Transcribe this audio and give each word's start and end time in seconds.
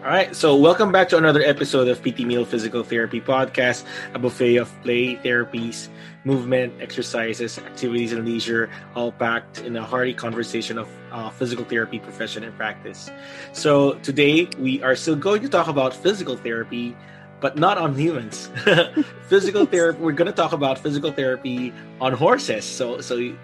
All 0.00 0.06
right, 0.06 0.34
so 0.34 0.56
welcome 0.56 0.90
back 0.90 1.10
to 1.10 1.18
another 1.18 1.42
episode 1.42 1.86
of 1.86 2.02
PT 2.02 2.20
Meal 2.20 2.46
Physical 2.46 2.82
Therapy 2.82 3.20
Podcast, 3.20 3.84
a 4.14 4.18
buffet 4.18 4.56
of 4.56 4.72
play, 4.82 5.16
therapies, 5.16 5.90
movement, 6.24 6.72
exercises, 6.80 7.58
activities, 7.58 8.14
and 8.14 8.24
leisure, 8.24 8.70
all 8.94 9.12
packed 9.12 9.58
in 9.60 9.76
a 9.76 9.84
hearty 9.84 10.14
conversation 10.14 10.78
of 10.78 10.88
uh, 11.12 11.28
physical 11.28 11.66
therapy 11.66 11.98
profession 11.98 12.44
and 12.44 12.56
practice. 12.56 13.10
So 13.52 13.98
today 13.98 14.48
we 14.58 14.82
are 14.82 14.96
still 14.96 15.16
going 15.16 15.42
to 15.42 15.50
talk 15.50 15.68
about 15.68 15.92
physical 15.92 16.34
therapy, 16.34 16.96
but 17.40 17.58
not 17.58 17.76
on 17.76 17.94
humans. 17.94 18.48
physical 19.28 19.66
therapy. 19.74 20.00
We're 20.00 20.12
going 20.12 20.32
to 20.32 20.32
talk 20.32 20.52
about 20.52 20.78
physical 20.78 21.12
therapy 21.12 21.74
on 22.00 22.14
horses. 22.14 22.64
So 22.64 23.02
so 23.02 23.34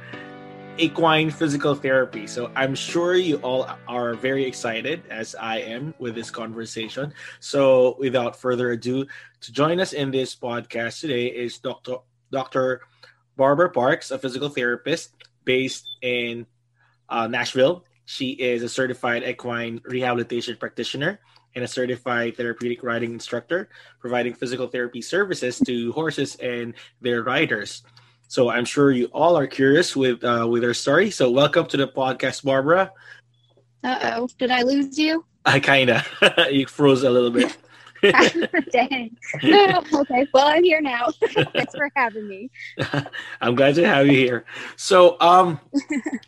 equine 0.78 1.30
physical 1.30 1.74
therapy. 1.74 2.26
So 2.26 2.50
I'm 2.54 2.74
sure 2.74 3.14
you 3.14 3.36
all 3.38 3.68
are 3.88 4.14
very 4.14 4.44
excited, 4.44 5.02
as 5.10 5.34
I 5.34 5.60
am, 5.60 5.94
with 5.98 6.14
this 6.14 6.30
conversation. 6.30 7.14
So 7.40 7.96
without 7.98 8.36
further 8.36 8.70
ado, 8.72 9.06
to 9.40 9.52
join 9.52 9.80
us 9.80 9.92
in 9.92 10.10
this 10.10 10.36
podcast 10.36 11.00
today 11.00 11.26
is 11.26 11.58
Dr. 11.58 11.96
Dr. 12.30 12.82
Barbara 13.36 13.70
Parks, 13.70 14.10
a 14.10 14.18
physical 14.18 14.48
therapist 14.48 15.14
based 15.44 15.86
in 16.02 16.46
uh, 17.08 17.26
Nashville. 17.26 17.84
She 18.04 18.30
is 18.30 18.62
a 18.62 18.68
certified 18.68 19.24
equine 19.24 19.80
rehabilitation 19.84 20.56
practitioner 20.56 21.20
and 21.54 21.64
a 21.64 21.68
certified 21.68 22.36
therapeutic 22.36 22.82
riding 22.82 23.12
instructor, 23.12 23.68
providing 23.98 24.34
physical 24.34 24.66
therapy 24.68 25.00
services 25.00 25.58
to 25.60 25.92
horses 25.92 26.36
and 26.36 26.74
their 27.00 27.22
riders. 27.22 27.82
So 28.28 28.50
I'm 28.50 28.64
sure 28.64 28.90
you 28.90 29.06
all 29.06 29.36
are 29.36 29.46
curious 29.46 29.94
with 29.94 30.24
uh, 30.24 30.46
with 30.50 30.62
her 30.64 30.74
story. 30.74 31.10
So 31.10 31.30
welcome 31.30 31.66
to 31.66 31.76
the 31.76 31.86
podcast, 31.86 32.44
Barbara. 32.44 32.90
Uh 33.84 33.98
oh, 34.16 34.28
did 34.38 34.50
I 34.50 34.62
lose 34.62 34.98
you? 34.98 35.24
I 35.44 35.60
kinda. 35.60 36.04
you 36.50 36.66
froze 36.66 37.04
a 37.04 37.10
little 37.10 37.30
bit. 37.30 37.56
Dang. 38.72 39.16
okay, 39.42 40.26
well 40.34 40.48
I'm 40.48 40.64
here 40.64 40.80
now. 40.80 41.08
Thanks 41.52 41.74
for 41.74 41.88
having 41.94 42.28
me. 42.28 42.50
I'm 43.40 43.54
glad 43.54 43.76
to 43.76 43.86
have 43.86 44.06
you 44.06 44.16
here. 44.16 44.44
So 44.76 45.16
um, 45.20 45.60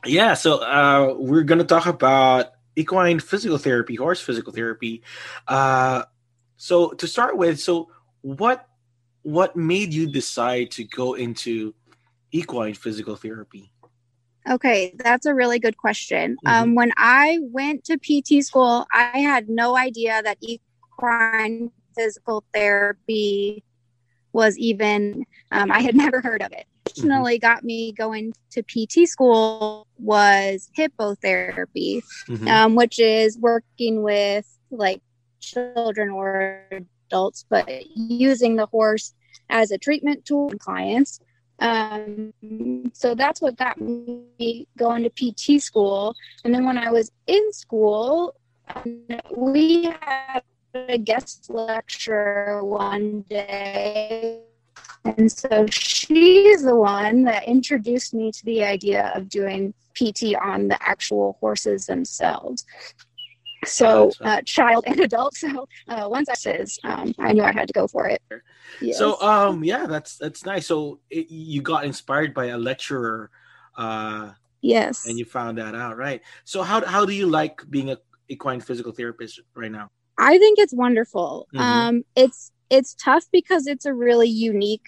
yeah. 0.07 0.35
So 0.35 0.63
uh, 0.63 1.15
we're 1.19 1.43
gonna 1.43 1.65
talk 1.65 1.87
about 1.87 2.53
equine 2.77 3.19
physical 3.19 3.59
therapy, 3.59 3.97
horse 3.97 4.21
physical 4.21 4.53
therapy. 4.53 5.03
Uh, 5.49 6.05
so 6.57 6.91
to 6.91 7.09
start 7.09 7.37
with, 7.37 7.59
so 7.59 7.91
what 8.21 8.69
what 9.23 9.57
made 9.57 9.93
you 9.93 10.07
decide 10.07 10.71
to 10.71 10.85
go 10.85 11.15
into 11.15 11.75
equine 12.33 12.75
physical 12.75 13.17
therapy? 13.17 13.71
Okay, 14.49 14.95
that's 14.97 15.27
a 15.27 15.35
really 15.35 15.59
good 15.59 15.77
question. 15.77 16.37
Mm-hmm. 16.37 16.49
Um, 16.49 16.75
when 16.75 16.93
I 16.97 17.39
went 17.43 17.85
to 17.85 17.99
PT 17.99 18.45
school, 18.45 18.87
I 18.93 19.19
had 19.19 19.49
no 19.49 19.77
idea 19.77 20.23
that 20.23 20.39
equine 20.41 21.71
physical 21.95 22.45
therapy 22.55 23.65
was 24.33 24.57
even, 24.59 25.25
um, 25.51 25.71
I 25.71 25.81
had 25.81 25.95
never 26.05 26.21
heard 26.21 26.43
of 26.43 26.53
it. 26.53 26.67
Originally 26.87 27.39
mm-hmm. 27.39 27.47
got 27.47 27.65
me 27.65 27.93
going 27.93 28.33
to 28.53 28.63
PT 28.63 29.07
school 29.07 29.87
was 29.99 30.71
hippotherapy, 30.77 32.03
mm-hmm. 32.29 32.49
um, 32.49 32.75
which 32.75 32.99
is 32.99 33.37
working 33.39 34.03
with 34.03 34.47
like 34.71 35.03
children 35.41 36.11
or 36.11 36.65
adults, 37.09 37.45
but 37.49 37.69
using 37.95 38.57
the 38.57 38.67
horse 38.67 39.15
as 39.51 39.71
a 39.71 39.79
treatment 39.79 40.25
tool 40.25 40.49
for 40.51 40.57
clients. 40.57 41.21
Um, 41.61 42.33
so 42.93 43.15
that's 43.15 43.41
what 43.41 43.57
got 43.57 43.81
me 43.81 44.67
going 44.77 45.03
to 45.05 45.11
PT 45.11 45.61
school. 45.63 46.15
And 46.45 46.55
then 46.55 46.65
when 46.65 46.79
I 46.79 46.91
was 46.91 47.11
in 47.27 47.53
school, 47.53 48.35
we 49.37 49.85
had 50.01 50.43
a 50.75 50.99
guest 50.99 51.51
lecturer 51.51 52.65
one 52.65 53.23
day. 53.23 54.43
And 55.05 55.31
so 55.31 55.67
she's 55.71 56.63
the 56.63 56.77
one 56.77 57.25
that 57.25 57.45
introduced 57.45 58.15
me 58.15 58.31
to 58.33 58.45
the 58.45 58.65
idea 58.65 59.13
of 59.15 59.29
doing 59.29 59.75
PT 59.95 60.35
on 60.41 60.69
the 60.69 60.79
actual 60.81 61.37
horses 61.41 61.87
themselves 61.87 62.65
so 63.71 64.11
uh, 64.21 64.41
child 64.43 64.85
and 64.87 65.01
adult 65.01 65.35
so 65.45 65.69
uh, 65.89 66.07
once 66.09 66.29
i 66.29 66.35
says 66.35 66.79
um, 66.85 67.15
i 67.19 67.33
knew 67.33 67.43
i 67.43 67.53
had 67.53 67.69
to 67.69 67.73
go 67.73 67.87
for 67.87 68.07
it. 68.07 68.23
Yes. 68.81 68.99
so 68.99 69.21
um 69.23 69.65
yeah 69.65 69.87
that's 69.87 70.17
that's 70.17 70.45
nice. 70.45 70.67
So 70.67 71.01
it, 71.11 71.31
you 71.31 71.63
got 71.63 71.85
inspired 71.85 72.35
by 72.35 72.47
a 72.47 72.59
lecturer 72.59 73.31
uh 73.77 74.33
yes. 74.61 75.07
and 75.07 75.19
you 75.19 75.25
found 75.25 75.59
that 75.59 75.75
out 75.75 75.97
right? 75.97 76.21
So 76.45 76.63
how, 76.63 76.85
how 76.85 77.05
do 77.05 77.13
you 77.13 77.27
like 77.27 77.63
being 77.71 77.91
a 77.91 77.99
equine 78.29 78.61
physical 78.61 78.93
therapist 78.93 79.41
right 79.55 79.73
now? 79.73 79.91
I 80.19 80.39
think 80.39 80.59
it's 80.59 80.75
wonderful. 80.75 81.49
Mm-hmm. 81.55 81.65
um 81.65 82.05
it's 82.17 82.51
it's 82.71 82.95
tough 82.95 83.25
because 83.33 83.67
it's 83.67 83.87
a 83.87 83.95
really 83.95 84.29
unique 84.29 84.87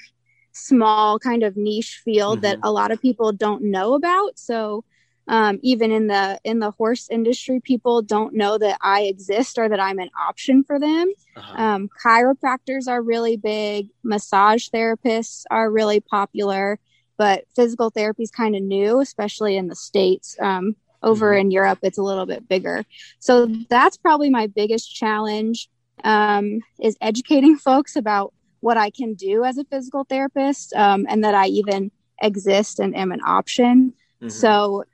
small 0.53 1.19
kind 1.19 1.43
of 1.43 1.57
niche 1.57 2.01
field 2.05 2.39
mm-hmm. 2.39 2.43
that 2.43 2.59
a 2.63 2.73
lot 2.73 2.91
of 2.91 3.01
people 3.01 3.33
don't 3.33 3.63
know 3.63 3.95
about. 3.95 4.39
So 4.39 4.85
um, 5.31 5.61
even 5.63 5.93
in 5.93 6.09
the 6.09 6.39
in 6.45 6.59
the 6.59 6.73
horse 6.73 7.09
industry 7.09 7.61
people 7.61 8.03
don't 8.03 8.35
know 8.35 8.59
that 8.59 8.77
i 8.83 9.03
exist 9.03 9.57
or 9.59 9.69
that 9.69 9.81
i'm 9.81 9.99
an 9.99 10.11
option 10.29 10.63
for 10.63 10.79
them 10.79 11.11
uh-huh. 11.37 11.63
um, 11.63 11.89
chiropractors 12.05 12.87
are 12.89 13.01
really 13.01 13.37
big 13.37 13.89
massage 14.03 14.69
therapists 14.69 15.45
are 15.51 15.71
really 15.71 16.01
popular 16.01 16.79
but 17.17 17.45
physical 17.55 17.91
therapy 17.91 18.25
is 18.25 18.31
kind 18.31 18.55
of 18.55 18.63
new 18.63 19.01
especially 19.01 19.57
in 19.57 19.69
the 19.69 19.77
states 19.77 20.37
um, 20.41 20.77
over 21.03 21.31
mm-hmm. 21.31 21.43
in 21.43 21.51
europe 21.51 21.79
it's 21.83 21.99
a 21.99 22.03
little 22.03 22.27
bit 22.27 22.47
bigger 22.49 22.85
so 23.21 23.47
that's 23.71 23.97
probably 23.97 24.29
my 24.29 24.47
biggest 24.49 24.95
challenge 24.95 25.71
um, 26.05 26.61
is 26.81 26.99
educating 27.01 27.57
folks 27.69 27.97
about 27.97 28.35
what 28.59 28.77
i 28.77 28.91
can 28.91 29.15
do 29.15 29.45
as 29.45 29.57
a 29.59 29.65
physical 29.65 30.05
therapist 30.05 30.75
um, 30.75 31.07
and 31.09 31.23
that 31.23 31.35
i 31.35 31.47
even 31.47 31.91
exist 32.21 32.81
and 32.81 32.95
am 32.95 33.13
an 33.13 33.21
option 33.25 33.95
Mm-hmm. 34.21 34.29
So 34.29 34.85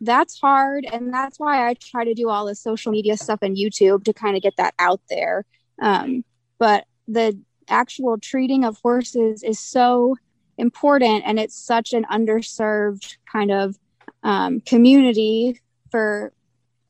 that's 0.00 0.38
hard 0.40 0.84
and 0.90 1.12
that's 1.12 1.38
why 1.38 1.68
i 1.68 1.74
try 1.74 2.04
to 2.04 2.14
do 2.14 2.28
all 2.28 2.44
the 2.46 2.54
social 2.54 2.92
media 2.92 3.16
stuff 3.16 3.38
and 3.42 3.56
youtube 3.56 4.04
to 4.04 4.12
kind 4.12 4.36
of 4.36 4.42
get 4.42 4.56
that 4.56 4.74
out 4.78 5.00
there. 5.08 5.44
Um, 5.80 6.24
but 6.58 6.86
the 7.08 7.38
actual 7.68 8.18
treating 8.18 8.64
of 8.64 8.78
horses 8.78 9.42
is 9.42 9.58
so 9.58 10.16
important 10.58 11.24
and 11.26 11.38
it's 11.38 11.54
such 11.54 11.92
an 11.92 12.04
underserved 12.04 13.16
kind 13.30 13.50
of 13.50 13.76
um, 14.22 14.60
community 14.60 15.60
for 15.90 16.32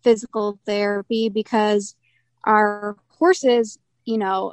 physical 0.02 0.58
therapy 0.64 1.28
because 1.28 1.96
our 2.44 2.96
horses 3.08 3.78
you 4.04 4.18
know 4.18 4.52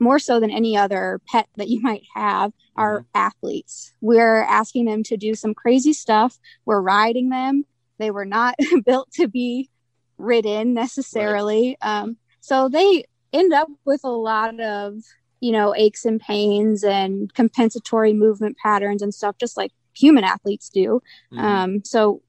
more 0.00 0.18
so 0.18 0.40
than 0.40 0.50
any 0.50 0.76
other 0.76 1.20
pet 1.28 1.46
that 1.56 1.68
you 1.68 1.80
might 1.82 2.02
have 2.14 2.52
are 2.74 3.00
mm-hmm. 3.00 3.06
athletes. 3.14 3.92
We're 4.00 4.42
asking 4.42 4.86
them 4.86 5.02
to 5.04 5.16
do 5.16 5.34
some 5.34 5.54
crazy 5.54 5.92
stuff. 5.92 6.38
We're 6.64 6.80
riding 6.80 7.28
them 7.28 7.64
they 8.02 8.10
were 8.10 8.24
not 8.24 8.54
built 8.84 9.10
to 9.12 9.28
be 9.28 9.70
ridden 10.18 10.74
necessarily. 10.74 11.76
Right. 11.82 12.00
Um, 12.00 12.16
so 12.40 12.68
they 12.68 13.04
end 13.32 13.52
up 13.52 13.68
with 13.84 14.02
a 14.04 14.10
lot 14.10 14.58
of, 14.60 14.94
you 15.40 15.52
know, 15.52 15.74
aches 15.74 16.04
and 16.04 16.20
pains 16.20 16.84
and 16.84 17.32
compensatory 17.32 18.12
movement 18.12 18.56
patterns 18.62 19.02
and 19.02 19.14
stuff, 19.14 19.36
just 19.38 19.56
like 19.56 19.72
human 19.94 20.24
athletes 20.24 20.68
do. 20.68 21.02
Mm-hmm. 21.32 21.38
Um, 21.38 21.84
so 21.84 22.22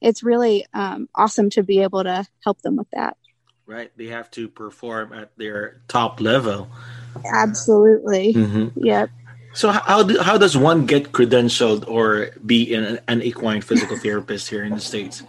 it's 0.00 0.22
really 0.22 0.66
um, 0.74 1.08
awesome 1.14 1.50
to 1.50 1.62
be 1.62 1.80
able 1.80 2.04
to 2.04 2.26
help 2.42 2.60
them 2.62 2.76
with 2.76 2.90
that. 2.92 3.16
Right. 3.66 3.90
They 3.96 4.06
have 4.08 4.30
to 4.32 4.48
perform 4.48 5.14
at 5.14 5.36
their 5.38 5.80
top 5.88 6.20
level. 6.20 6.68
Absolutely. 7.24 8.34
Mm-hmm. 8.34 8.84
Yep. 8.84 9.10
So 9.54 9.70
how 9.70 10.02
do, 10.02 10.20
how 10.20 10.36
does 10.36 10.56
one 10.56 10.84
get 10.84 11.12
credentialed 11.12 11.88
or 11.88 12.30
be 12.44 12.74
an, 12.74 12.98
an 13.06 13.22
equine 13.22 13.62
physical 13.62 13.96
therapist 13.96 14.48
here 14.48 14.64
in 14.64 14.74
the 14.74 14.80
states? 14.80 15.22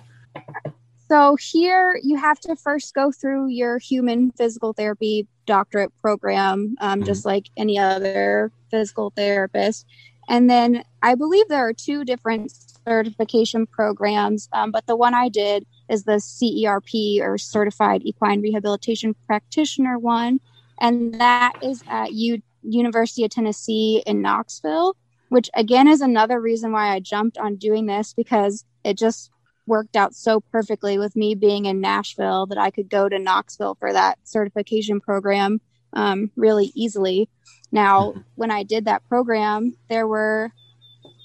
So 1.08 1.36
here 1.36 2.00
you 2.03 2.18
have 2.18 2.40
to 2.41 2.56
first 2.56 2.96
go 2.96 3.12
through 3.12 3.50
your 3.50 3.78
human 3.78 4.31
physical 4.31 4.74
therapy 4.74 5.28
doctorate 5.46 5.96
program, 6.02 6.76
um, 6.82 7.00
mm-hmm. 7.00 7.05
just 7.05 7.23
like 7.26 7.50
any 7.55 7.78
other 7.78 8.52
physical 8.72 9.14
therapist. 9.16 9.85
And 10.28 10.50
then 10.50 10.84
I 11.03 11.14
believe 11.14 11.47
there 11.47 11.67
are 11.67 11.73
two 11.73 12.03
different 12.03 12.52
certification 12.88 13.67
programs, 13.67 14.50
um, 14.53 14.72
but 14.72 14.88
the 14.88 14.96
one 14.96 15.14
I 15.14 15.29
did 15.29 15.67
is 15.88 16.03
the 16.03 16.14
CERP 16.14 17.22
or 17.22 17.38
Certified 17.38 18.02
Equine 18.03 18.41
Rehabilitation 18.41 19.16
Practitioner 19.28 20.00
one, 20.00 20.40
and 20.82 21.14
that 21.20 21.53
is 21.61 21.84
at 21.88 22.14
U 22.14 22.41
University 22.67 23.23
of 23.23 23.32
Tennessee 23.32 24.03
in 24.06 24.22
Knoxville, 24.22 24.96
which 25.29 25.50
again 25.53 25.88
is 25.88 26.02
another 26.02 26.40
reason 26.40 26.72
why 26.72 26.94
I 26.94 27.00
jumped 27.00 27.38
on 27.38 27.56
doing 27.56 27.85
this 27.85 28.14
because 28.14 28.66
it 28.84 28.97
just 28.97 29.32
worked 29.67 29.96
out 29.96 30.14
so 30.14 30.40
perfectly 30.40 30.97
with 30.97 31.16
me 31.16 31.34
being 31.34 31.66
in 31.66 31.82
Nashville 31.82 32.46
that 32.47 32.58
I 32.58 32.70
could 32.70 32.90
go 32.90 33.09
to 33.09 33.17
Knoxville 33.17 33.76
for 33.76 33.91
that 33.91 34.20
certification 34.23 35.02
program 35.02 35.59
um, 35.94 36.29
really 36.35 36.72
easily. 36.76 37.29
Now, 37.72 38.12
mm-hmm. 38.12 38.20
when 38.35 38.52
I 38.52 38.64
did 38.64 38.85
that 38.85 39.08
program, 39.08 39.76
there 39.90 40.08
were 40.08 40.52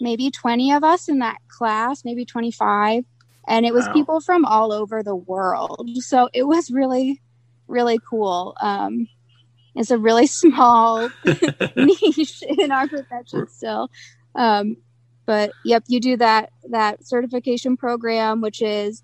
maybe 0.00 0.30
20 0.30 0.72
of 0.72 0.84
us 0.84 1.08
in 1.08 1.18
that 1.18 1.36
class, 1.48 2.04
maybe 2.04 2.24
25, 2.24 3.04
and 3.46 3.66
it 3.66 3.74
was 3.74 3.86
wow. 3.86 3.92
people 3.92 4.20
from 4.20 4.44
all 4.46 4.72
over 4.72 5.02
the 5.02 5.16
world. 5.16 5.90
So 5.98 6.30
it 6.32 6.44
was 6.44 6.70
really 6.70 7.20
really 7.70 7.98
cool. 8.08 8.56
Um, 8.60 9.08
it's 9.74 9.90
a 9.90 9.98
really 9.98 10.26
small 10.26 11.08
niche 11.76 12.42
in 12.42 12.70
our 12.70 12.88
profession 12.88 13.48
still. 13.48 13.90
Um, 14.34 14.76
but 15.26 15.52
yep, 15.64 15.84
you 15.86 16.00
do 16.00 16.16
that 16.16 16.50
that 16.70 17.06
certification 17.06 17.76
program, 17.76 18.40
which 18.40 18.62
is 18.62 19.02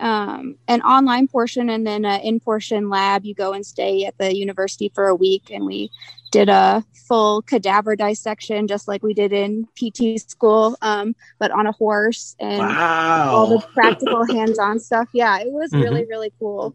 um, 0.00 0.56
an 0.68 0.82
online 0.82 1.28
portion 1.28 1.70
and 1.70 1.86
then 1.86 2.04
an 2.04 2.20
in 2.22 2.40
portion 2.40 2.88
lab. 2.88 3.24
You 3.24 3.34
go 3.34 3.52
and 3.52 3.64
stay 3.64 4.04
at 4.04 4.16
the 4.18 4.36
university 4.36 4.90
for 4.94 5.06
a 5.06 5.14
week, 5.14 5.50
and 5.50 5.64
we 5.64 5.90
did 6.30 6.48
a 6.48 6.84
full 7.06 7.42
cadaver 7.42 7.96
dissection, 7.96 8.66
just 8.66 8.88
like 8.88 9.02
we 9.02 9.14
did 9.14 9.32
in 9.32 9.66
PT 9.76 10.20
school, 10.20 10.76
um, 10.82 11.14
but 11.38 11.50
on 11.50 11.66
a 11.66 11.72
horse 11.72 12.36
and 12.38 12.58
wow. 12.58 13.30
all 13.30 13.46
the 13.46 13.66
practical 13.74 14.26
hands 14.26 14.58
on 14.58 14.78
stuff. 14.78 15.08
Yeah, 15.12 15.38
it 15.38 15.50
was 15.50 15.70
mm-hmm. 15.70 15.82
really, 15.82 16.04
really 16.06 16.32
cool. 16.38 16.74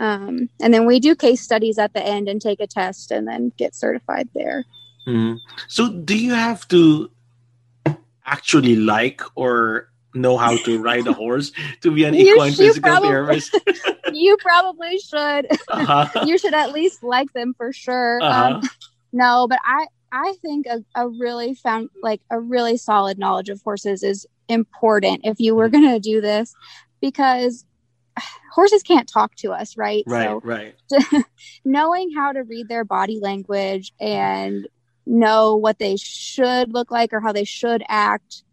Um, 0.00 0.48
and 0.60 0.72
then 0.72 0.86
we 0.86 0.98
do 0.98 1.14
case 1.14 1.42
studies 1.42 1.78
at 1.78 1.92
the 1.92 2.02
end 2.02 2.26
and 2.26 2.40
take 2.40 2.58
a 2.58 2.66
test 2.66 3.10
and 3.10 3.28
then 3.28 3.52
get 3.58 3.74
certified 3.74 4.30
there. 4.34 4.64
Mm-hmm. 5.06 5.34
So, 5.68 5.92
do 5.92 6.16
you 6.16 6.32
have 6.32 6.66
to 6.68 7.10
actually 8.24 8.76
like 8.76 9.20
or 9.34 9.90
know 10.14 10.38
how 10.38 10.56
to 10.56 10.82
ride 10.82 11.06
a 11.06 11.12
horse 11.12 11.52
to 11.82 11.90
be 11.90 12.04
an 12.04 12.14
equine 12.16 12.52
physical 12.52 12.90
probably, 12.90 13.08
therapist? 13.10 13.60
you 14.12 14.38
probably 14.40 14.98
should. 14.98 15.48
Uh-huh. 15.68 16.08
you 16.26 16.38
should 16.38 16.54
at 16.54 16.72
least 16.72 17.02
like 17.02 17.30
them 17.34 17.52
for 17.54 17.70
sure. 17.70 18.20
Uh-huh. 18.22 18.54
Um, 18.54 18.70
no, 19.12 19.46
but 19.48 19.58
I 19.64 19.86
I 20.12 20.34
think 20.40 20.66
a, 20.66 20.82
a 20.94 21.08
really 21.08 21.54
found 21.54 21.90
like 22.02 22.22
a 22.30 22.40
really 22.40 22.78
solid 22.78 23.18
knowledge 23.18 23.50
of 23.50 23.60
horses 23.62 24.02
is 24.02 24.26
important 24.48 25.20
if 25.24 25.38
you 25.38 25.54
were 25.54 25.68
mm-hmm. 25.68 25.82
going 25.82 25.94
to 25.94 26.00
do 26.00 26.22
this 26.22 26.54
because 27.02 27.66
horses 28.52 28.82
can't 28.82 29.08
talk 29.08 29.34
to 29.36 29.52
us, 29.52 29.76
right? 29.76 30.04
Right, 30.06 30.28
so, 30.28 30.40
right. 30.42 30.74
knowing 31.64 32.12
how 32.12 32.32
to 32.32 32.42
read 32.42 32.68
their 32.68 32.84
body 32.84 33.20
language 33.20 33.92
and 34.00 34.68
know 35.06 35.56
what 35.56 35.78
they 35.78 35.96
should 35.96 36.72
look 36.72 36.90
like 36.90 37.12
or 37.12 37.20
how 37.20 37.32
they 37.32 37.44
should 37.44 37.82
act 37.88 38.44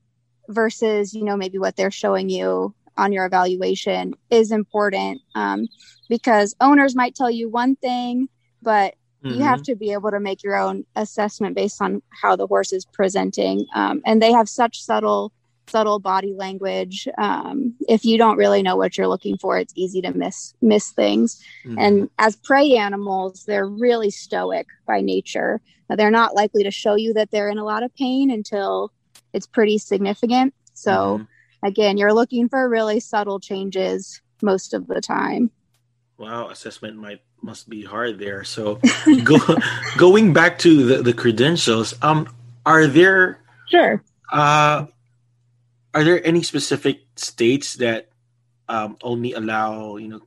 versus, 0.49 1.13
you 1.13 1.23
know, 1.23 1.37
maybe 1.37 1.57
what 1.57 1.75
they're 1.75 1.91
showing 1.91 2.29
you 2.29 2.73
on 2.97 3.11
your 3.11 3.25
evaluation 3.25 4.13
is 4.29 4.51
important 4.51 5.21
um, 5.35 5.67
because 6.09 6.55
owners 6.59 6.95
might 6.95 7.15
tell 7.15 7.29
you 7.29 7.49
one 7.49 7.75
thing, 7.75 8.27
but 8.61 8.95
mm-hmm. 9.23 9.35
you 9.37 9.43
have 9.43 9.57
mm-hmm. 9.57 9.71
to 9.71 9.75
be 9.75 9.91
able 9.91 10.11
to 10.11 10.19
make 10.19 10.43
your 10.43 10.55
own 10.55 10.85
assessment 10.95 11.55
based 11.55 11.81
on 11.81 12.01
how 12.09 12.35
the 12.35 12.47
horse 12.47 12.73
is 12.73 12.85
presenting. 12.85 13.65
Um, 13.75 14.01
and 14.05 14.21
they 14.21 14.31
have 14.31 14.49
such 14.49 14.81
subtle 14.81 15.31
subtle 15.67 15.99
body 15.99 16.33
language. 16.33 17.07
Um, 17.17 17.75
if 17.87 18.05
you 18.05 18.17
don't 18.17 18.37
really 18.37 18.63
know 18.63 18.75
what 18.75 18.97
you're 18.97 19.07
looking 19.07 19.37
for, 19.37 19.57
it's 19.57 19.73
easy 19.75 20.01
to 20.01 20.13
miss 20.13 20.53
miss 20.61 20.91
things. 20.91 21.43
Mm-hmm. 21.65 21.79
And 21.79 22.09
as 22.17 22.35
prey 22.35 22.77
animals, 22.77 23.43
they're 23.45 23.67
really 23.67 24.09
stoic 24.09 24.67
by 24.85 25.01
nature. 25.01 25.61
They're 25.89 26.11
not 26.11 26.35
likely 26.35 26.63
to 26.63 26.71
show 26.71 26.95
you 26.95 27.13
that 27.13 27.31
they're 27.31 27.49
in 27.49 27.57
a 27.57 27.63
lot 27.63 27.83
of 27.83 27.95
pain 27.95 28.29
until 28.29 28.91
it's 29.33 29.47
pretty 29.47 29.77
significant. 29.77 30.53
So 30.73 30.91
mm-hmm. 31.19 31.67
again, 31.67 31.97
you're 31.97 32.13
looking 32.13 32.49
for 32.49 32.67
really 32.67 32.99
subtle 32.99 33.39
changes 33.39 34.21
most 34.41 34.73
of 34.73 34.87
the 34.87 35.01
time. 35.01 35.51
Wow, 36.17 36.49
assessment 36.49 36.97
might 36.97 37.21
must 37.41 37.69
be 37.69 37.83
hard 37.83 38.17
there. 38.17 38.43
So 38.43 38.79
go, 39.23 39.37
going 39.97 40.33
back 40.33 40.57
to 40.59 40.85
the, 40.85 41.03
the 41.03 41.13
credentials, 41.13 41.93
um, 42.01 42.27
are 42.65 42.87
there 42.87 43.39
sure 43.69 44.03
uh 44.31 44.85
are 45.93 46.03
there 46.03 46.25
any 46.25 46.43
specific 46.43 47.01
states 47.15 47.75
that 47.75 48.09
um, 48.69 48.97
only 49.01 49.33
allow 49.33 49.97
you 49.97 50.07
know 50.07 50.21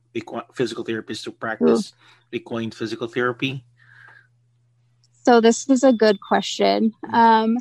physical 0.53 0.83
therapists 0.83 1.23
to 1.23 1.31
practice 1.31 1.93
Ooh. 1.93 2.37
equine 2.37 2.71
physical 2.71 3.07
therapy? 3.07 3.63
So 5.23 5.39
this 5.39 5.69
is 5.69 5.83
a 5.83 5.93
good 5.93 6.19
question. 6.19 6.93
Um, 7.13 7.57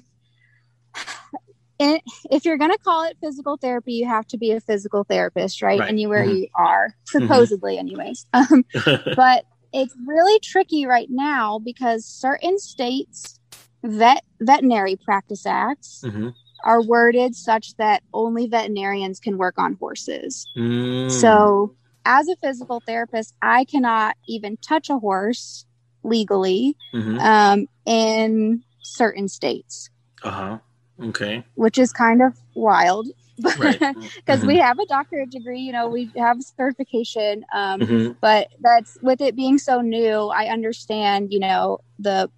it, 1.78 2.02
if 2.30 2.44
you're 2.44 2.56
going 2.56 2.70
to 2.70 2.78
call 2.78 3.04
it 3.04 3.18
physical 3.20 3.58
therapy, 3.58 3.94
you 3.94 4.06
have 4.06 4.26
to 4.28 4.38
be 4.38 4.52
a 4.52 4.60
physical 4.60 5.04
therapist, 5.04 5.60
right? 5.60 5.78
right. 5.78 5.88
Anywhere 5.88 6.24
mm-hmm. 6.24 6.36
you 6.36 6.48
are, 6.54 6.88
mm-hmm. 6.88 7.26
supposedly, 7.26 7.76
mm-hmm. 7.76 7.86
anyways. 7.86 8.26
Um, 8.34 8.64
but 9.16 9.44
it's 9.72 9.94
really 10.06 10.38
tricky 10.40 10.86
right 10.86 11.08
now 11.10 11.58
because 11.58 12.06
certain 12.06 12.58
states 12.58 13.38
vet 13.82 14.24
veterinary 14.40 14.96
practice 14.96 15.46
acts 15.46 16.02
mm-hmm 16.04 16.30
are 16.64 16.82
worded 16.82 17.34
such 17.34 17.76
that 17.76 18.02
only 18.12 18.46
veterinarians 18.46 19.20
can 19.20 19.38
work 19.38 19.58
on 19.58 19.74
horses. 19.74 20.46
Mm. 20.56 21.10
So, 21.10 21.74
as 22.04 22.28
a 22.28 22.36
physical 22.36 22.80
therapist, 22.80 23.34
I 23.42 23.64
cannot 23.64 24.16
even 24.26 24.56
touch 24.56 24.90
a 24.90 24.98
horse 24.98 25.66
legally 26.02 26.76
mm-hmm. 26.94 27.18
um, 27.18 27.66
in 27.86 28.62
certain 28.82 29.28
states. 29.28 29.90
Uh 30.22 30.30
huh. 30.30 30.58
Okay. 31.02 31.44
Which 31.54 31.78
is 31.78 31.92
kind 31.92 32.22
of 32.22 32.38
wild 32.54 33.08
because 33.36 33.58
right. 33.58 33.80
mm-hmm. 33.80 34.46
we 34.46 34.58
have 34.58 34.78
a 34.78 34.86
doctorate 34.86 35.30
degree, 35.30 35.60
you 35.60 35.72
know, 35.72 35.88
we 35.88 36.10
have 36.16 36.42
certification. 36.42 37.44
Um, 37.54 37.80
mm-hmm. 37.80 38.12
But 38.20 38.48
that's 38.60 38.98
with 39.02 39.20
it 39.20 39.34
being 39.34 39.58
so 39.58 39.80
new, 39.80 40.28
I 40.28 40.46
understand, 40.46 41.32
you 41.32 41.40
know, 41.40 41.78
the 41.98 42.30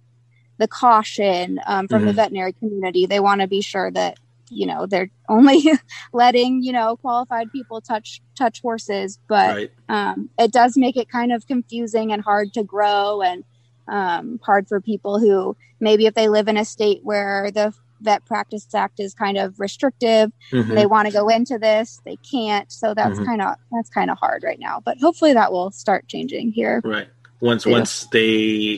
the 0.63 0.67
caution 0.69 1.59
um, 1.67 1.89
from 1.89 1.99
mm-hmm. 1.99 2.07
the 2.07 2.13
veterinary 2.13 2.53
community. 2.53 3.05
They 3.05 3.19
want 3.19 3.41
to 3.41 3.47
be 3.47 3.59
sure 3.59 3.91
that 3.91 4.17
you 4.49 4.65
know 4.65 4.85
they're 4.85 5.09
only 5.27 5.61
letting 6.13 6.63
you 6.63 6.71
know 6.71 6.95
qualified 6.95 7.51
people 7.51 7.81
touch 7.81 8.21
touch 8.37 8.61
horses, 8.61 9.19
but 9.27 9.55
right. 9.57 9.71
um, 9.89 10.29
it 10.39 10.53
does 10.53 10.77
make 10.77 10.95
it 10.95 11.09
kind 11.09 11.33
of 11.33 11.45
confusing 11.47 12.13
and 12.13 12.23
hard 12.23 12.53
to 12.53 12.63
grow 12.63 13.21
and 13.21 13.43
um, 13.89 14.39
hard 14.41 14.69
for 14.69 14.79
people 14.79 15.19
who 15.19 15.57
maybe 15.81 16.05
if 16.05 16.13
they 16.13 16.29
live 16.29 16.47
in 16.47 16.55
a 16.55 16.63
state 16.63 17.01
where 17.03 17.51
the 17.51 17.73
vet 17.99 18.23
practice 18.25 18.65
act 18.73 19.01
is 19.01 19.13
kind 19.13 19.37
of 19.37 19.59
restrictive 19.59 20.31
mm-hmm. 20.51 20.75
they 20.75 20.85
want 20.85 21.07
to 21.07 21.13
go 21.13 21.29
into 21.29 21.57
this 21.57 22.01
they 22.05 22.17
can't 22.17 22.69
so 22.69 22.93
that's 22.93 23.15
mm-hmm. 23.15 23.25
kind 23.25 23.41
of 23.41 23.55
that's 23.71 23.89
kind 23.89 24.11
of 24.11 24.17
hard 24.17 24.43
right 24.43 24.59
now 24.59 24.81
but 24.83 24.97
hopefully 24.99 25.31
that 25.31 25.53
will 25.53 25.71
start 25.71 26.05
changing 26.09 26.51
here 26.51 26.81
right 26.83 27.07
once 27.43 27.65
yeah. 27.65 27.73
once 27.73 28.07
they 28.07 28.31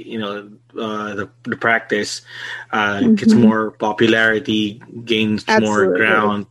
you 0.09 0.17
know 0.17 0.49
uh, 0.81 1.13
the, 1.13 1.29
the 1.43 1.55
practice 1.55 2.23
uh, 2.71 2.97
mm-hmm. 2.97 3.13
gets 3.13 3.33
more 3.33 3.71
popularity 3.71 4.81
gains 5.05 5.45
Absolutely. 5.47 5.69
more 5.69 5.97
ground 5.97 6.45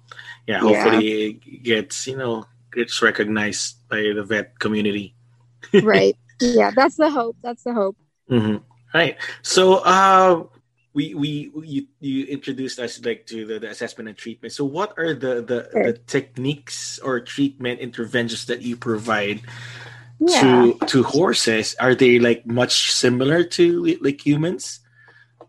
yeah 0.47 0.61
hopefully 0.61 1.03
yeah. 1.03 1.29
it 1.29 1.63
gets 1.63 2.07
you 2.07 2.17
know 2.17 2.47
gets 2.73 3.03
recognized 3.03 3.77
by 3.89 4.15
the 4.15 4.23
vet 4.23 4.59
community 4.61 5.15
right 5.83 6.17
yeah 6.41 6.71
that's 6.71 6.97
the 6.97 7.11
hope 7.11 7.37
that's 7.43 7.65
the 7.65 7.75
hope 7.75 7.97
mm-hmm. 8.31 8.63
right 8.97 9.19
so 9.43 9.83
uh 9.83 10.45
we 10.95 11.13
we 11.15 11.51
you, 11.67 11.87
you 11.99 12.25
introduced 12.27 12.79
us 12.79 13.05
like 13.05 13.27
to 13.27 13.45
the, 13.45 13.59
the 13.59 13.69
assessment 13.69 14.09
and 14.09 14.17
treatment 14.17 14.55
so 14.55 14.65
what 14.65 14.95
are 14.97 15.13
the 15.15 15.43
the, 15.43 15.69
sure. 15.73 15.85
the 15.91 15.93
techniques 16.07 17.01
or 17.01 17.19
treatment 17.19 17.81
interventions 17.81 18.47
that 18.47 18.63
you 18.63 18.77
provide 18.77 19.43
yeah. 20.21 20.41
to 20.41 20.79
to 20.87 21.03
horses 21.03 21.75
are 21.81 21.95
they 21.95 22.19
like 22.19 22.47
much 22.47 22.93
similar 22.93 23.45
to 23.45 23.97
like 24.01 24.25
humans 24.25 24.81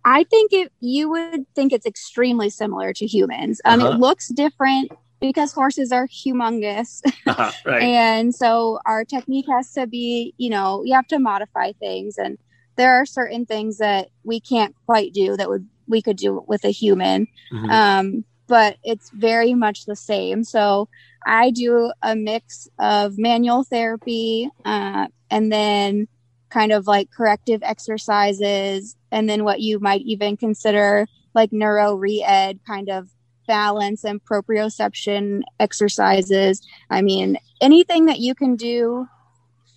i 0.03 0.23
think 0.23 0.53
if 0.53 0.69
you 0.79 1.09
would 1.09 1.45
think 1.55 1.71
it's 1.71 1.85
extremely 1.85 2.49
similar 2.49 2.93
to 2.93 3.05
humans 3.05 3.61
um 3.65 3.81
uh-huh. 3.81 3.91
it 3.93 3.99
looks 3.99 4.29
different 4.29 4.91
because 5.19 5.53
horses 5.53 5.91
are 5.91 6.07
humongous 6.07 7.01
uh-huh, 7.27 7.51
right. 7.65 7.83
and 7.83 8.33
so 8.33 8.79
our 8.85 9.05
technique 9.05 9.45
has 9.49 9.71
to 9.71 9.87
be 9.87 10.33
you 10.37 10.49
know 10.49 10.83
you 10.83 10.93
have 10.93 11.07
to 11.07 11.19
modify 11.19 11.71
things 11.73 12.17
and 12.17 12.37
there 12.75 12.93
are 12.95 13.05
certain 13.05 13.45
things 13.45 13.77
that 13.77 14.09
we 14.23 14.39
can't 14.39 14.75
quite 14.85 15.13
do 15.13 15.37
that 15.37 15.49
would 15.49 15.67
we 15.87 16.01
could 16.01 16.17
do 16.17 16.43
with 16.47 16.65
a 16.65 16.71
human 16.71 17.27
mm-hmm. 17.51 17.69
um 17.69 18.25
but 18.47 18.77
it's 18.83 19.09
very 19.11 19.53
much 19.53 19.85
the 19.85 19.95
same 19.95 20.43
so 20.43 20.87
I 21.25 21.49
do 21.49 21.91
a 22.03 22.15
mix 22.15 22.67
of 22.77 23.17
manual 23.17 23.63
therapy 23.63 24.49
uh, 24.63 25.07
and 25.31 25.51
then 25.51 26.07
kind 26.49 26.71
of 26.71 26.87
like 26.87 27.11
corrective 27.11 27.61
exercises, 27.63 28.95
and 29.11 29.27
then 29.27 29.43
what 29.43 29.59
you 29.59 29.79
might 29.79 30.01
even 30.01 30.37
consider 30.37 31.07
like 31.33 31.51
neuro 31.51 31.95
re-ed 31.95 32.59
kind 32.65 32.89
of 32.89 33.09
balance 33.47 34.05
and 34.05 34.23
proprioception 34.23 35.41
exercises. 35.59 36.61
I 36.89 37.01
mean, 37.01 37.37
anything 37.59 38.05
that 38.05 38.19
you 38.19 38.35
can 38.35 38.55
do 38.55 39.07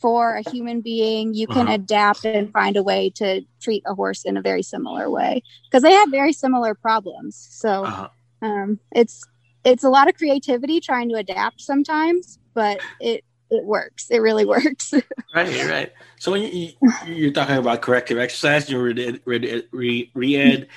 for 0.00 0.36
a 0.36 0.48
human 0.48 0.80
being, 0.80 1.34
you 1.34 1.48
can 1.48 1.66
uh-huh. 1.66 1.74
adapt 1.74 2.24
and 2.24 2.52
find 2.52 2.76
a 2.76 2.82
way 2.82 3.10
to 3.16 3.42
treat 3.60 3.82
a 3.84 3.94
horse 3.94 4.24
in 4.24 4.36
a 4.36 4.42
very 4.42 4.62
similar 4.62 5.10
way 5.10 5.42
because 5.64 5.82
they 5.82 5.92
have 5.92 6.10
very 6.10 6.32
similar 6.32 6.74
problems. 6.74 7.34
So 7.50 7.84
uh-huh. 7.84 8.08
Um, 8.42 8.78
it's 8.92 9.24
it's 9.64 9.84
a 9.84 9.90
lot 9.90 10.08
of 10.08 10.16
creativity 10.16 10.80
trying 10.80 11.08
to 11.10 11.16
adapt 11.16 11.60
sometimes, 11.60 12.38
but 12.54 12.80
it 13.00 13.24
it 13.50 13.64
works. 13.64 14.10
It 14.10 14.18
really 14.18 14.44
works. 14.44 14.92
right, 15.34 15.68
right. 15.68 15.92
So 16.18 16.32
when 16.32 16.42
you, 16.42 16.72
you're 17.06 17.32
talking 17.32 17.56
about 17.56 17.82
corrective 17.82 18.18
exercise, 18.18 18.68
you 18.68 18.80
read 18.80 19.20
re, 19.24 20.10
re-ed. 20.14 20.68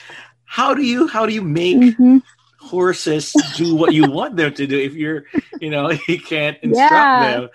How 0.45 0.73
do 0.73 0.81
you 0.81 1.07
how 1.07 1.25
do 1.25 1.33
you 1.33 1.41
make 1.41 1.77
mm-hmm. 1.77 2.17
horses 2.59 3.33
do 3.55 3.75
what 3.75 3.93
you 3.93 4.09
want 4.09 4.35
them 4.35 4.53
to 4.53 4.67
do 4.67 4.77
if 4.77 4.93
you're 4.93 5.25
you 5.59 5.69
know 5.69 5.91
you 6.07 6.19
can't 6.19 6.57
instruct 6.61 6.91
yeah. 6.91 7.31
them? 7.31 7.49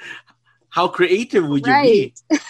How 0.68 0.88
creative 0.88 1.46
would 1.46 1.66
you 1.66 1.72
right. 1.72 2.20
be? 2.30 2.38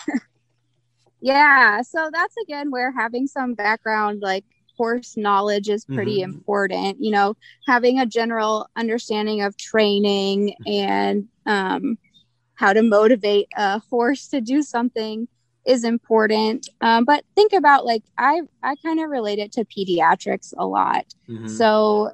Yeah, 1.27 1.83
so 1.83 2.09
that's 2.13 2.37
again 2.41 2.71
where 2.71 2.93
having 2.93 3.27
some 3.27 3.55
background 3.55 4.21
like 4.23 4.45
horse 4.77 5.17
knowledge 5.17 5.69
is 5.69 5.85
pretty 5.85 6.19
mm-hmm. 6.19 6.33
important. 6.33 7.03
You 7.03 7.11
know, 7.11 7.37
having 7.67 7.99
a 7.99 8.07
general 8.07 8.69
understanding 8.77 9.43
of 9.43 9.57
training 9.57 10.55
and 10.67 11.29
um, 11.47 11.99
how 12.55 12.73
to 12.73 12.83
motivate 12.83 13.49
a 13.57 13.81
horse 13.91 14.29
to 14.29 14.41
do 14.41 14.63
something 14.63 15.29
is 15.67 15.85
important. 15.85 16.69
Um, 16.81 17.05
but 17.05 17.25
think 17.35 17.53
about 17.53 17.85
like 17.85 18.03
I 18.17 18.43
I 18.63 18.77
kind 18.77 19.01
of 19.01 19.11
relate 19.11 19.39
it 19.39 19.53
to 19.53 19.65
pediatrics 19.65 20.53
a 20.57 20.67
lot. 20.67 21.07
Mm-hmm. 21.29 21.49
So 21.49 22.13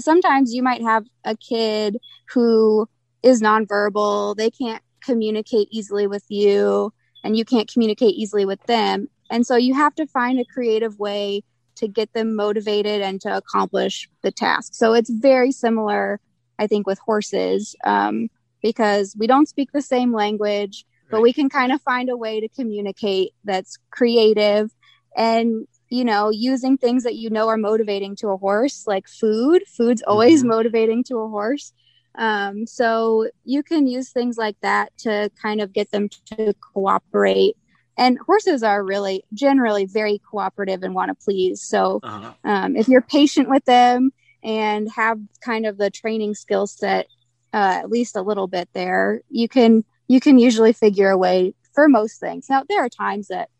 sometimes 0.00 0.54
you 0.54 0.62
might 0.62 0.82
have 0.82 1.04
a 1.24 1.36
kid 1.36 1.98
who 2.32 2.88
is 3.22 3.42
nonverbal. 3.42 4.36
They 4.36 4.50
can't 4.50 4.82
communicate 5.02 5.68
easily 5.70 6.06
with 6.06 6.24
you 6.28 6.92
and 7.22 7.36
you 7.36 7.44
can't 7.44 7.70
communicate 7.70 8.14
easily 8.14 8.44
with 8.44 8.62
them. 8.64 9.08
And 9.30 9.46
so 9.46 9.56
you 9.56 9.74
have 9.74 9.94
to 9.96 10.06
find 10.06 10.38
a 10.38 10.44
creative 10.44 10.98
way 10.98 11.42
to 11.76 11.88
get 11.88 12.12
them 12.12 12.34
motivated 12.34 13.02
and 13.02 13.20
to 13.22 13.36
accomplish 13.36 14.08
the 14.22 14.30
task. 14.30 14.74
So 14.74 14.92
it's 14.94 15.10
very 15.10 15.52
similar, 15.52 16.20
I 16.58 16.66
think, 16.66 16.86
with 16.86 16.98
horses 16.98 17.76
um, 17.84 18.28
because 18.62 19.14
we 19.18 19.26
don't 19.26 19.48
speak 19.48 19.72
the 19.72 19.82
same 19.82 20.12
language, 20.12 20.84
but 21.10 21.22
we 21.22 21.32
can 21.32 21.48
kind 21.48 21.72
of 21.72 21.80
find 21.82 22.10
a 22.10 22.16
way 22.16 22.40
to 22.40 22.48
communicate 22.48 23.32
that's 23.44 23.78
creative 23.90 24.70
and 25.16 25.66
you 25.88 26.04
know 26.04 26.30
using 26.30 26.76
things 26.76 27.04
that 27.04 27.14
you 27.14 27.30
know 27.30 27.48
are 27.48 27.56
motivating 27.56 28.16
to 28.16 28.28
a 28.28 28.36
horse 28.36 28.84
like 28.86 29.06
food 29.08 29.62
food's 29.68 30.02
always 30.02 30.40
mm-hmm. 30.40 30.50
motivating 30.50 31.04
to 31.04 31.18
a 31.18 31.28
horse 31.28 31.72
um, 32.18 32.66
so 32.66 33.28
you 33.44 33.62
can 33.62 33.86
use 33.86 34.10
things 34.10 34.38
like 34.38 34.56
that 34.62 34.90
to 34.98 35.30
kind 35.40 35.60
of 35.60 35.72
get 35.72 35.90
them 35.90 36.08
to 36.08 36.54
cooperate 36.72 37.56
and 37.96 38.18
horses 38.18 38.62
are 38.62 38.82
really 38.82 39.24
generally 39.32 39.86
very 39.86 40.20
cooperative 40.30 40.82
and 40.82 40.94
want 40.94 41.08
to 41.08 41.24
please. 41.24 41.62
So 41.62 42.00
uh-huh. 42.02 42.32
um, 42.44 42.76
if 42.76 42.88
you're 42.88 43.00
patient 43.00 43.48
with 43.48 43.64
them 43.64 44.10
and 44.42 44.90
have 44.92 45.18
kind 45.40 45.66
of 45.66 45.78
the 45.78 45.90
training 45.90 46.34
skill 46.34 46.66
set 46.66 47.06
uh, 47.52 47.80
at 47.82 47.90
least 47.90 48.16
a 48.16 48.22
little 48.22 48.48
bit 48.48 48.68
there 48.74 49.22
you 49.30 49.48
can 49.48 49.84
you 50.08 50.20
can 50.20 50.38
usually 50.38 50.72
figure 50.72 51.10
a 51.10 51.16
way 51.16 51.54
for 51.74 51.88
most 51.88 52.20
things. 52.20 52.46
Now 52.50 52.64
there 52.68 52.84
are 52.84 52.88
times 52.88 53.28
that 53.28 53.50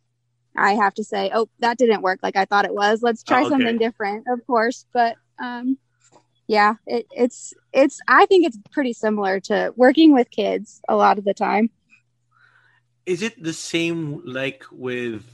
i 0.59 0.73
have 0.73 0.95
to 0.95 1.05
say 1.05 1.31
oh 1.35 1.47
that 1.59 1.77
didn't 1.77 2.01
work 2.01 2.19
like 2.23 2.37
i 2.37 2.45
thought 2.45 2.65
it 2.65 2.75
was. 2.75 3.03
Let's 3.03 3.23
try 3.23 3.43
oh, 3.43 3.47
okay. 3.47 3.51
something 3.51 3.79
different 3.79 4.27
of 4.29 4.47
course. 4.47 4.87
But 4.93 5.17
um, 5.43 5.79
yeah 6.47 6.75
it, 6.87 7.07
it's 7.11 7.55
it's 7.73 8.01
i 8.09 8.27
think 8.27 8.47
it's 8.47 8.59
pretty 8.71 8.93
similar 8.93 9.41
to 9.41 9.73
working 9.77 10.13
with 10.13 10.31
kids 10.31 10.81
a 10.89 10.97
lot 10.97 11.19
of 11.19 11.25
the 11.25 11.35
time 11.35 11.71
is 13.07 13.23
it 13.23 13.43
the 13.43 13.53
same 13.53 14.21
like 14.25 14.65
with 14.71 15.25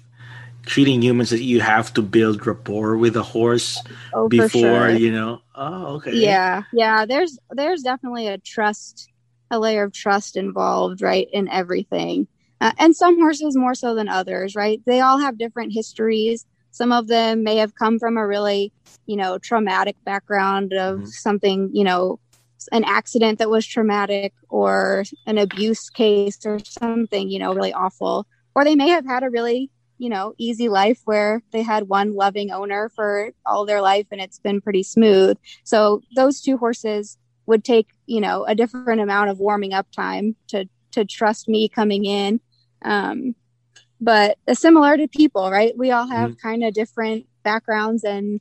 treating 0.64 1.02
humans 1.02 1.30
that 1.30 1.42
you 1.42 1.60
have 1.60 1.92
to 1.94 2.02
build 2.02 2.46
rapport 2.46 2.96
with 2.96 3.16
a 3.16 3.22
horse 3.22 3.82
oh, 4.14 4.28
before 4.28 4.50
sure. 4.50 4.90
you 4.90 5.10
know? 5.10 5.40
Oh 5.54 5.96
okay. 5.96 6.14
Yeah. 6.14 6.62
Yeah 6.72 7.06
there's 7.06 7.38
there's 7.50 7.82
definitely 7.82 8.28
a 8.28 8.38
trust 8.38 9.08
a 9.50 9.58
layer 9.58 9.84
of 9.84 9.92
trust 9.92 10.36
involved 10.36 11.02
right 11.02 11.28
in 11.32 11.48
everything. 11.48 12.28
Uh, 12.60 12.70
and 12.78 12.94
some 12.94 13.18
horses 13.18 13.56
more 13.56 13.74
so 13.74 13.94
than 13.94 14.08
others 14.08 14.54
right? 14.54 14.80
They 14.86 15.00
all 15.00 15.18
have 15.18 15.38
different 15.38 15.72
histories. 15.72 16.46
Some 16.70 16.92
of 16.92 17.08
them 17.08 17.42
may 17.42 17.56
have 17.56 17.74
come 17.74 17.98
from 17.98 18.16
a 18.16 18.26
really 18.26 18.72
you 19.06 19.16
know 19.16 19.38
traumatic 19.38 19.96
background 20.04 20.72
of 20.72 20.98
mm-hmm. 20.98 21.06
something 21.06 21.70
you 21.72 21.84
know 21.84 22.20
an 22.70 22.84
accident 22.84 23.38
that 23.38 23.50
was 23.50 23.66
traumatic 23.66 24.32
or 24.48 25.04
an 25.26 25.38
abuse 25.38 25.90
case 25.90 26.38
or 26.44 26.58
something, 26.64 27.28
you 27.28 27.38
know, 27.38 27.54
really 27.54 27.72
awful. 27.72 28.26
Or 28.54 28.64
they 28.64 28.76
may 28.76 28.88
have 28.90 29.06
had 29.06 29.22
a 29.22 29.30
really, 29.30 29.70
you 29.98 30.08
know, 30.08 30.34
easy 30.38 30.68
life 30.68 31.00
where 31.04 31.42
they 31.52 31.62
had 31.62 31.88
one 31.88 32.14
loving 32.14 32.50
owner 32.50 32.90
for 32.94 33.30
all 33.46 33.64
their 33.64 33.80
life 33.80 34.06
and 34.10 34.20
it's 34.20 34.38
been 34.38 34.60
pretty 34.60 34.82
smooth. 34.82 35.36
So 35.64 36.02
those 36.14 36.40
two 36.40 36.56
horses 36.56 37.18
would 37.46 37.64
take, 37.64 37.88
you 38.06 38.20
know, 38.20 38.44
a 38.44 38.54
different 38.54 39.00
amount 39.00 39.30
of 39.30 39.38
warming 39.38 39.72
up 39.72 39.90
time 39.90 40.36
to 40.48 40.68
to 40.92 41.04
trust 41.04 41.48
me 41.48 41.68
coming 41.68 42.04
in. 42.04 42.40
Um, 42.84 43.34
but 44.00 44.36
similar 44.52 44.96
to 44.96 45.08
people, 45.08 45.50
right? 45.50 45.76
We 45.76 45.90
all 45.90 46.08
have 46.08 46.32
mm-hmm. 46.32 46.48
kind 46.48 46.64
of 46.64 46.74
different 46.74 47.26
backgrounds 47.42 48.04
and 48.04 48.40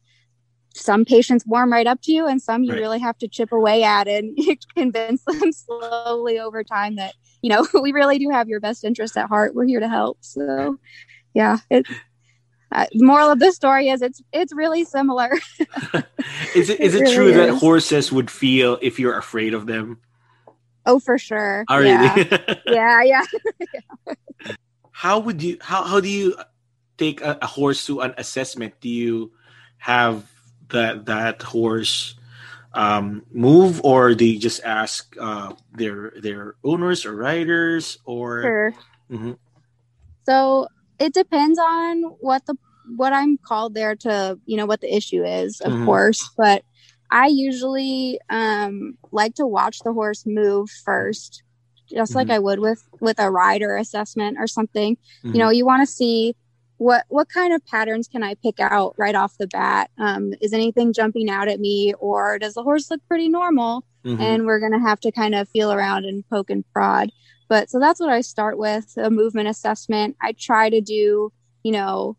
some 0.74 1.04
patients 1.06 1.46
warm 1.46 1.72
right 1.72 1.88
up 1.88 2.02
to 2.02 2.12
you 2.12 2.28
and 2.28 2.42
some 2.42 2.64
you 2.64 2.72
right. 2.72 2.80
really 2.80 3.00
have 3.00 3.18
to 3.18 3.28
chip 3.28 3.52
away 3.52 3.84
at 3.84 4.08
and 4.08 4.38
convince 4.76 5.24
them 5.24 5.52
slowly 5.52 6.40
over 6.40 6.64
time 6.64 6.96
that 6.96 7.14
you 7.42 7.50
know 7.50 7.68
we 7.82 7.92
really 7.92 8.18
do 8.18 8.30
have 8.30 8.48
your 8.48 8.60
best 8.60 8.84
interest 8.84 9.18
at 9.18 9.28
heart 9.28 9.54
we're 9.54 9.66
here 9.66 9.80
to 9.80 9.90
help 9.90 10.18
so 10.22 10.78
yeah 11.34 11.58
it 11.70 11.86
uh, 12.74 12.86
the 12.94 13.04
moral 13.04 13.30
of 13.30 13.40
the 13.40 13.52
story 13.52 13.90
is 13.90 14.02
it's 14.02 14.22
it's 14.32 14.54
really 14.54 14.86
similar 14.86 15.32
is 16.56 16.70
it 16.70 16.80
is 16.80 16.96
it, 16.96 17.02
it 17.02 17.02
really 17.02 17.16
true 17.16 17.28
is. 17.30 17.36
that 17.36 17.54
horses 17.56 18.12
would 18.12 18.32
feel 18.32 18.78
if 18.82 18.98
you're 18.98 19.18
afraid 19.18 19.54
of 19.54 19.66
them 19.66 20.00
oh 20.86 21.00
for 21.00 21.18
sure 21.18 21.66
oh, 21.70 21.78
really? 21.78 22.28
yeah 22.68 23.02
yeah, 23.04 23.24
yeah. 23.60 24.14
how 24.92 25.20
would 25.20 25.44
you 25.44 25.58
how, 25.60 25.84
how 25.84 26.00
do 26.00 26.08
you 26.08 26.34
take 26.98 27.20
a, 27.20 27.38
a 27.42 27.48
horse 27.48 27.86
to 27.86 28.00
an 28.00 28.14
assessment 28.18 28.74
do 28.80 28.88
you 28.88 29.34
have 29.78 30.31
that 30.72 31.06
that 31.06 31.42
horse 31.42 32.16
um, 32.74 33.24
move, 33.32 33.82
or 33.84 34.16
they 34.16 34.36
just 34.36 34.64
ask 34.64 35.16
uh, 35.20 35.54
their 35.74 36.14
their 36.22 36.56
owners 36.64 37.06
or 37.06 37.16
riders, 37.16 37.98
or 38.06 38.42
sure. 38.42 38.74
mm-hmm. 39.12 39.32
so 40.26 40.68
it 41.00 41.14
depends 41.14 41.60
on 41.60 42.04
what 42.20 42.46
the 42.46 42.56
what 42.96 43.14
I'm 43.14 43.38
called 43.38 43.74
there 43.74 43.96
to 43.98 44.40
you 44.46 44.58
know 44.58 44.66
what 44.66 44.82
the 44.82 44.94
issue 44.94 45.24
is, 45.24 45.62
of 45.62 45.74
mm-hmm. 45.74 45.86
course, 45.86 46.30
but 46.38 46.64
I 47.10 47.28
usually 47.28 48.20
um, 48.30 48.98
like 49.12 49.36
to 49.36 49.46
watch 49.46 49.80
the 49.80 49.92
horse 49.92 50.24
move 50.26 50.70
first, 50.70 51.44
just 51.90 52.12
mm-hmm. 52.12 52.18
like 52.18 52.30
I 52.30 52.40
would 52.40 52.60
with 52.60 52.88
with 53.02 53.20
a 53.20 53.30
rider 53.30 53.76
assessment 53.76 54.38
or 54.40 54.48
something. 54.48 54.98
You 55.24 55.34
know, 55.34 55.48
mm-hmm. 55.48 55.56
you 55.56 55.66
want 55.66 55.88
to 55.88 55.94
see 55.94 56.36
what 56.82 57.06
what 57.10 57.30
kind 57.30 57.54
of 57.54 57.64
patterns 57.68 58.08
can 58.08 58.24
I 58.24 58.34
pick 58.34 58.60
out 58.60 58.96
right 58.98 59.14
off 59.14 59.38
the 59.38 59.46
bat? 59.46 59.92
Um, 60.00 60.34
is 60.42 60.52
anything 60.52 60.94
jumping 60.94 61.30
out 61.30 61.48
at 61.48 61.60
me, 61.60 61.94
or 62.00 62.40
does 62.40 62.56
the 62.56 62.64
horse 62.64 62.90
look 62.90 63.02
pretty 63.08 63.30
normal? 63.30 63.86
Mm-hmm. 64.04 64.20
And 64.20 64.46
we're 64.48 64.60
gonna 64.60 64.80
have 64.80 65.00
to 65.02 65.12
kind 65.12 65.36
of 65.36 65.48
feel 65.48 65.72
around 65.72 66.06
and 66.06 66.28
poke 66.28 66.50
and 66.50 66.66
prod. 66.74 67.12
But 67.48 67.70
so 67.70 67.80
that's 67.80 68.00
what 68.00 68.10
I 68.10 68.22
start 68.22 68.58
with 68.58 68.98
a 68.98 69.12
movement 69.12 69.48
assessment. 69.48 70.16
I 70.24 70.32
try 70.32 70.72
to 70.72 70.82
do, 70.82 71.32
you 71.62 71.72
know, 71.72 72.18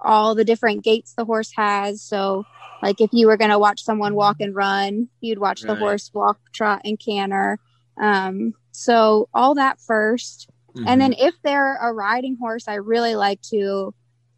all 0.00 0.34
the 0.34 0.44
different 0.44 0.84
gaits 0.84 1.12
the 1.12 1.26
horse 1.26 1.52
has. 1.54 2.00
So, 2.00 2.46
like 2.82 2.98
if 3.02 3.10
you 3.12 3.26
were 3.26 3.36
going 3.36 3.50
to 3.50 3.58
watch 3.58 3.84
someone 3.84 4.14
walk 4.14 4.36
and 4.40 4.54
run, 4.54 5.08
you'd 5.20 5.38
watch 5.38 5.64
right. 5.64 5.68
the 5.68 5.78
horse 5.78 6.10
walk, 6.14 6.38
trot, 6.54 6.80
and 6.86 6.98
canter. 6.98 7.58
Um, 8.00 8.54
so 8.70 9.28
all 9.34 9.54
that 9.56 9.80
first, 9.80 10.48
Mm-hmm. 10.74 10.88
And 10.88 11.00
then 11.00 11.14
if 11.18 11.34
they're 11.42 11.76
a 11.76 11.92
riding 11.92 12.36
horse, 12.40 12.68
I 12.68 12.74
really 12.74 13.14
like 13.14 13.40
to 13.50 13.94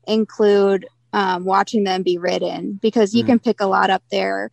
include 0.07 0.87
um, 1.13 1.45
watching 1.45 1.85
them 1.85 2.03
be 2.03 2.19
ridden 2.19 2.79
because 2.83 3.15
you 3.15 3.23
mm-hmm. 3.23 3.33
can 3.33 3.39
pick 3.39 3.61
a 3.61 3.67
lot 3.67 3.91
up 3.91 4.03
there. 4.11 4.51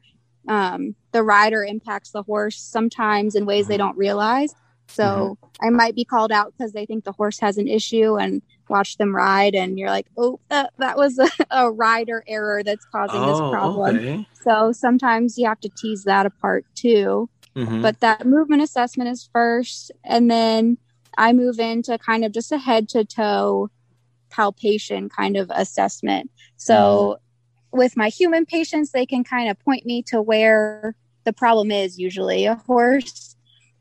Um, 0.48 0.96
the 1.12 1.24
rider 1.24 1.64
impacts 1.64 2.12
the 2.12 2.24
horse 2.24 2.60
sometimes 2.60 3.36
in 3.36 3.46
ways 3.46 3.68
they 3.68 3.76
mm-hmm. 3.76 3.88
don't 3.88 3.98
realize. 3.98 4.54
So 4.88 5.38
mm-hmm. 5.42 5.66
I 5.66 5.70
might 5.70 5.96
be 5.96 6.06
called 6.06 6.32
out 6.32 6.54
because 6.56 6.74
they 6.74 6.86
think 6.86 7.04
the 7.04 7.12
horse 7.14 7.40
has 7.40 7.58
an 7.58 7.68
issue 7.68 8.18
and 8.18 8.42
watch 8.68 8.98
them 8.98 9.16
ride, 9.16 9.56
and 9.56 9.78
you're 9.78 9.90
like, 9.90 10.08
oh, 10.18 10.40
that, 10.50 10.74
that 10.78 10.98
was 10.98 11.18
a, 11.20 11.30
a, 11.52 11.72
rider 11.72 12.24
error 12.28 12.64
that's 12.64 12.86
causing 12.86 13.22
oh, 13.22 13.28
this 13.28 13.52
problem. 13.52 13.98
Okay. 13.98 14.28
So 14.44 14.72
sometimes 14.72 15.38
you 15.38 15.48
have 15.48 15.60
to 15.62 15.70
tease 15.70 16.04
that 16.04 16.26
apart 16.26 16.66
too. 16.76 17.30
Mm-hmm. 17.56 17.82
But 17.82 18.00
that 18.00 18.26
movement 18.26 18.62
assessment 18.62 19.10
is 19.10 19.30
first, 19.32 19.92
and 20.04 20.32
then 20.32 20.78
I 21.18 21.34
move 21.34 21.60
into 21.60 21.98
kind 21.98 22.25
of 22.25 22.32
just 22.32 22.51
a 22.51 22.58
head 22.58 22.89
to 22.89 23.06
toe 23.06 23.70
palpation 24.30 25.10
kind 25.10 25.38
of 25.38 25.51
assessment. 25.53 26.32
So 26.58 27.18
mm-hmm. 27.74 27.77
with 27.77 27.98
my 27.98 28.10
human 28.10 28.46
patients, 28.46 28.91
they 28.91 29.06
can 29.06 29.24
kind 29.24 29.50
of 29.50 29.60
point 29.60 29.86
me 29.86 30.03
to 30.03 30.22
where 30.22 30.96
the 31.24 31.34
problem 31.34 31.72
is 31.72 32.00
usually. 32.00 32.46
A 32.46 32.56
horse 32.56 33.36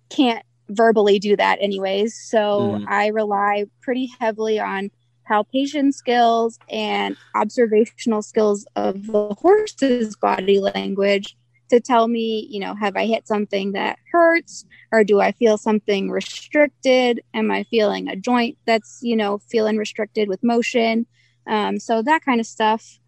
can't 0.09 0.45
verbally 0.69 1.19
do 1.19 1.37
that 1.37 1.59
anyways. 1.61 2.19
So 2.21 2.39
mm-hmm. 2.39 2.85
I 2.89 3.09
rely 3.09 3.67
pretty 3.81 4.11
heavily 4.21 4.59
on 4.59 4.91
palpation 5.27 5.93
skills 5.93 6.59
and 6.69 7.17
observational 7.37 8.23
skills 8.23 8.67
of 8.75 9.07
the 9.07 9.35
horse's 9.35 10.17
body 10.17 10.59
language 10.59 11.37
to 11.71 11.81
tell 11.81 12.09
me, 12.09 12.47
you 12.51 12.61
know, 12.61 12.75
have 12.75 12.97
I 12.97 13.07
hit 13.07 13.27
something 13.27 13.73
that 13.73 13.99
hurts 14.13 14.65
or 14.93 15.05
do 15.05 15.21
I 15.21 15.33
feel 15.33 15.57
something 15.57 16.11
restricted? 16.11 17.23
Am 17.35 17.51
I 17.51 17.65
feeling 17.65 18.09
a 18.09 18.17
joint 18.17 18.59
that's, 18.67 19.01
you 19.03 19.17
know, 19.17 19.39
feeling 19.51 19.77
restricted 19.77 20.29
with 20.29 20.43
motion? 20.43 21.07
Um, 21.47 21.79
so 21.79 22.03
that 22.03 22.25
kind 22.25 22.41
of 22.41 22.47
stuff. 22.47 22.99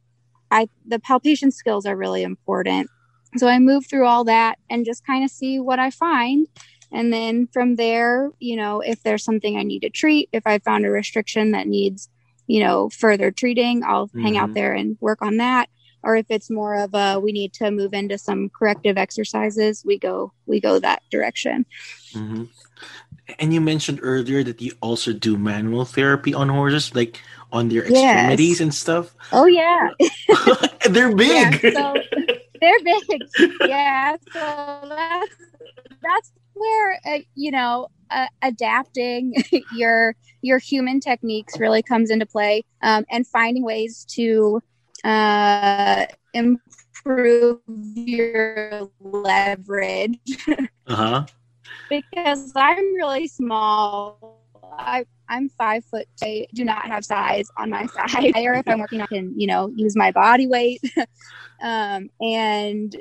I 0.51 0.69
the 0.87 0.99
palpation 0.99 1.51
skills 1.51 1.87
are 1.87 1.97
really 1.97 2.23
important. 2.23 2.91
So 3.39 3.49
I 3.49 3.59
move 3.59 3.87
through 3.87 4.07
all 4.07 4.25
that 4.25 4.59
and 4.69 4.85
just 4.85 5.07
kind 5.07 5.25
of 5.25 5.31
see 5.31 5.59
what 5.59 5.79
I 5.79 5.91
find. 5.91 6.47
And 6.93 7.13
then 7.13 7.49
from 7.53 7.77
there, 7.77 8.31
you 8.39 8.57
know, 8.57 8.81
if 8.81 9.03
there's 9.03 9.25
something 9.25 9.57
I 9.57 9.63
need 9.63 9.81
to 9.81 9.91
treat, 9.91 10.29
if 10.33 10.47
I 10.47 10.59
found 10.59 10.85
a 10.85 10.91
restriction 10.91 11.53
that 11.53 11.67
needs, 11.67 12.11
you 12.47 12.61
know, 12.61 12.91
further 12.91 13.31
treating, 13.31 13.83
I'll 13.83 14.09
mm-hmm. 14.09 14.21
hang 14.21 14.37
out 14.37 14.49
mm-hmm. 14.49 14.55
there 14.55 14.75
and 14.75 14.99
work 15.01 15.23
on 15.23 15.39
that. 15.39 15.71
Or 16.03 16.17
if 16.17 16.27
it's 16.31 16.51
more 16.51 16.75
of 16.75 16.95
a 16.95 17.21
we 17.21 17.33
need 17.33 17.53
to 17.55 17.71
move 17.71 17.95
into 17.95 18.19
some 18.19 18.51
corrective 18.51 18.99
exercises, 18.99 19.85
we 19.85 19.99
go 19.99 20.33
we 20.47 20.61
go 20.61 20.79
that 20.79 21.03
direction. 21.11 21.67
Mm-hmm. 22.13 22.45
And 23.39 23.55
you 23.55 23.61
mentioned 23.61 24.01
earlier 24.03 24.43
that 24.43 24.61
you 24.61 24.73
also 24.81 25.13
do 25.13 25.39
manual 25.39 25.85
therapy 25.85 26.35
on 26.35 26.49
horses, 26.49 26.95
like 26.95 27.21
on 27.53 27.69
their 27.69 27.83
extremities 27.83 28.59
yes. 28.59 28.61
and 28.61 28.75
stuff. 28.75 29.15
Oh 29.33 29.47
yeah, 29.47 29.91
they're 30.91 31.15
big. 31.15 31.63
Yeah, 31.63 31.73
so 31.73 31.95
they're 32.61 32.81
big. 32.83 33.23
Yeah, 33.67 34.17
so 34.33 34.81
that's 34.89 35.37
that's 36.03 36.33
where 36.55 37.01
uh, 37.07 37.19
you 37.35 37.51
know 37.51 37.89
uh, 38.11 38.27
adapting 38.43 39.35
your 39.75 40.17
your 40.43 40.59
human 40.59 41.01
techniques 41.01 41.59
really 41.59 41.83
comes 41.83 42.11
into 42.11 42.27
play, 42.27 42.65
um, 42.83 43.05
and 43.11 43.27
finding 43.27 43.65
ways 43.65 44.05
to 44.11 44.63
uh, 45.05 46.07
improve 46.35 47.61
your 47.67 48.91
leverage. 49.01 50.19
uh 50.87 50.95
huh 50.95 51.27
because 51.93 52.53
I'm 52.57 52.95
really 52.95 53.29
small. 53.29 54.41
I 54.79 55.05
I'm 55.29 55.49
five 55.51 55.85
foot. 55.85 56.07
I 56.23 56.47
do 56.55 56.65
not 56.65 56.87
have 56.87 57.05
size 57.05 57.49
on 57.57 57.71
my 57.71 57.87
side. 58.09 58.33
Or 58.37 58.55
if 58.55 58.67
I'm 58.67 58.79
working, 58.79 59.01
I 59.01 59.07
can 59.07 59.39
you 59.39 59.47
know 59.47 59.73
use 59.77 59.97
my 59.97 60.11
body 60.11 60.47
weight. 60.47 60.81
um, 61.63 62.09
and 62.21 62.97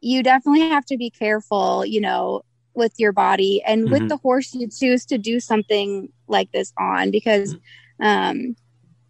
you 0.00 0.22
definitely 0.22 0.68
have 0.68 0.86
to 0.86 0.96
be 0.96 1.10
careful, 1.10 1.84
you 1.84 2.00
know, 2.00 2.42
with 2.74 2.92
your 2.98 3.12
body 3.12 3.62
and 3.66 3.84
mm-hmm. 3.84 3.92
with 3.92 4.08
the 4.08 4.18
horse 4.18 4.54
you 4.54 4.68
choose 4.68 5.04
to 5.06 5.18
do 5.18 5.40
something 5.40 6.08
like 6.28 6.52
this 6.52 6.72
on 6.78 7.10
because 7.10 7.56
um, 8.00 8.54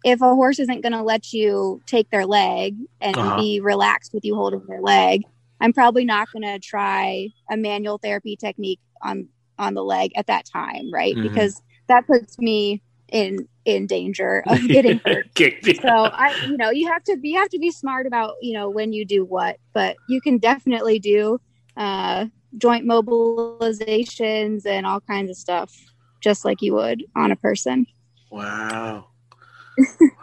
if 0.07 0.21
a 0.21 0.35
horse 0.35 0.57
isn't 0.57 0.81
going 0.81 0.93
to 0.93 1.03
let 1.03 1.33
you 1.33 1.81
take 1.85 2.09
their 2.11 2.25
leg 2.25 2.77
and 3.01 3.17
uh-huh. 3.17 3.41
be 3.41 3.59
relaxed 3.59 4.13
with 4.13 4.23
you 4.23 4.35
holding 4.35 4.63
their 4.65 4.81
leg, 4.81 5.23
I'm 5.59 5.73
probably 5.73 6.05
not 6.05 6.31
going 6.31 6.43
to 6.43 6.59
try 6.59 7.27
a 7.51 7.57
manual 7.57 7.97
therapy 7.97 8.37
technique 8.37 8.79
on 9.01 9.27
on 9.59 9.73
the 9.73 9.83
leg 9.83 10.11
at 10.15 10.27
that 10.27 10.45
time, 10.45 10.93
right? 10.93 11.13
Mm-hmm. 11.13 11.27
Because 11.27 11.61
that 11.87 12.07
puts 12.07 12.39
me 12.39 12.81
in 13.09 13.49
in 13.65 13.85
danger 13.85 14.43
of 14.47 14.65
getting 14.69 15.01
hurt. 15.05 15.27
so 15.81 15.89
I 15.89 16.33
you 16.45 16.55
know, 16.55 16.69
you 16.69 16.87
have 16.87 17.03
to 17.03 17.17
be 17.17 17.31
you 17.31 17.39
have 17.39 17.49
to 17.49 17.59
be 17.59 17.71
smart 17.71 18.07
about, 18.07 18.35
you 18.41 18.53
know, 18.53 18.69
when 18.69 18.93
you 18.93 19.03
do 19.03 19.25
what, 19.25 19.57
but 19.73 19.97
you 20.07 20.21
can 20.21 20.37
definitely 20.37 20.99
do 20.99 21.41
uh 21.75 22.27
joint 22.57 22.85
mobilizations 22.85 24.65
and 24.65 24.85
all 24.85 25.01
kinds 25.01 25.29
of 25.29 25.35
stuff 25.35 25.75
just 26.21 26.45
like 26.45 26.61
you 26.61 26.75
would 26.75 27.03
on 27.13 27.31
a 27.31 27.35
person. 27.35 27.85
Wow. 28.31 29.07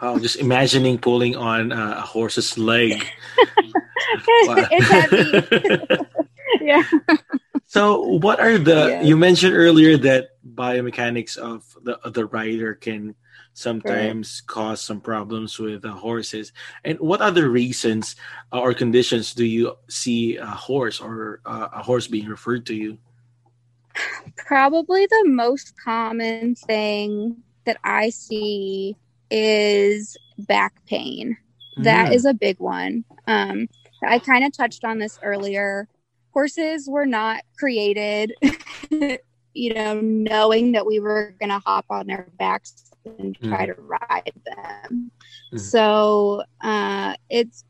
Wow, 0.01 0.17
just 0.19 0.37
imagining 0.37 0.97
pulling 0.97 1.35
on 1.35 1.71
uh, 1.71 1.95
a 1.97 2.01
horse's 2.01 2.57
leg. 2.57 3.03
it's 4.17 4.89
heavy. 4.89 6.05
yeah. 6.61 6.83
So, 7.65 8.01
what 8.01 8.39
are 8.39 8.57
the? 8.57 8.89
Yeah. 8.89 9.01
You 9.01 9.17
mentioned 9.17 9.55
earlier 9.55 9.97
that 9.97 10.29
biomechanics 10.45 11.37
of 11.37 11.63
the 11.83 11.99
the 12.09 12.25
rider 12.25 12.75
can 12.75 13.15
sometimes 13.55 14.43
right. 14.43 14.53
cause 14.53 14.81
some 14.81 14.99
problems 14.99 15.57
with 15.57 15.81
the 15.81 15.91
horses. 15.91 16.51
And 16.83 16.99
what 16.99 17.21
other 17.21 17.49
reasons 17.49 18.15
uh, 18.51 18.59
or 18.59 18.73
conditions 18.73 19.33
do 19.33 19.45
you 19.45 19.75
see 19.87 20.35
a 20.35 20.45
horse 20.45 20.99
or 20.99 21.39
uh, 21.45 21.69
a 21.73 21.81
horse 21.81 22.07
being 22.07 22.27
referred 22.27 22.65
to 22.67 22.75
you? 22.75 22.97
Probably 24.35 25.05
the 25.05 25.23
most 25.27 25.73
common 25.81 26.55
thing 26.55 27.37
that 27.63 27.77
I 27.83 28.09
see 28.09 28.97
is 29.29 30.17
back 30.37 30.73
pain. 30.85 31.37
That 31.77 32.11
mm. 32.11 32.15
is 32.15 32.25
a 32.25 32.33
big 32.33 32.59
one. 32.59 33.03
Um, 33.27 33.67
I 34.03 34.19
kind 34.19 34.45
of 34.45 34.55
touched 34.55 34.85
on 34.85 34.99
this 34.99 35.19
earlier 35.23 35.87
horses 36.31 36.87
were 36.89 37.05
not 37.05 37.41
created, 37.57 38.33
you 39.53 39.73
know, 39.73 39.99
knowing 40.01 40.73
that 40.73 40.85
we 40.85 40.99
were 40.99 41.33
going 41.39 41.49
to 41.49 41.59
hop 41.59 41.85
on 41.89 42.07
their 42.07 42.27
backs 42.37 42.91
and 43.05 43.37
try 43.41 43.65
mm. 43.67 43.75
to 43.75 43.81
ride 43.81 44.33
them. 44.45 45.11
Mm. 45.53 45.59
So 45.59 46.43
uh, 46.61 47.15
it's 47.29 47.63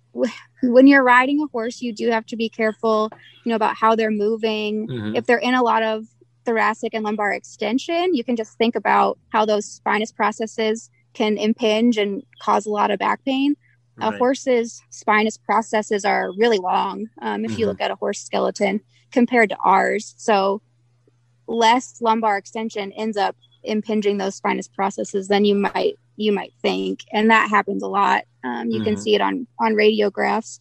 when 0.63 0.87
you're 0.87 1.03
riding 1.03 1.41
a 1.41 1.47
horse, 1.47 1.81
you 1.81 1.93
do 1.93 2.09
have 2.09 2.25
to 2.27 2.35
be 2.35 2.49
careful, 2.49 3.11
you 3.43 3.49
know, 3.49 3.55
about 3.55 3.75
how 3.75 3.95
they're 3.95 4.11
moving. 4.11 4.87
Mm-hmm. 4.87 5.15
If 5.15 5.25
they're 5.25 5.37
in 5.37 5.53
a 5.53 5.61
lot 5.61 5.83
of 5.83 6.05
thoracic 6.45 6.93
and 6.93 7.03
lumbar 7.03 7.33
extension, 7.33 8.13
you 8.13 8.23
can 8.23 8.35
just 8.35 8.57
think 8.57 8.75
about 8.75 9.19
how 9.29 9.45
those 9.45 9.65
spinous 9.65 10.11
processes 10.11 10.89
can 11.15 11.37
impinge 11.37 11.97
and 11.97 12.23
cause 12.41 12.65
a 12.65 12.69
lot 12.69 12.91
of 12.91 12.99
back 12.99 13.23
pain. 13.25 13.55
Right. 13.97 14.13
A 14.13 14.17
horse's 14.17 14.81
spinous 14.89 15.37
processes 15.37 16.03
are 16.03 16.31
really 16.37 16.57
long 16.57 17.07
um, 17.21 17.45
if 17.45 17.51
mm-hmm. 17.51 17.61
you 17.61 17.65
look 17.65 17.81
at 17.81 17.91
a 17.91 17.95
horse 17.95 18.19
skeleton 18.19 18.81
compared 19.11 19.49
to 19.49 19.57
ours. 19.63 20.13
So 20.17 20.61
less 21.47 22.01
lumbar 22.01 22.37
extension 22.37 22.91
ends 22.91 23.17
up 23.17 23.35
impinging 23.63 24.17
those 24.17 24.35
spinous 24.35 24.67
processes 24.67 25.27
than 25.27 25.45
you 25.45 25.55
might 25.55 25.95
you 26.17 26.31
might 26.31 26.53
think, 26.61 27.03
and 27.11 27.29
that 27.29 27.49
happens 27.49 27.83
a 27.83 27.87
lot. 27.87 28.23
Um, 28.43 28.69
you 28.69 28.77
mm-hmm. 28.77 28.85
can 28.85 28.97
see 28.97 29.15
it 29.15 29.21
on 29.21 29.47
on 29.59 29.73
radiographs, 29.73 30.59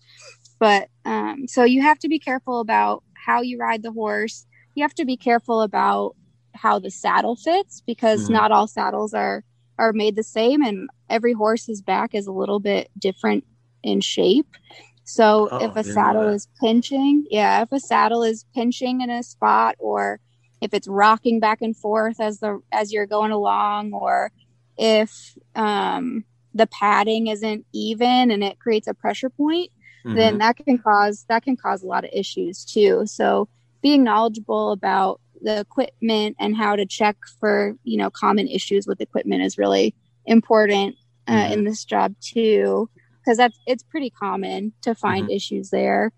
but 0.59 0.89
um, 1.05 1.47
so 1.47 1.65
you 1.65 1.83
have 1.83 1.99
to 2.01 2.09
be 2.09 2.19
careful 2.19 2.61
about 2.61 3.05
how 3.15 3.41
you 3.41 3.59
ride 3.59 3.83
the 3.83 3.93
horse. 3.93 4.47
You 4.75 4.83
have 4.83 4.95
to 4.95 5.05
be 5.05 5.17
careful 5.17 5.63
about 5.63 6.17
how 6.55 6.79
the 6.79 6.91
saddle 6.91 7.37
fits 7.37 7.83
because 7.87 8.25
mm-hmm. 8.25 8.35
not 8.35 8.53
all 8.53 8.67
saddles 8.67 9.15
are 9.15 9.45
are 9.79 9.93
made 9.93 10.17
the 10.17 10.23
same 10.23 10.63
and 10.63 10.89
every 11.09 11.33
horse's 11.33 11.83
back 11.83 12.15
is 12.15 12.27
a 12.27 12.33
little 12.33 12.61
bit 12.61 12.91
different 12.99 13.45
in 13.83 14.01
shape. 14.01 14.57
So 15.05 15.49
oh, 15.51 15.65
if 15.65 15.77
a 15.77 15.85
saddle 15.85 16.29
is 16.29 16.49
pinching, 16.61 17.27
yeah, 17.31 17.63
if 17.63 17.73
a 17.73 17.81
saddle 17.81 18.23
is 18.23 18.47
pinching 18.55 19.03
in 19.03 19.11
a 19.11 19.23
spot 19.23 19.77
or 19.79 20.19
if 20.63 20.73
it's 20.73 20.89
rocking 20.89 21.41
back 21.41 21.61
and 21.61 21.77
forth 21.77 22.21
as 22.21 22.41
the 22.41 22.61
as 22.73 22.93
you're 22.93 23.07
going 23.07 23.31
along 23.31 23.93
or 23.93 24.33
if 24.79 25.37
um, 25.55 26.25
the 26.55 26.67
padding 26.67 27.27
isn't 27.27 27.67
even 27.73 28.31
and 28.31 28.43
it 28.43 28.59
creates 28.59 28.87
a 28.87 28.95
pressure 28.95 29.29
point, 29.29 29.71
mm-hmm. 30.07 30.17
then 30.17 30.39
that 30.39 30.57
can 30.57 30.79
cause 30.79 31.27
that 31.29 31.43
can 31.43 31.57
cause 31.57 31.83
a 31.83 31.87
lot 31.87 32.05
of 32.05 32.11
issues 32.13 32.65
too. 32.65 33.05
So 33.07 33.49
being 33.83 34.05
knowledgeable 34.05 34.73
about 34.73 35.21
the 35.45 35.61
equipment 35.61 36.37
and 36.41 36.57
how 36.57 36.75
to 36.75 36.87
check 36.87 37.17
for 37.39 37.77
you 37.85 37.97
know 37.97 38.11
common 38.11 38.49
issues 38.49 38.87
with 38.87 39.01
equipment 39.01 39.43
is 39.43 39.59
really 39.59 39.95
important 40.27 40.97
uh, 41.29 41.33
mm-hmm. 41.33 41.53
in 41.53 41.65
this 41.65 41.85
job 41.85 42.15
too 42.21 42.89
because 43.21 43.37
that's 43.37 43.59
it's 43.67 43.83
pretty 43.83 44.11
common 44.11 44.73
to 44.81 44.95
find 44.95 45.25
mm-hmm. 45.25 45.37
issues 45.37 45.71
there 45.71 46.13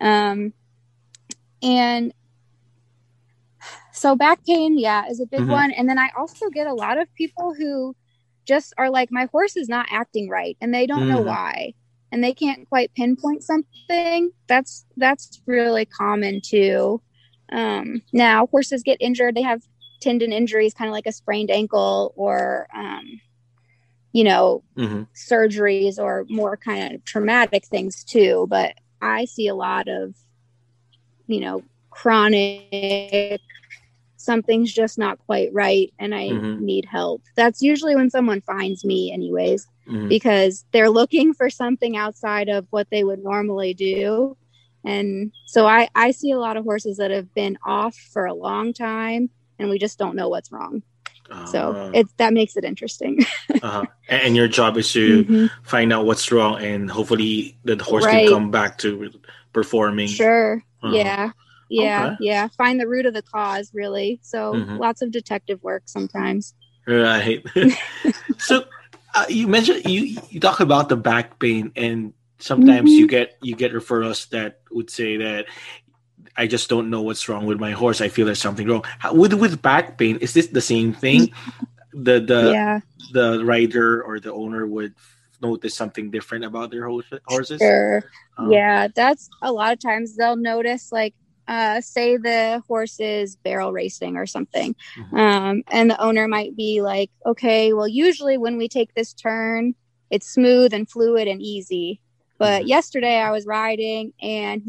um 0.00 0.52
and 1.62 2.12
so 3.92 4.14
back 4.14 4.44
pain 4.46 4.78
yeah 4.78 5.08
is 5.08 5.20
a 5.20 5.26
big 5.26 5.40
mm-hmm. 5.40 5.50
one 5.50 5.70
and 5.72 5.88
then 5.88 5.98
i 5.98 6.10
also 6.16 6.50
get 6.50 6.66
a 6.66 6.74
lot 6.74 6.98
of 6.98 7.12
people 7.14 7.54
who 7.54 7.96
just 8.44 8.74
are 8.78 8.90
like 8.90 9.10
my 9.10 9.26
horse 9.32 9.56
is 9.56 9.68
not 9.68 9.86
acting 9.90 10.28
right 10.28 10.56
and 10.60 10.72
they 10.72 10.86
don't 10.86 11.08
know 11.08 11.18
mm-hmm. 11.18 11.28
why 11.28 11.74
and 12.12 12.22
they 12.22 12.34
can't 12.34 12.68
quite 12.68 12.94
pinpoint 12.94 13.42
something 13.42 14.30
that's 14.46 14.84
that's 14.96 15.40
really 15.46 15.86
common 15.86 16.40
too 16.42 17.00
um, 17.52 18.02
now, 18.12 18.46
horses 18.46 18.82
get 18.82 18.98
injured, 19.00 19.34
they 19.34 19.42
have 19.42 19.62
tendon 20.00 20.32
injuries, 20.32 20.74
kind 20.74 20.88
of 20.88 20.92
like 20.92 21.06
a 21.06 21.12
sprained 21.12 21.50
ankle 21.50 22.12
or, 22.16 22.66
um, 22.74 23.20
you 24.12 24.24
know, 24.24 24.62
mm-hmm. 24.76 25.02
surgeries 25.14 25.98
or 25.98 26.24
more 26.28 26.56
kind 26.56 26.94
of 26.94 27.04
traumatic 27.04 27.66
things 27.66 28.04
too. 28.04 28.46
But 28.48 28.74
I 29.00 29.26
see 29.26 29.48
a 29.48 29.54
lot 29.54 29.88
of, 29.88 30.14
you 31.26 31.40
know, 31.40 31.62
chronic, 31.90 33.40
something's 34.16 34.72
just 34.72 34.98
not 34.98 35.18
quite 35.26 35.52
right 35.52 35.92
and 35.98 36.14
I 36.14 36.28
mm-hmm. 36.28 36.64
need 36.64 36.84
help. 36.84 37.22
That's 37.36 37.62
usually 37.62 37.94
when 37.94 38.10
someone 38.10 38.40
finds 38.40 38.84
me, 38.84 39.12
anyways, 39.12 39.66
mm-hmm. 39.88 40.08
because 40.08 40.64
they're 40.72 40.90
looking 40.90 41.32
for 41.32 41.48
something 41.48 41.96
outside 41.96 42.48
of 42.48 42.66
what 42.70 42.88
they 42.90 43.04
would 43.04 43.22
normally 43.22 43.72
do 43.72 44.36
and 44.86 45.32
so 45.46 45.66
I, 45.66 45.88
I 45.94 46.12
see 46.12 46.30
a 46.30 46.38
lot 46.38 46.56
of 46.56 46.64
horses 46.64 46.98
that 46.98 47.10
have 47.10 47.34
been 47.34 47.58
off 47.64 47.96
for 47.96 48.24
a 48.24 48.32
long 48.32 48.72
time 48.72 49.30
and 49.58 49.68
we 49.68 49.78
just 49.78 49.98
don't 49.98 50.14
know 50.14 50.28
what's 50.28 50.52
wrong. 50.52 50.82
Uh, 51.28 51.44
so 51.46 51.70
uh-huh. 51.72 51.90
it 51.92 52.06
that 52.18 52.32
makes 52.32 52.56
it 52.56 52.64
interesting. 52.64 53.18
uh-huh. 53.62 53.84
And 54.08 54.36
your 54.36 54.46
job 54.46 54.76
is 54.76 54.92
to 54.92 55.24
mm-hmm. 55.24 55.46
find 55.64 55.92
out 55.92 56.06
what's 56.06 56.30
wrong 56.30 56.62
and 56.62 56.88
hopefully 56.88 57.58
the 57.64 57.82
horse 57.82 58.04
right. 58.04 58.28
can 58.28 58.34
come 58.36 58.50
back 58.52 58.78
to 58.78 59.12
performing. 59.52 60.06
Sure. 60.06 60.62
Uh-huh. 60.82 60.94
Yeah. 60.94 61.30
Yeah. 61.68 62.06
Okay. 62.06 62.16
Yeah. 62.20 62.48
Find 62.56 62.78
the 62.78 62.86
root 62.86 63.06
of 63.06 63.14
the 63.14 63.22
cause, 63.22 63.72
really. 63.74 64.20
So 64.22 64.52
mm-hmm. 64.52 64.76
lots 64.76 65.02
of 65.02 65.10
detective 65.10 65.60
work 65.64 65.82
sometimes. 65.86 66.54
Right. 66.86 67.44
so 68.38 68.66
uh, 69.16 69.26
you 69.28 69.48
mentioned 69.48 69.84
you, 69.86 70.16
you 70.30 70.38
talk 70.38 70.60
about 70.60 70.88
the 70.88 70.96
back 70.96 71.40
pain 71.40 71.72
and 71.74 72.12
sometimes 72.38 72.90
mm-hmm. 72.90 72.98
you 72.98 73.06
get 73.06 73.38
you 73.42 73.56
get 73.56 73.72
referrals 73.72 74.28
that 74.30 74.60
would 74.70 74.90
say 74.90 75.16
that 75.18 75.46
I 76.36 76.46
just 76.46 76.68
don't 76.68 76.90
know 76.90 77.02
what's 77.02 77.28
wrong 77.28 77.46
with 77.46 77.58
my 77.58 77.72
horse. 77.72 78.00
I 78.00 78.08
feel 78.08 78.26
there's 78.26 78.40
something 78.40 78.66
wrong. 78.66 78.84
How, 78.98 79.14
with 79.14 79.32
with 79.34 79.62
back 79.62 79.98
pain, 79.98 80.18
is 80.18 80.34
this 80.34 80.48
the 80.48 80.60
same 80.60 80.92
thing? 80.92 81.32
the 81.96 82.20
the 82.20 82.52
yeah. 82.52 82.80
the 83.12 83.44
rider 83.44 84.02
or 84.02 84.20
the 84.20 84.32
owner 84.32 84.66
would 84.66 84.94
notice 85.40 85.74
something 85.74 86.10
different 86.10 86.44
about 86.44 86.70
their 86.70 86.88
horses. 86.88 87.58
Sure. 87.58 88.04
Um, 88.38 88.50
yeah, 88.52 88.88
that's 88.94 89.28
a 89.42 89.52
lot 89.52 89.72
of 89.72 89.80
times 89.80 90.16
they'll 90.16 90.36
notice 90.36 90.92
like 90.92 91.14
uh, 91.48 91.80
say 91.80 92.16
the 92.16 92.62
horse 92.68 93.00
is 93.00 93.36
barrel 93.36 93.72
racing 93.72 94.16
or 94.16 94.26
something. 94.26 94.74
Mm-hmm. 94.98 95.16
Um, 95.16 95.62
and 95.68 95.90
the 95.90 96.00
owner 96.00 96.28
might 96.28 96.56
be 96.56 96.82
like, 96.82 97.10
okay, 97.24 97.72
well, 97.72 97.88
usually 97.88 98.36
when 98.36 98.56
we 98.58 98.68
take 98.68 98.94
this 98.94 99.12
turn, 99.12 99.74
it's 100.10 100.28
smooth 100.28 100.74
and 100.74 100.90
fluid 100.90 101.28
and 101.28 101.40
easy. 101.40 102.00
But 102.38 102.60
mm-hmm. 102.62 102.68
yesterday 102.68 103.18
I 103.18 103.30
was 103.30 103.46
riding 103.46 104.12
and 104.20 104.62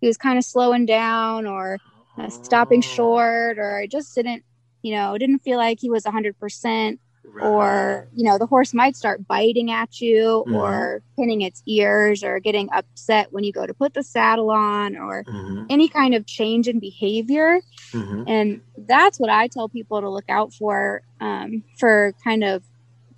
he 0.00 0.06
was 0.06 0.16
kind 0.16 0.38
of 0.38 0.44
slowing 0.44 0.86
down 0.86 1.46
or 1.46 1.78
uh, 2.18 2.28
stopping 2.28 2.80
short, 2.80 3.58
or 3.58 3.78
I 3.78 3.86
just 3.86 4.14
didn't, 4.14 4.44
you 4.82 4.94
know, 4.94 5.16
didn't 5.18 5.40
feel 5.40 5.58
like 5.58 5.78
he 5.80 5.90
was 5.90 6.04
100%. 6.04 6.98
Right. 7.30 7.46
Or, 7.46 8.08
you 8.14 8.24
know, 8.24 8.38
the 8.38 8.46
horse 8.46 8.72
might 8.72 8.96
start 8.96 9.26
biting 9.28 9.70
at 9.70 10.00
you 10.00 10.44
mm-hmm. 10.46 10.54
or 10.54 11.02
pinning 11.14 11.42
its 11.42 11.62
ears 11.66 12.24
or 12.24 12.40
getting 12.40 12.70
upset 12.72 13.32
when 13.32 13.44
you 13.44 13.52
go 13.52 13.66
to 13.66 13.74
put 13.74 13.92
the 13.92 14.02
saddle 14.02 14.50
on 14.50 14.96
or 14.96 15.24
mm-hmm. 15.24 15.64
any 15.68 15.88
kind 15.88 16.14
of 16.14 16.24
change 16.24 16.68
in 16.68 16.80
behavior. 16.80 17.60
Mm-hmm. 17.92 18.24
And 18.26 18.60
that's 18.78 19.20
what 19.20 19.28
I 19.28 19.46
tell 19.46 19.68
people 19.68 20.00
to 20.00 20.08
look 20.08 20.24
out 20.30 20.54
for, 20.54 21.02
um, 21.20 21.62
for 21.76 22.14
kind 22.24 22.44
of 22.44 22.62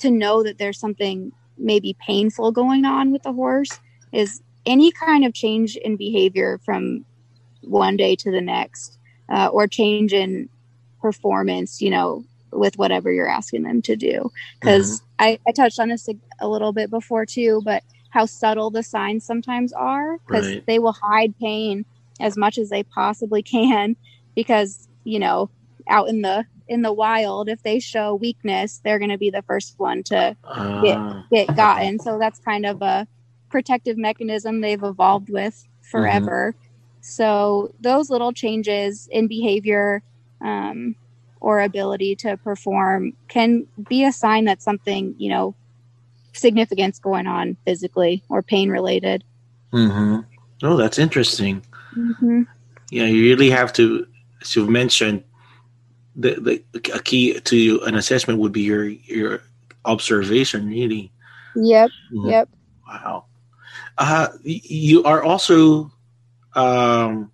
to 0.01 0.11
know 0.11 0.43
that 0.43 0.59
there's 0.59 0.81
something 0.81 1.31
maybe 1.57 1.97
painful 2.05 2.51
going 2.51 2.85
on 2.85 3.13
with 3.13 3.23
the 3.23 3.33
horse 3.33 3.79
is 4.13 4.43
any 4.67 4.93
kind 4.93 5.25
of 5.25 5.35
change 5.35 5.77
in 5.77 5.97
behavior 5.97 6.59
from 6.65 7.05
one 7.63 7.97
day 7.97 8.17
to 8.17 8.31
the 8.31 8.41
next 8.41 8.99
uh, 9.29 9.49
or 9.49 9.67
change 9.67 10.13
in 10.13 10.49
performance, 11.01 11.81
you 11.81 11.91
know, 11.91 12.25
with 12.53 12.77
whatever 12.79 13.13
you're 13.13 13.29
asking 13.29 13.63
them 13.63 13.81
to 13.83 13.97
do. 13.97 14.31
Because 14.61 15.01
mm-hmm. 15.01 15.07
I, 15.21 15.39
I 15.47 15.53
touched 15.53 15.79
on 15.79 15.89
this 15.89 16.09
a, 16.09 16.15
a, 16.41 16.49
little 16.49 16.73
bit 16.73 16.91
before 16.91 17.25
too, 17.25 17.63
but 17.65 17.83
how 18.11 18.27
subtle 18.27 18.71
the 18.71 18.83
signs 18.83 19.25
sometimes 19.25 19.73
are 19.73 20.19
because 20.19 20.47
right. 20.47 20.67
they 20.67 20.79
will 20.79 20.93
hide 20.93 21.39
pain 21.39 21.85
as 22.19 22.37
much 22.37 22.59
as 22.59 22.69
they 22.69 22.83
possibly 22.83 23.43
can 23.43 23.97
because, 24.35 24.89
you 25.05 25.19
know, 25.19 25.49
out 25.89 26.09
in 26.09 26.23
the 26.23 26.45
in 26.69 26.83
the 26.83 26.93
wild 26.93 27.49
if 27.49 27.63
they 27.65 27.81
show 27.81 28.15
weakness 28.15 28.81
they're 28.85 29.01
going 29.01 29.11
to 29.11 29.19
be 29.19 29.29
the 29.29 29.43
first 29.43 29.75
one 29.79 30.05
to 30.05 30.37
uh, 30.45 30.81
get 30.83 31.47
get 31.49 31.57
gotten 31.57 31.99
so 32.05 32.17
that's 32.17 32.39
kind 32.39 32.65
of 32.65 32.81
a 32.81 33.09
protective 33.51 33.99
mechanism 33.99 34.61
they've 34.61 34.83
evolved 34.83 35.29
with 35.29 35.67
forever 35.83 36.55
mm-hmm. 36.57 36.71
So 37.01 37.75
those 37.81 38.11
little 38.11 38.33
changes 38.33 39.09
in 39.11 39.27
behavior 39.27 40.03
um, 40.41 40.95
or 41.41 41.61
ability 41.61 42.17
to 42.17 42.37
perform 42.37 43.15
can 43.29 43.67
be 43.89 44.05
a 44.05 44.13
sign 44.13 44.45
that 44.45 44.63
something, 44.63 45.15
you 45.19 45.31
know, 45.31 45.55
significance 46.33 46.99
going 46.99 47.27
on 47.27 47.57
physically 47.65 48.23
or 48.29 48.43
pain 48.43 48.69
related. 48.69 49.25
Mm-hmm. 49.73 50.21
Oh, 50.63 50.77
that's 50.77 50.99
interesting. 50.99 51.65
Mm-hmm. 51.97 52.43
Yeah, 52.91 53.05
you 53.05 53.25
really 53.25 53.51
have 53.51 53.73
to, 53.75 54.07
as 54.43 54.55
you've 54.55 54.69
mentioned, 54.69 55.25
the, 56.17 56.63
the 56.73 56.93
a 56.93 57.01
key 57.01 57.41
to 57.41 57.81
an 57.85 57.95
assessment 57.95 58.41
would 58.41 58.53
be 58.53 58.63
your 58.63 58.85
your 58.85 59.43
observation. 59.85 60.69
Really. 60.69 61.13
Yep. 61.57 61.91
Mm-hmm. 62.13 62.29
Yep. 62.29 62.49
Wow. 62.87 63.25
Uh, 64.01 64.29
you 64.43 65.05
are 65.05 65.23
also 65.23 65.93
um, 66.55 67.31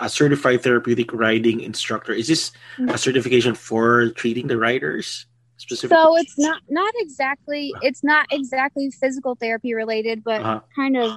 a 0.00 0.08
certified 0.08 0.62
therapeutic 0.62 1.12
riding 1.12 1.60
instructor. 1.60 2.12
Is 2.12 2.26
this 2.26 2.50
a 2.78 2.82
mm. 2.82 2.98
certification 2.98 3.54
for 3.54 4.10
treating 4.10 4.48
the 4.48 4.58
riders? 4.58 5.26
Specifically? 5.58 5.96
So 5.96 6.16
it's 6.16 6.36
not 6.36 6.60
not 6.68 6.92
exactly 6.98 7.72
it's 7.80 8.04
not 8.04 8.26
exactly 8.30 8.90
physical 8.90 9.36
therapy 9.36 9.74
related, 9.74 10.22
but 10.22 10.42
uh-huh. 10.42 10.60
kind 10.74 10.96
of 10.98 11.12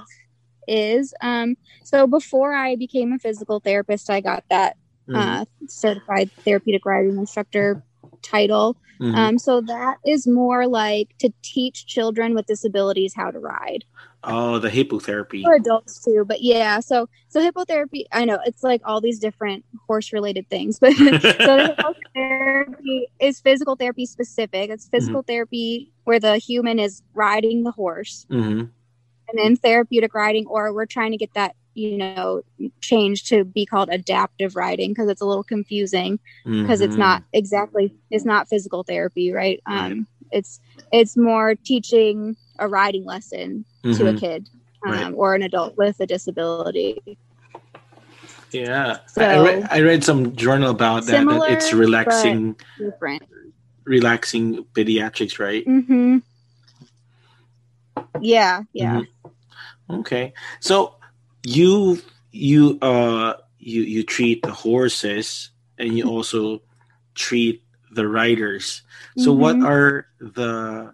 is. 0.68 1.14
Um, 1.20 1.58
so 1.84 2.08
before 2.08 2.54
I 2.54 2.76
became 2.76 3.12
a 3.12 3.20
physical 3.20 3.60
therapist, 3.60 4.10
I 4.10 4.22
got 4.22 4.44
that 4.50 4.78
mm-hmm. 5.10 5.16
uh, 5.16 5.46
certified 5.68 6.32
therapeutic 6.32 6.86
riding 6.86 7.18
instructor 7.18 7.84
title. 8.22 8.78
Mm-hmm. 9.00 9.16
Um, 9.16 9.40
so 9.40 9.62
that 9.62 9.98
is 10.06 10.28
more 10.28 10.68
like 10.68 11.18
to 11.20 11.32
teach 11.42 11.86
children 11.86 12.36
with 12.36 12.48
disabilities 12.48 13.14
how 13.16 13.32
to 13.32 13.40
ride. 13.40 13.86
Oh, 14.24 14.60
the 14.60 14.70
hippotherapy 14.70 15.44
for 15.44 15.56
adults 15.56 16.04
too. 16.04 16.26
But 16.28 16.42
yeah, 16.42 16.82
so 16.82 17.08
so 17.30 17.40
hippotherapy. 17.40 18.04
I 18.12 18.26
know 18.26 18.40
it's 18.46 18.64
like 18.64 18.82
all 18.84 19.00
these 19.00 19.20
different 19.20 19.64
horse 19.88 20.12
related 20.12 20.50
things, 20.50 20.78
but 20.80 20.94
so 20.96 21.08
hippotherapy 22.18 23.04
is 23.22 23.40
physical 23.40 23.78
therapy 23.78 24.06
specific. 24.06 24.70
It's 24.70 24.90
physical 24.90 25.22
mm-hmm. 25.22 25.32
therapy 25.32 25.92
where 26.04 26.20
the 26.20 26.38
human 26.38 26.80
is 26.80 27.02
riding 27.14 27.64
the 27.64 27.72
horse, 27.72 28.26
mm-hmm. 28.30 28.60
and 28.60 28.72
then 29.38 29.56
therapeutic 29.56 30.14
riding, 30.14 30.46
or 30.48 30.74
we're 30.74 30.86
trying 30.86 31.12
to 31.12 31.18
get 31.18 31.34
that 31.36 31.56
you 31.74 31.98
know 31.98 32.42
change 32.82 33.24
to 33.26 33.44
be 33.44 33.66
called 33.66 33.90
adaptive 33.90 34.56
riding 34.56 34.92
because 34.92 35.10
it's 35.10 35.22
a 35.22 35.26
little 35.26 35.44
confusing 35.44 36.20
because 36.44 36.82
mm-hmm. 36.82 36.84
it's 36.84 36.96
not 36.96 37.24
exactly 37.34 37.94
it's 38.10 38.26
not 38.26 38.48
physical 38.48 38.84
therapy 38.84 39.32
right 39.32 39.62
um 39.66 40.08
it's 40.32 40.60
it's 40.92 41.16
more 41.16 41.56
teaching 41.56 42.36
a 42.60 42.68
riding 42.68 43.06
lesson 43.06 43.66
mm-hmm. 43.84 43.98
to 43.98 44.08
a 44.08 44.10
mm-hmm. 44.10 44.18
kid 44.18 44.50
um, 44.86 44.92
right. 44.92 45.14
or 45.16 45.36
an 45.36 45.44
adult 45.44 45.78
with 45.78 46.00
a 46.00 46.06
disability 46.06 47.18
yeah 48.52 48.98
so, 49.08 49.22
I, 49.22 49.44
read, 49.44 49.68
I 49.70 49.82
read 49.82 50.04
some 50.04 50.36
journal 50.36 50.72
about 50.72 51.06
that, 51.06 51.12
similar, 51.12 51.48
that 51.48 51.52
it's 51.52 51.74
relaxing 51.74 52.56
different 52.78 53.24
relaxing 53.86 54.66
pediatrics 54.74 55.40
right 55.40 55.66
mm-hmm 55.66 56.18
yeah 58.22 58.64
yeah 58.74 59.02
mm-hmm. 59.02 59.96
okay 59.96 60.34
so 60.60 60.96
you 61.44 62.02
you 62.32 62.78
uh 62.82 63.34
you 63.58 63.82
you 63.82 64.04
treat 64.04 64.42
the 64.44 64.52
horses 64.52 65.52
and 65.78 65.98
you 65.98 66.08
also 66.08 66.62
treat 67.16 67.64
the 67.92 68.08
riders 68.08 68.84
so 69.18 69.32
mm-hmm. 69.32 69.42
what 69.42 69.56
are 69.62 70.08
the 70.20 70.94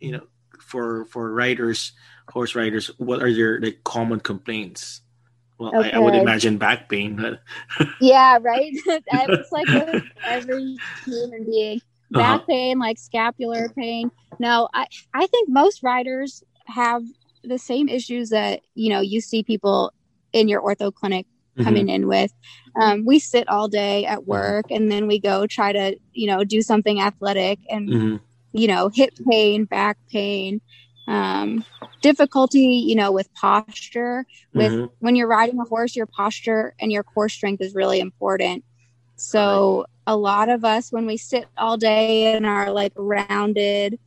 you 0.00 0.12
know 0.12 0.26
for 0.60 1.04
for 1.06 1.32
riders 1.32 1.92
horse 2.28 2.54
riders 2.54 2.88
what 2.98 3.22
are 3.22 3.32
their 3.32 3.60
like 3.60 3.82
common 3.84 4.20
complaints 4.20 5.00
well 5.58 5.76
okay. 5.76 5.92
I, 5.92 5.96
I, 5.96 5.98
would 5.98 6.14
imagine 6.14 6.58
back 6.58 6.88
pain 6.88 7.16
but 7.16 7.40
yeah 8.00 8.38
right 8.40 8.72
it's 8.86 9.52
like 9.52 9.68
every 10.24 10.76
human 11.04 11.44
being 11.44 11.78
uh-huh. 11.78 12.20
back 12.20 12.36
uh-huh. 12.36 12.46
pain 12.46 12.78
like 12.78 12.98
scapular 12.98 13.68
pain 13.70 14.10
no 14.38 14.68
i 14.74 14.86
i 15.14 15.26
think 15.26 15.48
most 15.48 15.82
riders 15.82 16.44
have 16.66 17.02
the 17.42 17.58
same 17.58 17.88
issues 17.88 18.30
that 18.30 18.60
you 18.74 18.90
know 18.90 19.00
you 19.00 19.20
see 19.20 19.42
people 19.42 19.92
in 20.32 20.48
your 20.48 20.60
ortho 20.60 20.92
clinic 20.92 21.26
mm-hmm. 21.26 21.64
coming 21.64 21.88
in 21.88 22.06
with 22.06 22.32
um, 22.80 23.04
we 23.04 23.18
sit 23.18 23.48
all 23.48 23.68
day 23.68 24.04
at 24.04 24.20
mm-hmm. 24.20 24.30
work 24.30 24.66
and 24.70 24.90
then 24.90 25.06
we 25.06 25.18
go 25.18 25.46
try 25.46 25.72
to 25.72 25.96
you 26.12 26.26
know 26.26 26.44
do 26.44 26.62
something 26.62 27.00
athletic 27.00 27.58
and 27.68 27.88
mm-hmm. 27.88 28.16
you 28.52 28.68
know 28.68 28.88
hip 28.88 29.10
pain 29.28 29.64
back 29.64 29.98
pain 30.10 30.60
um, 31.08 31.64
difficulty 32.02 32.84
you 32.86 32.94
know 32.94 33.10
with 33.10 33.32
posture 33.34 34.24
with 34.54 34.72
mm-hmm. 34.72 34.86
when 35.00 35.16
you're 35.16 35.28
riding 35.28 35.58
a 35.58 35.64
horse 35.64 35.96
your 35.96 36.06
posture 36.06 36.74
and 36.80 36.92
your 36.92 37.02
core 37.02 37.28
strength 37.28 37.60
is 37.60 37.74
really 37.74 38.00
important 38.00 38.64
so 39.16 39.84
a 40.06 40.16
lot 40.16 40.48
of 40.48 40.64
us 40.64 40.90
when 40.90 41.06
we 41.06 41.16
sit 41.16 41.46
all 41.58 41.76
day 41.76 42.34
and 42.34 42.46
are 42.46 42.70
like 42.70 42.92
rounded 42.96 43.98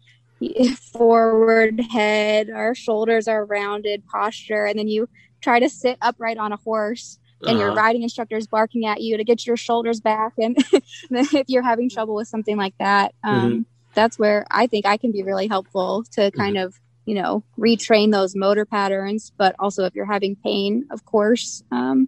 forward 0.76 1.80
head, 1.80 2.50
our 2.50 2.76
shoulders 2.76 3.28
are 3.28 3.46
rounded 3.46 4.06
posture, 4.08 4.66
and 4.66 4.78
then 4.78 4.88
you 4.88 5.10
try 5.42 5.60
to 5.60 5.70
sit 5.70 5.98
upright 6.02 6.38
on 6.38 6.52
a 6.52 6.58
horse 6.58 7.20
and 7.46 7.58
uh-huh. 7.58 7.68
your 7.68 7.76
riding 7.76 8.04
instructor 8.04 8.38
is 8.38 8.48
barking 8.48 8.86
at 8.86 9.02
you 9.02 9.18
to 9.18 9.24
get 9.24 9.46
your 9.46 9.58
shoulders 9.58 10.00
back. 10.00 10.34
And 10.38 10.58
if 11.12 11.50
you're 11.50 11.64
having 11.64 11.90
trouble 11.90 12.16
with 12.16 12.28
something 12.28 12.58
like 12.58 12.74
that, 12.80 13.14
um, 13.24 13.52
mm-hmm. 13.52 13.62
that's 13.94 14.18
where 14.18 14.46
I 14.50 14.68
think 14.68 14.86
I 14.86 14.98
can 14.98 15.12
be 15.12 15.24
really 15.24 15.48
helpful 15.48 16.04
to 16.14 16.22
mm-hmm. 16.22 16.40
kind 16.40 16.56
mm-hmm. 16.56 16.68
of, 16.68 16.80
you 17.06 17.16
know, 17.16 17.44
retrain 17.58 18.12
those 18.12 18.36
motor 18.36 18.66
patterns. 18.66 19.32
But 19.38 19.56
also, 19.60 19.84
if 19.86 19.94
you're 19.96 20.12
having 20.12 20.36
pain, 20.38 20.88
of 20.90 21.06
course, 21.06 21.64
um, 21.72 22.08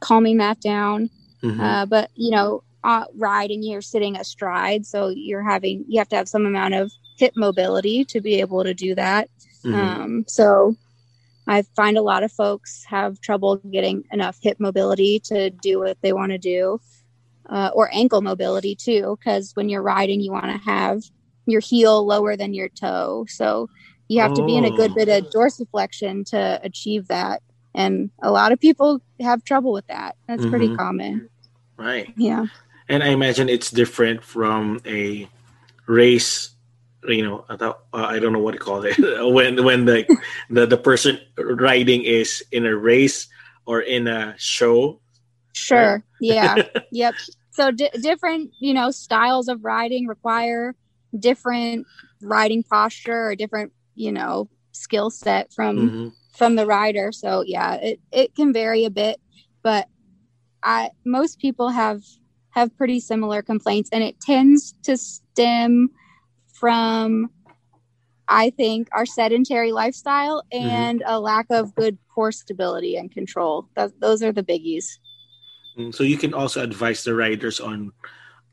calming 0.00 0.38
that 0.38 0.60
down. 0.60 1.10
Mm-hmm. 1.42 1.60
Uh, 1.60 1.86
but, 1.86 2.10
you 2.14 2.30
know, 2.30 2.62
uh, 2.82 3.04
riding, 3.16 3.62
you're 3.62 3.80
sitting 3.80 4.16
astride. 4.16 4.84
So 4.84 5.08
you're 5.08 5.42
having, 5.42 5.86
you 5.88 5.98
have 5.98 6.08
to 6.10 6.16
have 6.16 6.28
some 6.28 6.44
amount 6.44 6.74
of 6.74 6.92
hip 7.16 7.32
mobility 7.36 8.04
to 8.06 8.20
be 8.20 8.40
able 8.40 8.64
to 8.64 8.74
do 8.74 8.94
that. 8.94 9.28
Mm-hmm. 9.64 9.74
Um, 9.74 10.24
so 10.26 10.76
I 11.46 11.62
find 11.76 11.96
a 11.96 12.02
lot 12.02 12.22
of 12.22 12.32
folks 12.32 12.84
have 12.84 13.20
trouble 13.20 13.56
getting 13.56 14.04
enough 14.12 14.38
hip 14.40 14.58
mobility 14.58 15.20
to 15.26 15.50
do 15.50 15.80
what 15.80 15.98
they 16.00 16.12
want 16.12 16.32
to 16.32 16.38
do, 16.38 16.80
uh, 17.48 17.70
or 17.74 17.90
ankle 17.92 18.22
mobility 18.22 18.74
too, 18.74 19.18
because 19.18 19.54
when 19.54 19.68
you're 19.68 19.82
riding, 19.82 20.20
you 20.20 20.32
want 20.32 20.46
to 20.46 20.58
have 20.58 21.02
your 21.46 21.60
heel 21.60 22.06
lower 22.06 22.36
than 22.36 22.54
your 22.54 22.68
toe. 22.68 23.26
So 23.28 23.68
you 24.08 24.20
have 24.20 24.32
oh. 24.32 24.36
to 24.36 24.46
be 24.46 24.56
in 24.56 24.64
a 24.64 24.70
good 24.70 24.94
bit 24.94 25.08
of 25.08 25.26
oh. 25.26 25.38
dorsiflexion 25.38 26.24
to 26.30 26.60
achieve 26.62 27.08
that. 27.08 27.42
And 27.74 28.10
a 28.22 28.30
lot 28.30 28.52
of 28.52 28.60
people 28.60 29.00
have 29.20 29.44
trouble 29.44 29.72
with 29.72 29.86
that. 29.88 30.16
That's 30.26 30.42
mm-hmm. 30.42 30.50
pretty 30.50 30.76
common. 30.76 31.28
Right. 31.76 32.12
Yeah. 32.16 32.46
And 32.88 33.02
I 33.02 33.08
imagine 33.08 33.48
it's 33.48 33.70
different 33.70 34.22
from 34.22 34.80
a 34.86 35.28
race 35.86 36.53
you 37.08 37.24
know 37.24 37.44
thought, 37.56 37.80
uh, 37.92 38.04
I 38.04 38.18
don't 38.18 38.32
know 38.32 38.38
what 38.38 38.52
to 38.52 38.58
call 38.58 38.84
it. 38.84 38.96
When 39.32 39.64
when 39.64 39.84
the, 39.84 40.06
the 40.50 40.66
the 40.66 40.76
person 40.76 41.18
riding 41.36 42.04
is 42.04 42.42
in 42.52 42.66
a 42.66 42.76
race 42.76 43.28
or 43.66 43.80
in 43.80 44.06
a 44.06 44.34
show. 44.38 45.00
Sure. 45.52 46.02
Yeah. 46.20 46.62
Yep. 46.90 47.14
So 47.50 47.70
different 47.70 48.52
you 48.58 48.72
know 48.72 48.90
styles 48.90 49.48
of 49.48 49.64
riding 49.64 50.06
require 50.06 50.74
different 51.18 51.86
riding 52.22 52.62
posture 52.62 53.28
or 53.28 53.34
different 53.34 53.72
you 53.94 54.10
know 54.10 54.48
skill 54.72 55.10
set 55.10 55.52
from 55.52 55.76
mm-hmm. 55.76 56.08
from 56.34 56.56
the 56.56 56.64
rider. 56.64 57.12
So 57.12 57.42
yeah 57.46 57.74
it, 57.74 58.00
it 58.10 58.34
can 58.34 58.52
vary 58.54 58.84
a 58.86 58.90
bit 58.90 59.20
but 59.64 59.88
i 60.62 60.90
most 61.04 61.40
people 61.40 61.70
have 61.70 62.02
have 62.50 62.76
pretty 62.76 63.00
similar 63.00 63.42
complaints 63.42 63.90
and 63.92 64.04
it 64.04 64.20
tends 64.20 64.74
to 64.84 64.96
stem 64.96 65.90
from 66.54 67.30
I 68.28 68.50
think 68.50 68.88
our 68.92 69.06
sedentary 69.06 69.72
lifestyle 69.72 70.42
mm-hmm. 70.52 70.66
and 70.66 71.00
mm-hmm. 71.00 71.12
a 71.12 71.20
lack 71.20 71.46
of 71.50 71.74
good 71.74 71.98
core 72.14 72.32
stability 72.32 72.96
and 72.96 73.10
control. 73.10 73.68
That, 73.76 74.00
those 74.00 74.22
are 74.22 74.32
the 74.32 74.42
biggies. 74.42 74.98
Mm, 75.78 75.94
so 75.94 76.04
you 76.04 76.16
can 76.16 76.32
also 76.32 76.62
advise 76.62 77.04
the 77.04 77.14
riders 77.14 77.60
on 77.60 77.92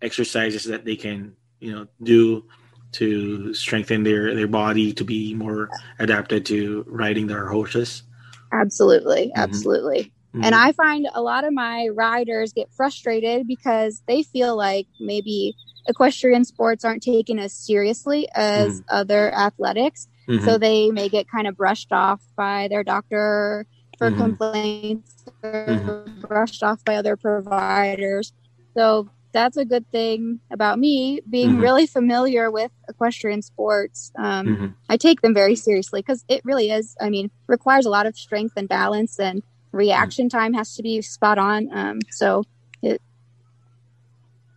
exercises 0.02 0.66
that 0.66 0.86
they 0.86 0.96
can, 0.96 1.36
you 1.60 1.72
know, 1.72 1.88
do 2.04 2.46
to 2.94 3.54
strengthen 3.54 4.04
their 4.04 4.36
their 4.36 4.48
body 4.48 4.92
to 4.92 5.06
be 5.06 5.34
more 5.34 5.70
adapted 6.00 6.46
to 6.48 6.84
riding 6.88 7.28
their 7.28 7.48
horses. 7.48 8.04
Absolutely, 8.52 9.28
mm-hmm. 9.28 9.40
absolutely. 9.40 10.12
Mm-hmm. 10.34 10.44
And 10.44 10.56
I 10.56 10.72
find 10.74 11.08
a 11.14 11.22
lot 11.22 11.44
of 11.44 11.54
my 11.54 11.90
riders 11.94 12.54
get 12.54 12.72
frustrated 12.74 13.48
because 13.48 14.02
they 14.08 14.24
feel 14.24 14.58
like 14.58 14.88
maybe 15.00 15.56
equestrian 15.88 16.46
sports 16.46 16.86
aren't 16.86 17.04
taken 17.04 17.40
as 17.40 17.54
seriously 17.54 18.28
as 18.34 18.82
mm-hmm. 18.82 18.96
other 18.96 19.34
athletics. 19.34 20.08
Mm-hmm. 20.28 20.46
So 20.46 20.58
they 20.58 20.92
may 20.92 21.10
get 21.10 21.28
kind 21.30 21.48
of 21.48 21.58
brushed 21.58 21.92
off 21.92 22.22
by 22.36 22.68
their 22.68 22.84
doctor 22.84 23.66
for 23.98 24.10
mm-hmm. 24.10 24.22
complaints 24.22 25.26
or 25.44 25.66
mm-hmm. 25.68 26.22
brushed 26.22 26.64
off 26.64 26.84
by 26.84 26.96
other 26.96 27.18
providers. 27.18 28.34
So 28.76 29.10
that's 29.34 29.58
a 29.58 29.66
good 29.66 29.90
thing 29.92 30.40
about 30.52 30.80
me 30.80 31.22
being 31.30 31.52
mm-hmm. 31.52 31.62
really 31.62 31.88
familiar 31.88 32.52
with 32.52 32.72
equestrian 32.90 33.42
sports. 33.42 34.12
Um, 34.18 34.48
mm-hmm. 34.48 34.68
I 34.90 34.98
take 34.98 35.22
them 35.22 35.34
very 35.34 35.56
seriously 35.56 36.02
because 36.02 36.26
it 36.28 36.42
really 36.44 36.70
is, 36.70 36.96
I 37.00 37.10
mean, 37.10 37.32
requires 37.48 37.86
a 37.86 37.90
lot 37.90 38.06
of 38.06 38.18
strength 38.18 38.54
and 38.58 38.68
balance 38.68 39.20
and 39.20 39.42
reaction 39.72 40.30
time 40.30 40.54
has 40.54 40.76
to 40.76 40.84
be 40.84 41.02
spot 41.02 41.38
on. 41.38 41.70
Um, 41.72 42.00
so 42.10 42.44
it, 42.82 43.02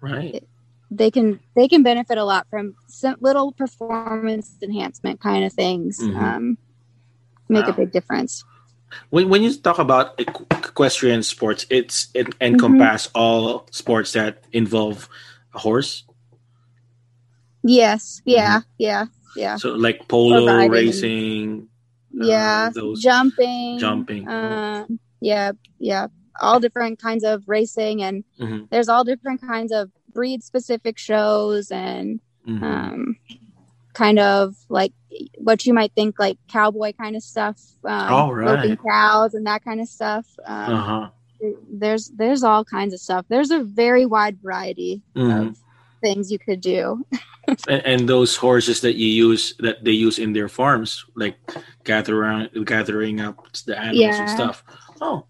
right. 0.00 0.36
It, 0.36 0.48
they 0.96 1.10
can 1.10 1.40
they 1.56 1.68
can 1.68 1.82
benefit 1.82 2.18
a 2.18 2.24
lot 2.24 2.46
from 2.48 2.74
some 2.86 3.16
little 3.20 3.52
performance 3.52 4.56
enhancement 4.62 5.20
kind 5.20 5.44
of 5.44 5.52
things. 5.52 5.98
Mm-hmm. 6.00 6.18
Um, 6.18 6.58
make 7.48 7.66
wow. 7.66 7.72
a 7.72 7.76
big 7.76 7.92
difference. 7.92 8.44
When 9.10 9.28
when 9.28 9.42
you 9.42 9.54
talk 9.54 9.78
about 9.78 10.18
equestrian 10.20 11.22
sports, 11.22 11.66
it's 11.70 12.08
it 12.14 12.34
encompass 12.40 13.08
mm-hmm. 13.08 13.18
all 13.18 13.66
sports 13.70 14.12
that 14.12 14.44
involve 14.52 15.08
a 15.52 15.58
horse. 15.58 16.04
Yes. 17.64 18.22
Yeah. 18.24 18.60
Mm-hmm. 18.60 18.68
Yeah. 18.78 19.04
Yeah. 19.36 19.56
So 19.56 19.74
like 19.74 20.06
polo 20.06 20.68
racing. 20.68 21.68
Yeah. 22.12 22.70
Uh, 22.76 22.94
jumping. 22.96 23.78
Jumping. 23.78 24.28
Uh, 24.28 24.86
yeah. 25.20 25.52
Yeah. 25.78 26.08
All 26.40 26.60
different 26.60 26.98
kinds 26.98 27.22
of 27.22 27.44
racing, 27.46 28.02
and 28.02 28.24
mm-hmm. 28.40 28.64
there's 28.68 28.88
all 28.88 29.04
different 29.04 29.40
kinds 29.40 29.70
of 29.70 29.90
breed 30.14 30.42
specific 30.42 30.96
shows 30.96 31.70
and 31.70 32.20
mm-hmm. 32.46 32.64
um, 32.64 33.16
kind 33.92 34.18
of 34.18 34.56
like 34.68 34.92
what 35.38 35.66
you 35.66 35.74
might 35.74 35.92
think 35.94 36.18
like 36.18 36.38
cowboy 36.48 36.92
kind 36.92 37.16
of 37.16 37.22
stuff, 37.22 37.60
um, 37.84 38.12
oh, 38.12 38.30
right. 38.30 38.78
cows 38.82 39.34
and 39.34 39.46
that 39.46 39.64
kind 39.64 39.80
of 39.80 39.88
stuff. 39.88 40.26
Um, 40.46 40.74
uh-huh. 40.74 41.10
There's 41.70 42.08
there's 42.08 42.42
all 42.42 42.64
kinds 42.64 42.94
of 42.94 43.00
stuff. 43.00 43.26
There's 43.28 43.50
a 43.50 43.62
very 43.62 44.06
wide 44.06 44.40
variety 44.40 45.02
mm-hmm. 45.14 45.48
of 45.48 45.58
things 46.00 46.32
you 46.32 46.38
could 46.38 46.60
do. 46.60 47.04
and, 47.68 47.82
and, 47.84 48.08
those 48.08 48.36
horses 48.36 48.80
that 48.80 48.94
you 48.94 49.08
use 49.08 49.54
that 49.58 49.84
they 49.84 49.92
use 49.92 50.18
in 50.18 50.32
their 50.32 50.48
farms, 50.48 51.04
like 51.14 51.36
gathering 51.84 52.48
gathering 52.64 53.20
up 53.20 53.52
the 53.66 53.76
animals 53.78 54.00
yeah. 54.00 54.20
and 54.20 54.30
stuff. 54.30 54.64
Oh, 55.00 55.26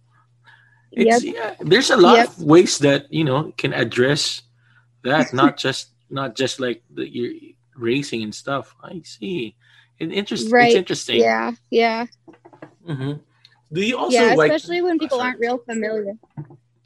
it's, 0.93 1.25
yep. 1.25 1.35
yeah, 1.35 1.55
there's 1.67 1.91
a 1.91 1.97
lot 1.97 2.17
yep. 2.17 2.29
of 2.29 2.43
ways 2.43 2.79
that 2.79 3.13
you 3.13 3.25
know 3.25 3.53
can 3.59 3.73
address 3.73 4.43
that 5.05 5.33
not 5.33 5.57
just 5.57 5.91
not 6.11 6.35
just 6.35 6.61
like 6.61 6.83
the 6.93 7.09
you're 7.09 7.33
racing 7.77 8.23
and 8.23 8.35
stuff. 8.35 8.75
I 8.83 9.03
see. 9.05 9.57
It 9.99 10.13
interesting 10.13 10.53
right. 10.53 10.69
it's 10.69 10.77
interesting. 10.77 11.21
Yeah 11.21 11.53
yeah. 11.71 12.07
Mm-hmm. 12.87 13.13
do 13.73 13.81
you 13.81 13.97
also 13.97 14.15
yeah 14.17 14.35
like, 14.35 14.53
especially 14.53 14.83
when 14.83 14.99
people 14.99 15.21
aren't 15.21 15.39
real 15.39 15.59
familiar. 15.59 16.15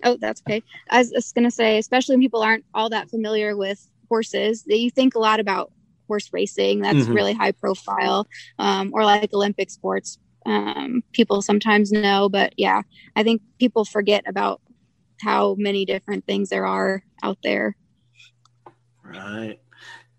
Oh 0.04 0.16
that's 0.20 0.42
okay. 0.42 0.62
I 0.90 0.98
was, 0.98 1.12
I 1.12 1.16
was 1.16 1.32
gonna 1.32 1.50
say 1.50 1.78
especially 1.78 2.16
when 2.16 2.22
people 2.22 2.42
aren't 2.42 2.64
all 2.74 2.90
that 2.90 3.10
familiar 3.10 3.56
with 3.56 3.88
horses 4.08 4.64
that 4.64 4.78
you 4.78 4.90
think 4.90 5.14
a 5.14 5.18
lot 5.18 5.40
about 5.40 5.72
horse 6.08 6.30
racing 6.32 6.80
that's 6.80 6.98
mm-hmm. 6.98 7.12
really 7.12 7.34
high 7.34 7.52
profile 7.52 8.26
um, 8.58 8.90
or 8.94 9.04
like 9.04 9.32
olympic 9.32 9.70
sports 9.70 10.18
um, 10.46 11.02
people 11.12 11.42
sometimes 11.42 11.92
know 11.92 12.28
but 12.28 12.52
yeah 12.56 12.82
i 13.14 13.22
think 13.22 13.42
people 13.58 13.84
forget 13.84 14.24
about 14.26 14.60
how 15.20 15.54
many 15.58 15.84
different 15.84 16.24
things 16.24 16.48
there 16.48 16.66
are 16.66 17.02
out 17.22 17.38
there 17.44 17.76
Right. 19.08 19.58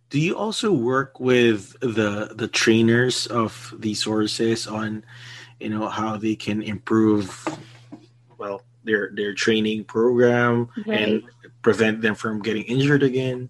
Do 0.10 0.20
you 0.20 0.36
also 0.38 0.74
work 0.74 1.20
with 1.20 1.80
the 1.82 2.34
the 2.34 2.48
trainers 2.48 3.28
of 3.28 3.74
these 3.78 4.04
horses 4.04 4.66
on, 4.66 5.04
you 5.60 5.70
know, 5.70 5.88
how 5.88 6.18
they 6.18 6.36
can 6.36 6.64
improve, 6.64 7.46
well, 8.38 8.64
their 8.84 9.12
their 9.14 9.34
training 9.34 9.84
program 9.84 10.70
right. 10.88 11.00
and 11.00 11.24
prevent 11.62 12.02
them 12.02 12.16
from 12.16 12.42
getting 12.42 12.64
injured 12.64 13.04
again? 13.04 13.50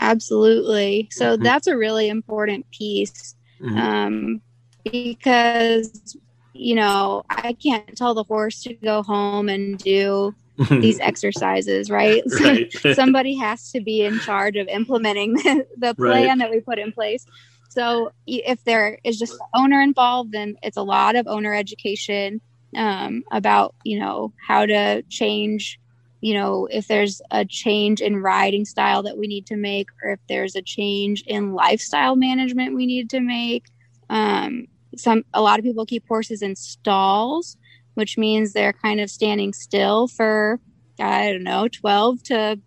Absolutely. 0.00 1.08
So 1.12 1.34
mm-hmm. 1.34 1.44
that's 1.44 1.66
a 1.66 1.76
really 1.76 2.08
important 2.08 2.68
piece, 2.70 3.36
mm-hmm. 3.60 3.78
um, 3.78 4.40
because 4.84 6.16
you 6.54 6.74
know 6.74 7.24
I 7.30 7.52
can't 7.52 7.96
tell 7.96 8.14
the 8.14 8.24
horse 8.24 8.62
to 8.64 8.74
go 8.74 9.04
home 9.04 9.48
and 9.48 9.78
do 9.78 10.34
these 10.70 10.98
exercises, 11.00 11.90
right? 11.90 12.22
right. 12.40 12.72
somebody 12.94 13.36
has 13.36 13.70
to 13.72 13.80
be 13.80 14.02
in 14.02 14.18
charge 14.20 14.56
of 14.56 14.68
implementing 14.68 15.34
the, 15.34 15.94
plan 15.94 16.26
right. 16.26 16.38
that 16.38 16.50
we 16.50 16.60
put 16.60 16.78
in 16.78 16.92
place. 16.92 17.26
So 17.70 18.12
if 18.26 18.64
there 18.64 18.98
is 19.04 19.18
just 19.18 19.38
owner 19.54 19.80
involved, 19.80 20.32
then 20.32 20.56
it's 20.62 20.76
a 20.76 20.82
lot 20.82 21.16
of 21.16 21.26
owner 21.26 21.54
education 21.54 22.40
um, 22.74 23.24
about 23.30 23.74
you 23.84 23.98
know 23.98 24.32
how 24.46 24.66
to 24.66 25.02
change. 25.02 25.78
You 26.20 26.34
know, 26.34 26.66
if 26.68 26.88
there's 26.88 27.22
a 27.30 27.44
change 27.44 28.00
in 28.00 28.16
riding 28.16 28.64
style 28.64 29.04
that 29.04 29.16
we 29.16 29.28
need 29.28 29.46
to 29.46 29.56
make, 29.56 29.88
or 30.02 30.10
if 30.10 30.20
there's 30.28 30.56
a 30.56 30.62
change 30.62 31.22
in 31.26 31.52
lifestyle 31.52 32.16
management 32.16 32.74
we 32.74 32.86
need 32.86 33.10
to 33.10 33.20
make. 33.20 33.66
Um, 34.10 34.66
some 34.96 35.24
a 35.34 35.42
lot 35.42 35.58
of 35.58 35.64
people 35.64 35.86
keep 35.86 36.08
horses 36.08 36.42
in 36.42 36.56
stalls 36.56 37.56
which 37.98 38.16
means 38.16 38.52
they're 38.52 38.72
kind 38.72 39.00
of 39.00 39.10
standing 39.10 39.52
still 39.52 40.06
for, 40.06 40.60
I 41.00 41.32
don't 41.32 41.42
know, 41.42 41.66
12 41.66 42.22
to 42.24 42.60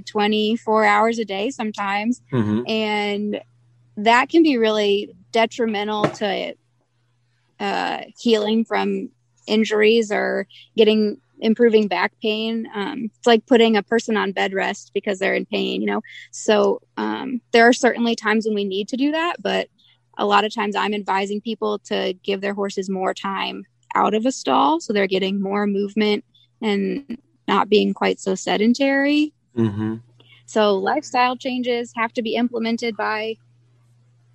24 0.00 0.84
hours 0.86 1.18
a 1.18 1.24
day 1.26 1.50
sometimes. 1.50 2.22
Mm-hmm. 2.32 2.62
And 2.66 3.40
that 3.98 4.30
can 4.30 4.42
be 4.42 4.56
really 4.56 5.14
detrimental 5.32 6.04
to 6.04 6.54
uh, 7.60 7.98
healing 8.16 8.64
from 8.64 9.10
injuries 9.46 10.10
or 10.10 10.46
getting 10.78 11.18
improving 11.40 11.86
back 11.86 12.14
pain. 12.22 12.66
Um, 12.74 13.10
it's 13.16 13.26
like 13.26 13.44
putting 13.44 13.76
a 13.76 13.82
person 13.82 14.16
on 14.16 14.32
bed 14.32 14.54
rest 14.54 14.92
because 14.94 15.18
they're 15.18 15.34
in 15.34 15.44
pain, 15.44 15.82
you 15.82 15.86
know? 15.86 16.00
So 16.30 16.80
um, 16.96 17.42
there 17.52 17.68
are 17.68 17.74
certainly 17.74 18.16
times 18.16 18.46
when 18.46 18.54
we 18.54 18.64
need 18.64 18.88
to 18.88 18.96
do 18.96 19.12
that, 19.12 19.42
but 19.42 19.68
a 20.16 20.24
lot 20.24 20.44
of 20.44 20.54
times 20.54 20.74
I'm 20.74 20.94
advising 20.94 21.42
people 21.42 21.80
to 21.80 22.14
give 22.22 22.40
their 22.40 22.54
horses 22.54 22.88
more 22.88 23.12
time 23.12 23.66
out 23.94 24.14
of 24.14 24.26
a 24.26 24.32
stall 24.32 24.80
so 24.80 24.92
they're 24.92 25.06
getting 25.06 25.40
more 25.40 25.66
movement 25.66 26.24
and 26.62 27.18
not 27.46 27.68
being 27.68 27.92
quite 27.92 28.18
so 28.18 28.34
sedentary 28.34 29.32
mm-hmm. 29.56 29.96
so 30.46 30.74
lifestyle 30.74 31.36
changes 31.36 31.92
have 31.94 32.12
to 32.12 32.22
be 32.22 32.34
implemented 32.34 32.96
by 32.96 33.36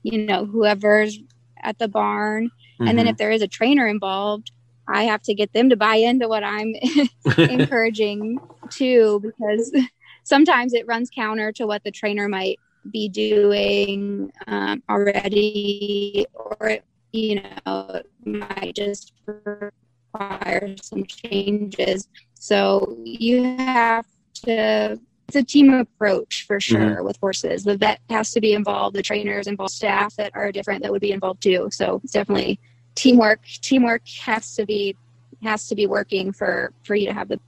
you 0.03 0.17
know 0.17 0.45
whoever's 0.45 1.19
at 1.61 1.77
the 1.79 1.87
barn 1.87 2.45
mm-hmm. 2.45 2.87
and 2.87 2.97
then 2.97 3.05
mm-hmm. 3.05 3.11
if 3.11 3.17
there 3.17 3.31
is 3.31 3.41
a 3.41 3.47
trainer 3.47 3.87
involved 3.87 4.51
i 4.87 5.03
have 5.03 5.21
to 5.21 5.33
get 5.33 5.51
them 5.53 5.69
to 5.69 5.75
buy 5.75 5.95
into 5.95 6.27
what 6.27 6.43
i'm 6.43 6.73
encouraging 7.37 8.39
too 8.69 9.19
because 9.21 9.75
sometimes 10.23 10.73
it 10.73 10.87
runs 10.87 11.09
counter 11.13 11.51
to 11.51 11.65
what 11.65 11.83
the 11.83 11.91
trainer 11.91 12.27
might 12.27 12.59
be 12.91 13.09
doing 13.09 14.31
um, 14.47 14.81
already 14.89 16.25
or 16.33 16.77
you 17.11 17.41
know, 17.65 18.01
might 18.25 18.75
just 18.75 19.13
require 19.25 20.75
some 20.81 21.05
changes. 21.05 22.07
So 22.35 22.97
you 23.03 23.43
have 23.57 24.05
to 24.45 24.99
it's 25.29 25.35
a 25.35 25.43
team 25.43 25.71
approach 25.71 26.45
for 26.47 26.59
sure 26.59 26.79
mm-hmm. 26.79 27.05
with 27.05 27.17
horses. 27.21 27.63
The 27.63 27.77
vet 27.77 27.99
has 28.09 28.31
to 28.31 28.41
be 28.41 28.53
involved, 28.53 28.95
the 28.95 29.03
trainers 29.03 29.45
involved, 29.45 29.73
staff 29.73 30.15
that 30.15 30.31
are 30.33 30.51
different 30.51 30.81
that 30.81 30.91
would 30.91 31.01
be 31.01 31.11
involved 31.11 31.43
too. 31.43 31.69
So 31.71 32.01
it's 32.03 32.13
definitely 32.13 32.59
teamwork. 32.95 33.41
Teamwork 33.61 34.01
has 34.25 34.55
to 34.55 34.65
be 34.65 34.95
has 35.43 35.67
to 35.67 35.75
be 35.75 35.85
working 35.85 36.31
for 36.31 36.73
for 36.83 36.95
you 36.95 37.05
to 37.07 37.13
have 37.13 37.27
the. 37.27 37.39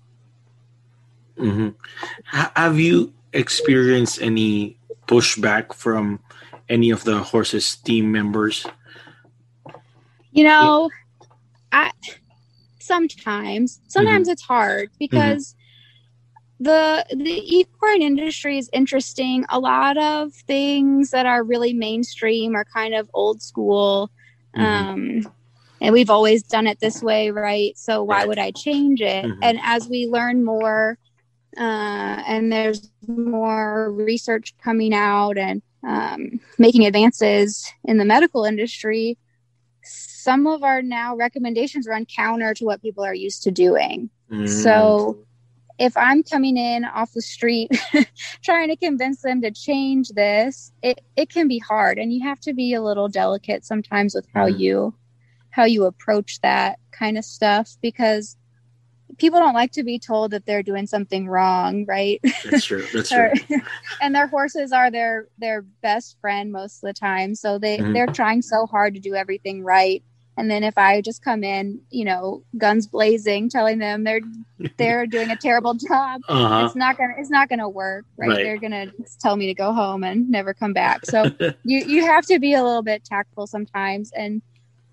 Mm-hmm. 1.39 1.69
Have 2.26 2.80
you 2.80 3.13
experienced 3.34 4.21
any 4.21 4.78
pushback 5.08 5.74
from 5.74 6.19
any 6.69 6.91
of 6.91 7.04
the 7.04 7.17
horses 7.19 7.76
team 7.78 8.12
members? 8.12 8.65
You 10.32 10.46
know, 10.46 10.89
I 11.72 11.91
sometimes 12.80 13.80
sometimes 13.88 14.28
mm-hmm. 14.28 14.34
it's 14.34 14.44
hard 14.44 14.89
because. 15.00 15.50
Mm-hmm 15.50 15.58
the 16.62 17.04
the 17.10 17.58
equine 17.58 18.04
industry 18.04 18.60
is 18.60 18.70
interesting. 18.72 19.44
A 19.50 19.60
lot 19.60 19.98
of 19.98 20.32
things 20.32 21.10
that 21.10 21.26
are 21.26 21.44
really 21.44 21.74
mainstream 21.74 22.56
are 22.56 22.65
kind 22.65 22.94
of 22.94 23.10
old 23.15 23.41
school. 23.41 24.12
Mm-hmm. 24.56 25.26
Um, 25.26 25.34
and 25.82 25.91
we've 25.91 26.12
always 26.12 26.44
done 26.44 26.67
it 26.67 26.80
this 26.80 27.02
way, 27.02 27.32
right? 27.32 27.76
So 27.76 28.04
why 28.04 28.26
would 28.26 28.38
I 28.38 28.52
change 28.52 29.02
it? 29.02 29.26
Mm-hmm. 29.26 29.39
And 29.41 29.60
as 29.63 29.89
we 29.89 30.06
learn 30.06 30.46
more, 30.46 31.00
uh, 31.58 31.60
and 32.28 32.52
there's 32.52 32.91
more 33.08 33.91
research 33.91 34.54
coming 34.63 34.94
out 34.94 35.39
and 35.39 35.63
um, 35.84 36.39
making 36.60 36.86
advances 36.86 37.67
in 37.86 37.98
the 37.98 38.06
medical 38.06 38.46
industry, 38.46 39.17
some 40.22 40.46
of 40.46 40.62
our 40.62 40.84
now 40.84 41.16
recommendations 41.16 41.88
run 41.88 42.06
counter 42.06 42.54
to 42.54 42.64
what 42.64 42.82
people 42.82 43.04
are 43.04 43.14
used 43.14 43.42
to 43.44 43.52
doing. 43.52 44.10
Mm. 44.32 44.48
So 44.48 45.18
if 45.80 45.98
I'm 45.98 46.22
coming 46.22 46.58
in 46.58 46.86
off 46.86 47.14
the 47.14 47.24
street 47.24 47.72
trying 48.44 48.70
to 48.70 48.76
convince 48.76 49.24
them 49.24 49.42
to 49.42 49.50
change 49.50 50.10
this, 50.10 50.72
it, 50.84 51.02
it 51.16 51.30
can 51.30 51.48
be 51.48 51.58
hard 51.58 51.98
and 51.98 52.14
you 52.14 52.22
have 52.22 52.40
to 52.42 52.54
be 52.54 52.76
a 52.76 52.84
little 52.84 53.08
delicate 53.08 53.66
sometimes 53.66 54.14
with 54.14 54.28
how 54.34 54.48
mm. 54.48 54.60
you 54.60 54.96
how 55.50 55.66
you 55.66 55.84
approach 55.86 56.40
that 56.42 56.78
kind 56.92 57.18
of 57.18 57.26
stuff 57.26 57.76
because 57.82 58.38
people 59.18 59.40
don't 59.40 59.56
like 59.56 59.72
to 59.74 59.84
be 59.84 60.00
told 60.00 60.32
that 60.32 60.46
they're 60.46 60.64
doing 60.64 60.88
something 60.88 61.28
wrong, 61.28 61.86
right? 61.86 62.22
That's 62.46 62.64
true. 62.64 62.86
That's 62.94 63.10
true. 63.10 63.32
and 64.02 64.16
their 64.16 64.28
horses 64.28 64.72
are 64.72 64.92
their 64.92 65.28
their 65.40 65.64
best 65.82 66.18
friend 66.22 66.52
most 66.52 66.84
of 66.84 66.88
the 66.88 66.94
time, 66.94 67.36
so 67.36 67.58
they 67.58 67.80
mm-hmm. 67.80 67.92
they're 67.92 68.08
trying 68.08 68.44
so 68.44 68.66
hard 68.66 68.94
to 68.94 69.02
do 69.02 69.16
everything 69.16 69.64
right 69.64 70.04
and 70.38 70.50
then 70.50 70.63
if 70.63 70.78
i 70.78 71.02
just 71.02 71.24
come 71.24 71.44
in 71.44 71.80
you 71.89 72.06
know 72.06 72.44
guns 72.58 72.88
blazing 72.88 73.50
telling 73.50 73.80
them 73.80 74.04
they're 74.04 74.22
they're 74.78 75.06
doing 75.06 75.30
a 75.30 75.36
terrible 75.36 75.74
job 75.74 76.22
uh-huh. 76.28 76.65
it's 76.65 76.76
not 76.76 76.98
gonna 76.98 77.13
it's 77.17 77.30
not 77.30 77.50
gonna 77.50 77.70
work 77.70 78.06
right, 78.17 78.30
right. 78.30 78.44
they're 78.44 78.58
gonna 78.58 78.91
tell 79.20 79.36
me 79.36 79.48
to 79.48 79.54
go 79.54 79.74
home 79.74 80.04
and 80.04 80.30
never 80.30 80.54
come 80.54 80.74
back 80.74 81.06
so 81.06 81.24
you 81.63 81.80
you 81.86 82.06
have 82.06 82.26
to 82.26 82.39
be 82.39 82.54
a 82.54 82.63
little 82.63 82.84
bit 82.84 83.04
tactful 83.04 83.48
sometimes 83.48 84.12
and 84.13 84.41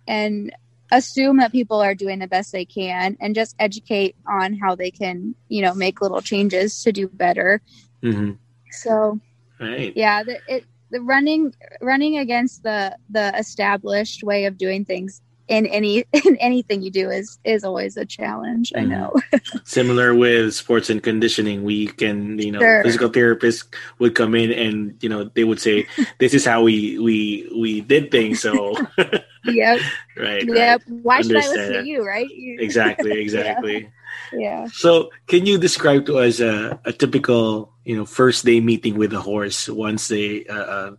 and 0.06 0.52
assume 0.90 1.36
that 1.36 1.52
people 1.52 1.80
are 1.80 1.94
doing 1.94 2.18
the 2.18 2.26
best 2.26 2.50
they 2.50 2.64
can 2.64 3.16
and 3.20 3.34
just 3.34 3.54
educate 3.58 4.16
on 4.26 4.54
how 4.54 4.74
they 4.74 4.90
can 4.90 5.34
you 5.48 5.62
know 5.62 5.74
make 5.74 6.00
little 6.00 6.22
changes 6.22 6.82
to 6.82 6.92
do 6.92 7.08
better 7.08 7.60
mm-hmm. 8.02 8.32
so 8.70 9.20
right. 9.60 9.92
yeah 9.96 10.22
the, 10.22 10.38
it 10.48 10.64
the 10.90 11.00
running 11.02 11.54
running 11.82 12.18
against 12.18 12.62
the 12.62 12.96
the 13.10 13.36
established 13.38 14.22
way 14.22 14.46
of 14.46 14.56
doing 14.56 14.84
things 14.84 15.20
in 15.48 15.66
any 15.66 16.04
in 16.12 16.36
anything 16.36 16.82
you 16.82 16.90
do 16.90 17.10
is 17.10 17.38
is 17.44 17.64
always 17.64 17.96
a 17.96 18.06
challenge. 18.06 18.72
I 18.74 18.80
mm-hmm. 18.80 18.90
know. 18.90 19.14
Similar 19.64 20.14
with 20.14 20.54
sports 20.54 20.90
and 20.90 21.02
conditioning, 21.02 21.64
we 21.64 21.88
can 21.88 22.38
you 22.38 22.52
know 22.52 22.60
sure. 22.60 22.82
physical 22.84 23.10
therapists 23.10 23.64
would 23.98 24.14
come 24.14 24.34
in 24.34 24.52
and 24.52 24.96
you 25.02 25.08
know 25.08 25.24
they 25.24 25.44
would 25.44 25.60
say 25.60 25.86
this 26.18 26.34
is 26.34 26.44
how 26.44 26.62
we 26.62 26.98
we 26.98 27.50
we 27.56 27.80
did 27.80 28.10
things. 28.10 28.40
So 28.40 28.76
yep, 29.44 29.80
right, 30.16 30.44
yep. 30.46 30.46
Right. 30.46 30.80
Why 31.02 31.16
Understand 31.18 31.26
should 31.26 31.36
I 31.36 31.48
listen 31.48 31.84
to 31.84 31.88
you? 31.88 32.06
Right? 32.06 32.28
exactly, 32.30 33.20
exactly. 33.20 33.82
yeah 33.82 33.88
yeah. 34.32 34.66
So, 34.72 35.10
can 35.26 35.46
you 35.46 35.58
describe 35.58 36.06
to 36.06 36.18
us 36.18 36.40
a, 36.40 36.78
a 36.84 36.92
typical, 36.92 37.72
you 37.84 37.96
know, 37.96 38.04
first 38.04 38.44
day 38.44 38.60
meeting 38.60 38.98
with 38.98 39.12
a 39.12 39.20
horse 39.20 39.68
once 39.68 40.08
they 40.08 40.46
uh, 40.46 40.54
uh, 40.54 40.90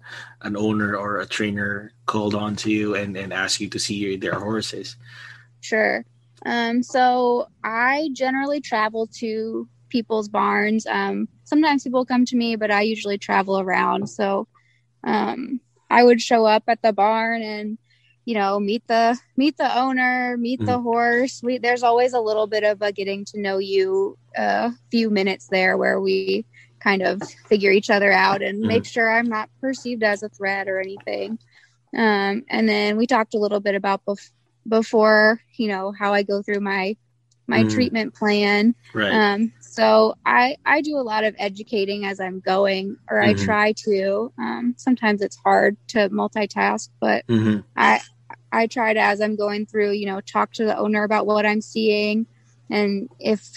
an 0.42 0.58
owner 0.58 0.96
or 0.96 1.20
a 1.20 1.26
trainer 1.26 1.92
called 2.06 2.36
on 2.36 2.56
to 2.58 2.72
you 2.72 2.96
and 2.96 3.16
and 3.18 3.34
ask 3.34 3.60
you 3.60 3.70
to 3.70 3.80
see 3.80 4.18
their 4.18 4.40
horses? 4.40 4.96
Sure. 5.62 6.06
Um, 6.46 6.84
so 6.84 7.48
I 7.64 8.10
generally 8.14 8.62
travel 8.62 9.08
to 9.20 9.68
people's 9.90 10.30
barns. 10.30 10.86
Um, 10.86 11.28
sometimes 11.44 11.84
people 11.84 12.06
come 12.06 12.26
to 12.26 12.36
me, 12.36 12.56
but 12.56 12.72
I 12.72 12.82
usually 12.82 13.18
travel 13.18 13.60
around. 13.60 14.10
So 14.10 14.48
um, 15.04 15.60
I 15.90 16.04
would 16.04 16.22
show 16.22 16.46
up 16.46 16.64
at 16.68 16.82
the 16.82 16.94
barn 16.94 17.42
and 17.42 17.78
you 18.30 18.36
know 18.36 18.60
meet 18.60 18.86
the 18.86 19.18
meet 19.38 19.58
the 19.58 19.80
owner 19.80 20.38
meet 20.38 20.60
mm-hmm. 20.60 20.68
the 20.68 20.80
horse 20.80 21.42
we 21.42 21.58
there's 21.58 21.82
always 21.82 22.14
a 22.14 22.20
little 22.20 22.46
bit 22.46 22.64
of 22.64 22.80
a 22.80 22.92
getting 22.92 23.26
to 23.26 23.40
know 23.40 23.58
you 23.58 24.16
a 24.38 24.42
uh, 24.42 24.72
few 24.92 25.10
minutes 25.10 25.48
there 25.48 25.78
where 25.78 26.00
we 26.00 26.46
kind 26.80 27.02
of 27.02 27.24
figure 27.48 27.72
each 27.72 27.90
other 27.90 28.12
out 28.12 28.44
and 28.44 28.60
mm-hmm. 28.60 28.68
make 28.68 28.86
sure 28.86 29.12
i'm 29.12 29.28
not 29.28 29.50
perceived 29.60 30.04
as 30.04 30.22
a 30.22 30.30
threat 30.30 30.70
or 30.70 30.80
anything 30.80 31.40
um, 31.98 32.44
and 32.52 32.70
then 32.70 32.98
we 32.98 33.08
talked 33.08 33.34
a 33.34 33.40
little 33.40 33.60
bit 33.60 33.74
about 33.74 34.06
bef- 34.06 34.30
before 34.68 35.42
you 35.56 35.68
know 35.68 35.92
how 35.92 36.14
i 36.14 36.22
go 36.22 36.44
through 36.44 36.60
my 36.60 36.96
my 37.48 37.64
mm. 37.64 37.74
treatment 37.74 38.14
plan 38.14 38.76
right. 38.94 39.12
um, 39.12 39.52
so 39.60 40.14
i 40.24 40.56
i 40.68 40.82
do 40.82 40.98
a 40.98 41.02
lot 41.02 41.24
of 41.24 41.34
educating 41.40 42.06
as 42.06 42.20
i'm 42.20 42.42
going 42.42 42.96
or 43.10 43.18
mm-hmm. 43.18 43.42
i 43.42 43.44
try 43.44 43.72
to 43.72 44.32
um, 44.38 44.76
sometimes 44.78 45.24
it's 45.24 45.38
hard 45.38 45.76
to 45.88 46.10
multitask 46.10 46.90
but 47.00 47.26
mm-hmm. 47.26 47.62
i 47.76 48.00
I 48.52 48.68
try 48.68 48.94
to, 48.94 49.00
as 49.00 49.22
I'm 49.22 49.36
going 49.36 49.66
through, 49.66 49.92
you 49.92 50.06
know, 50.06 50.22
talk 50.22 50.54
to 50.54 50.66
the 50.66 50.78
owner 50.78 51.04
about 51.04 51.26
what 51.26 51.46
I'm 51.46 51.62
seeing, 51.62 52.26
and 52.70 53.10
if 53.20 53.48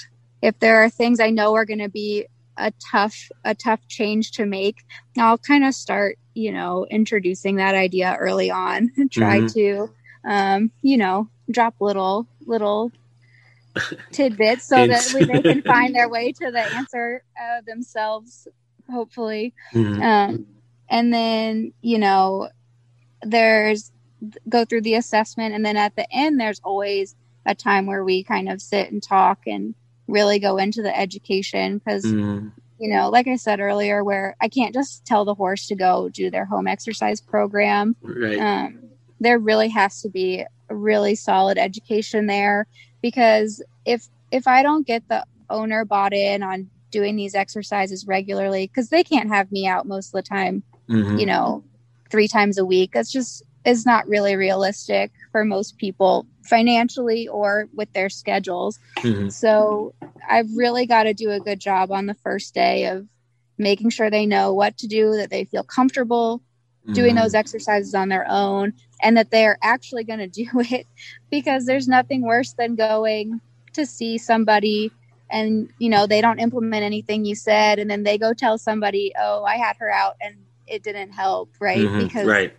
if 0.40 0.58
there 0.58 0.82
are 0.82 0.90
things 0.90 1.20
I 1.20 1.30
know 1.30 1.54
are 1.54 1.64
going 1.64 1.78
to 1.78 1.88
be 1.88 2.26
a 2.56 2.72
tough 2.90 3.30
a 3.44 3.54
tough 3.54 3.86
change 3.88 4.32
to 4.32 4.46
make, 4.46 4.84
I'll 5.16 5.38
kind 5.38 5.64
of 5.64 5.74
start, 5.74 6.18
you 6.34 6.52
know, 6.52 6.86
introducing 6.90 7.56
that 7.56 7.74
idea 7.74 8.16
early 8.18 8.50
on 8.50 8.90
and 8.96 9.10
try 9.12 9.40
mm-hmm. 9.40 9.46
to, 9.58 9.90
um, 10.24 10.70
you 10.82 10.96
know, 10.96 11.28
drop 11.50 11.74
little 11.80 12.26
little 12.46 12.92
tidbits 14.12 14.64
so 14.64 14.86
that 14.86 15.04
they 15.12 15.42
can 15.42 15.62
find 15.66 15.94
their 15.94 16.08
way 16.08 16.32
to 16.32 16.50
the 16.50 16.60
answer 16.60 17.22
uh, 17.40 17.62
themselves, 17.66 18.48
hopefully. 18.90 19.54
Mm-hmm. 19.72 20.02
Um, 20.02 20.46
and 20.88 21.12
then, 21.12 21.72
you 21.80 21.98
know, 21.98 22.50
there's 23.22 23.90
go 24.48 24.64
through 24.64 24.82
the 24.82 24.94
assessment 24.94 25.54
and 25.54 25.64
then 25.64 25.76
at 25.76 25.96
the 25.96 26.06
end 26.12 26.40
there's 26.40 26.60
always 26.64 27.14
a 27.46 27.54
time 27.54 27.86
where 27.86 28.04
we 28.04 28.22
kind 28.22 28.48
of 28.48 28.62
sit 28.62 28.90
and 28.90 29.02
talk 29.02 29.40
and 29.46 29.74
really 30.06 30.38
go 30.38 30.58
into 30.58 30.82
the 30.82 30.96
education 30.96 31.78
because 31.78 32.04
mm. 32.04 32.50
you 32.78 32.88
know 32.88 33.08
like 33.08 33.26
i 33.26 33.36
said 33.36 33.60
earlier 33.60 34.04
where 34.04 34.36
i 34.40 34.48
can't 34.48 34.74
just 34.74 35.04
tell 35.04 35.24
the 35.24 35.34
horse 35.34 35.66
to 35.66 35.74
go 35.74 36.08
do 36.08 36.30
their 36.30 36.44
home 36.44 36.66
exercise 36.66 37.20
program 37.20 37.96
right. 38.02 38.38
um, 38.38 38.78
there 39.20 39.38
really 39.38 39.68
has 39.68 40.02
to 40.02 40.08
be 40.08 40.44
a 40.68 40.74
really 40.74 41.14
solid 41.14 41.58
education 41.58 42.26
there 42.26 42.66
because 43.00 43.62
if 43.84 44.06
if 44.30 44.46
i 44.46 44.62
don't 44.62 44.86
get 44.86 45.06
the 45.08 45.24
owner 45.50 45.84
bought 45.84 46.12
in 46.12 46.42
on 46.42 46.68
doing 46.90 47.16
these 47.16 47.34
exercises 47.34 48.06
regularly 48.06 48.66
because 48.66 48.90
they 48.90 49.02
can't 49.02 49.28
have 49.28 49.50
me 49.50 49.66
out 49.66 49.86
most 49.86 50.08
of 50.08 50.12
the 50.12 50.22
time 50.22 50.62
mm-hmm. 50.88 51.18
you 51.18 51.26
know 51.26 51.64
three 52.10 52.28
times 52.28 52.58
a 52.58 52.64
week 52.64 52.92
that's 52.92 53.10
just 53.10 53.42
is 53.64 53.86
not 53.86 54.08
really 54.08 54.36
realistic 54.36 55.12
for 55.30 55.44
most 55.44 55.78
people 55.78 56.26
financially 56.42 57.28
or 57.28 57.68
with 57.74 57.92
their 57.92 58.08
schedules. 58.08 58.78
Mm-hmm. 58.98 59.28
So 59.28 59.94
I've 60.28 60.48
really 60.56 60.86
got 60.86 61.04
to 61.04 61.14
do 61.14 61.30
a 61.30 61.40
good 61.40 61.60
job 61.60 61.92
on 61.92 62.06
the 62.06 62.14
first 62.14 62.54
day 62.54 62.86
of 62.86 63.06
making 63.58 63.90
sure 63.90 64.10
they 64.10 64.26
know 64.26 64.52
what 64.52 64.78
to 64.78 64.86
do, 64.86 65.16
that 65.16 65.30
they 65.30 65.44
feel 65.44 65.62
comfortable 65.62 66.42
mm-hmm. 66.84 66.94
doing 66.94 67.14
those 67.14 67.34
exercises 67.34 67.94
on 67.94 68.08
their 68.08 68.26
own, 68.28 68.72
and 69.02 69.16
that 69.16 69.30
they're 69.30 69.58
actually 69.62 70.04
going 70.04 70.18
to 70.18 70.26
do 70.26 70.48
it 70.54 70.86
because 71.30 71.66
there's 71.66 71.88
nothing 71.88 72.22
worse 72.22 72.54
than 72.54 72.74
going 72.74 73.40
to 73.74 73.86
see 73.86 74.18
somebody 74.18 74.90
and 75.30 75.70
you 75.78 75.88
know 75.88 76.06
they 76.06 76.20
don't 76.20 76.38
implement 76.38 76.84
anything 76.84 77.24
you 77.24 77.34
said 77.34 77.78
and 77.78 77.90
then 77.90 78.02
they 78.02 78.18
go 78.18 78.34
tell 78.34 78.58
somebody 78.58 79.12
oh 79.18 79.42
i 79.44 79.56
had 79.56 79.74
her 79.78 79.90
out 79.90 80.14
and 80.20 80.36
it 80.66 80.82
didn't 80.82 81.10
help 81.10 81.50
right 81.58 81.78
mm-hmm. 81.78 82.00
because 82.00 82.26
right 82.26 82.54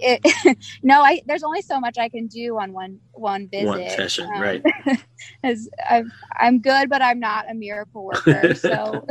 it, 0.00 0.58
no, 0.82 1.02
I 1.02 1.22
there's 1.26 1.42
only 1.42 1.62
so 1.62 1.80
much 1.80 1.98
I 1.98 2.08
can 2.08 2.26
do 2.26 2.58
on 2.58 2.72
one 2.72 2.98
one 3.12 3.48
visit. 3.48 3.66
One 3.66 3.90
session, 3.90 4.28
um, 4.34 4.40
right? 4.40 4.62
As 5.42 5.68
i 5.88 6.02
am 6.38 6.60
good, 6.60 6.88
but 6.88 7.02
I'm 7.02 7.20
not 7.20 7.50
a 7.50 7.54
miracle 7.54 8.04
worker. 8.04 8.54
so, 8.54 9.06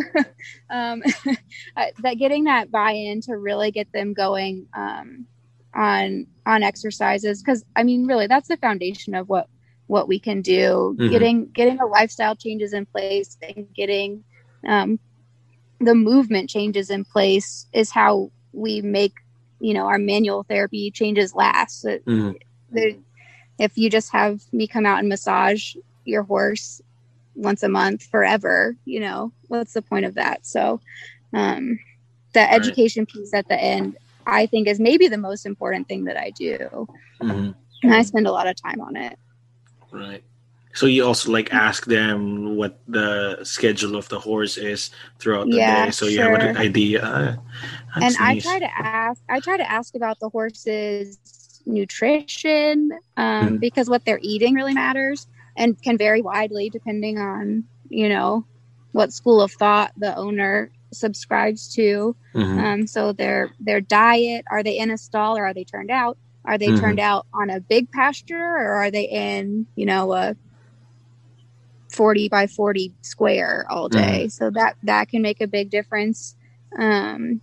um, 0.70 1.02
that 2.02 2.16
getting 2.18 2.46
that 2.46 2.72
buy-in 2.72 3.22
to 3.22 3.38
really 3.38 3.72
get 3.72 3.92
them 3.92 4.14
going 4.14 4.68
um, 4.76 5.26
on 5.74 6.28
on 6.46 6.64
exercises, 6.64 7.42
because 7.42 7.64
I 7.76 7.84
mean, 7.84 8.06
really, 8.06 8.28
that's 8.28 8.48
the 8.48 8.58
foundation 8.58 9.16
of 9.16 9.30
what 9.30 9.48
what 9.88 10.08
we 10.08 10.20
can 10.20 10.42
do. 10.42 10.96
Mm-hmm. 10.98 11.12
Getting 11.12 11.46
getting 11.48 11.78
the 11.78 11.86
lifestyle 11.86 12.36
changes 12.36 12.74
in 12.74 12.86
place 12.86 13.38
and 13.42 13.68
getting 13.74 14.24
um, 14.68 15.00
the 15.80 15.96
movement 15.96 16.50
changes 16.50 16.90
in 16.90 17.06
place 17.06 17.68
is 17.74 17.92
how 17.92 18.32
we 18.54 18.82
make 18.82 19.14
you 19.66 19.74
know 19.74 19.88
our 19.88 19.98
manual 19.98 20.44
therapy 20.44 20.92
changes 20.92 21.34
last 21.34 21.86
mm-hmm. 21.86 22.32
the, 22.72 22.96
if 23.58 23.76
you 23.76 23.90
just 23.90 24.12
have 24.12 24.42
me 24.54 24.68
come 24.68 24.86
out 24.86 25.00
and 25.00 25.10
massage 25.10 25.76
your 26.04 26.22
horse 26.22 26.84
once 27.34 27.64
a 27.64 27.70
month 27.70 28.04
forever 28.04 28.76
you 28.86 29.00
know 29.00 29.32
what's 29.48 29.74
the 29.74 29.82
point 29.82 30.06
of 30.06 30.14
that 30.14 30.46
so 30.46 30.80
um 31.34 31.80
the 32.34 32.42
right. 32.42 32.54
education 32.54 33.08
piece 33.08 33.34
at 33.34 33.48
the 33.48 33.60
end 33.60 33.98
i 34.28 34.46
think 34.46 34.68
is 34.68 34.80
maybe 34.80 35.08
the 35.08 35.18
most 35.18 35.48
important 35.48 35.88
thing 35.88 36.04
that 36.04 36.16
i 36.16 36.30
do 36.30 36.58
mm-hmm. 37.20 37.52
and 37.82 37.94
i 37.96 38.04
spend 38.04 38.28
a 38.28 38.32
lot 38.32 38.46
of 38.46 38.56
time 38.56 38.80
on 38.80 38.96
it 38.96 39.18
right 39.90 40.24
so 40.76 40.88
you 40.88 41.06
also 41.06 41.32
like 41.32 41.54
ask 41.54 41.86
them 41.86 42.58
what 42.58 42.80
the 42.88 43.40
schedule 43.44 43.96
of 43.96 44.10
the 44.10 44.20
horse 44.20 44.58
is 44.58 44.92
throughout 45.20 45.50
the 45.50 45.56
yeah, 45.56 45.86
day, 45.86 45.92
so 45.92 46.06
you 46.06 46.22
have 46.22 46.34
an 46.34 46.58
idea. 46.58 47.02
Uh, 47.02 47.36
and 47.96 48.16
nice. 48.20 48.20
I 48.20 48.40
try 48.40 48.60
to 48.60 48.78
ask. 48.78 49.22
I 49.30 49.40
try 49.40 49.58
to 49.58 49.72
ask 49.72 49.96
about 49.96 50.20
the 50.20 50.28
horse's 50.28 51.18
nutrition 51.66 52.92
um, 53.16 53.52
mm. 53.52 53.60
because 53.60 53.90
what 53.90 54.04
they're 54.04 54.20
eating 54.22 54.54
really 54.54 54.74
matters 54.74 55.28
and 55.56 55.82
can 55.82 55.98
vary 55.98 56.22
widely 56.22 56.70
depending 56.70 57.18
on 57.18 57.64
you 57.90 58.10
know 58.10 58.46
what 58.92 59.14
school 59.14 59.42
of 59.42 59.54
thought 59.54 59.94
the 59.98 60.16
owner 60.18 60.72
subscribes 60.92 61.74
to. 61.76 62.16
Mm-hmm. 62.34 62.60
Um, 62.60 62.88
so 62.88 63.14
their 63.14 63.50
their 63.62 63.80
diet 63.80 64.44
are 64.52 64.62
they 64.62 64.78
in 64.78 64.92
a 64.92 64.98
stall 64.98 65.38
or 65.38 65.46
are 65.46 65.54
they 65.54 65.64
turned 65.64 65.90
out? 65.90 66.18
Are 66.44 66.58
they 66.58 66.68
mm-hmm. 66.68 66.82
turned 66.82 67.00
out 67.00 67.28
on 67.34 67.50
a 67.50 67.62
big 67.62 67.90
pasture 67.92 68.36
or 68.36 68.74
are 68.74 68.92
they 68.92 69.06
in 69.06 69.68
you 69.76 69.86
know 69.86 70.12
a 70.14 70.36
40 71.96 72.30
by 72.30 72.48
40 72.48 72.94
square 73.02 73.66
all 73.70 73.90
day. 73.90 74.26
Mm. 74.26 74.32
So 74.32 74.50
that 74.52 74.76
that 74.84 75.10
can 75.10 75.22
make 75.22 75.42
a 75.42 75.48
big 75.48 75.70
difference. 75.70 76.36
Um, 76.78 77.42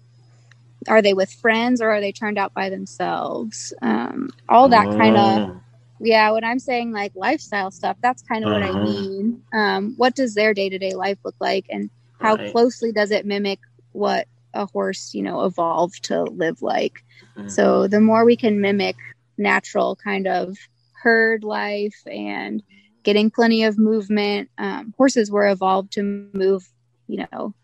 are 0.89 1.01
they 1.01 1.15
with 1.15 1.33
friends 1.33 1.81
or 1.81 1.91
are 1.91 2.01
they 2.01 2.13
turned 2.13 2.39
out 2.39 2.53
by 2.53 2.69
themselves? 2.69 3.73
Um, 3.83 4.31
all 4.49 4.69
that 4.69 4.87
kind 4.87 5.17
of 5.17 5.51
oh. 5.51 5.61
yeah. 6.01 6.31
When 6.31 6.45
I'm 6.45 6.59
saying 6.59 6.93
like 6.93 7.13
lifestyle 7.15 7.71
stuff, 7.71 7.97
that's 8.03 8.23
kind 8.23 8.45
of 8.45 8.51
uh-huh. 8.51 8.61
what 8.61 8.69
I 8.69 8.71
uh-huh. 8.71 8.85
mean. 8.85 9.43
Um, 9.55 9.95
what 9.97 10.15
does 10.15 10.35
their 10.35 10.55
day 10.55 10.69
to 10.69 10.79
day 10.79 10.95
life 10.95 11.19
look 11.25 11.37
like, 11.41 11.67
and 11.71 11.89
how 12.19 12.37
right. 12.37 12.53
closely 12.53 12.93
does 12.93 13.11
it 13.11 13.27
mimic 13.27 13.59
what 13.93 14.27
a 14.55 14.67
horse 14.67 15.15
you 15.15 15.23
know 15.23 15.45
evolved 15.45 16.05
to 16.05 16.25
live 16.25 16.61
like? 16.63 17.05
Mm-hmm. 17.37 17.49
So 17.49 17.89
the 17.89 18.01
more 18.01 18.25
we 18.25 18.37
can 18.37 18.61
mimic 18.61 18.97
natural 19.39 19.97
kind 19.97 20.27
of 20.27 20.59
herd 21.03 21.43
life 21.43 21.97
and 22.07 22.63
getting 23.03 23.31
plenty 23.31 23.65
of 23.65 23.79
movement. 23.79 24.51
Um, 24.59 24.95
horses 24.97 25.31
were 25.31 25.49
evolved 25.49 25.93
to 25.93 26.03
move, 26.33 26.69
you 27.07 27.27
know, 27.33 27.55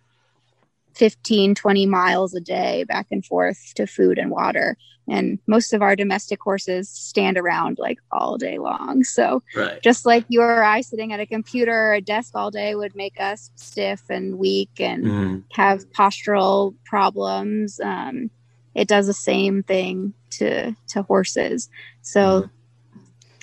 15, 0.99 1.55
20 1.55 1.87
miles 1.87 2.35
a 2.35 2.41
day 2.41 2.85
back 2.85 3.07
and 3.11 3.25
forth 3.25 3.73
to 3.77 3.87
food 3.87 4.19
and 4.19 4.31
water. 4.31 4.77
And 5.09 5.39
most 5.47 5.73
of 5.73 5.81
our 5.81 5.97
domestic 5.97 6.43
horses 6.43 6.89
stand 6.89 7.39
around 7.39 7.79
like 7.79 7.99
all 8.13 8.37
day 8.37 8.59
long. 8.59 9.05
So, 9.05 9.43
right. 9.55 9.81
just 9.81 10.05
like 10.05 10.25
you 10.29 10.43
or 10.43 10.63
I 10.63 10.83
sitting 10.83 11.13
at 11.13 11.21
a 11.21 11.27
computer 11.27 11.73
or 11.73 11.95
a 11.95 12.01
desk 12.01 12.33
all 12.35 12.51
day 12.51 12.75
would 12.75 12.95
make 12.95 13.19
us 13.19 13.51
stiff 13.55 14.03
and 14.11 14.39
weak 14.39 14.81
and 14.81 15.05
mm. 15.05 15.45
have 15.53 15.89
postural 15.93 16.75
problems, 16.85 17.81
um, 17.81 18.31
it 18.75 18.87
does 18.87 19.07
the 19.07 19.15
same 19.15 19.63
thing 19.63 20.13
to, 20.31 20.75
to 20.89 21.03
horses. 21.03 21.71
So, 22.03 22.43
mm. 22.43 22.51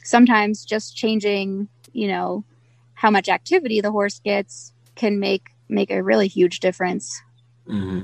sometimes 0.03 0.65
just 0.65 0.95
changing 0.95 1.67
you 1.95 2.07
know 2.07 2.43
how 2.93 3.09
much 3.09 3.29
activity 3.29 3.81
the 3.81 3.91
horse 3.91 4.19
gets 4.19 4.73
can 4.95 5.19
make 5.19 5.49
make 5.69 5.91
a 5.91 6.03
really 6.03 6.27
huge 6.27 6.59
difference. 6.59 7.21
Mm-hmm. 7.67 8.01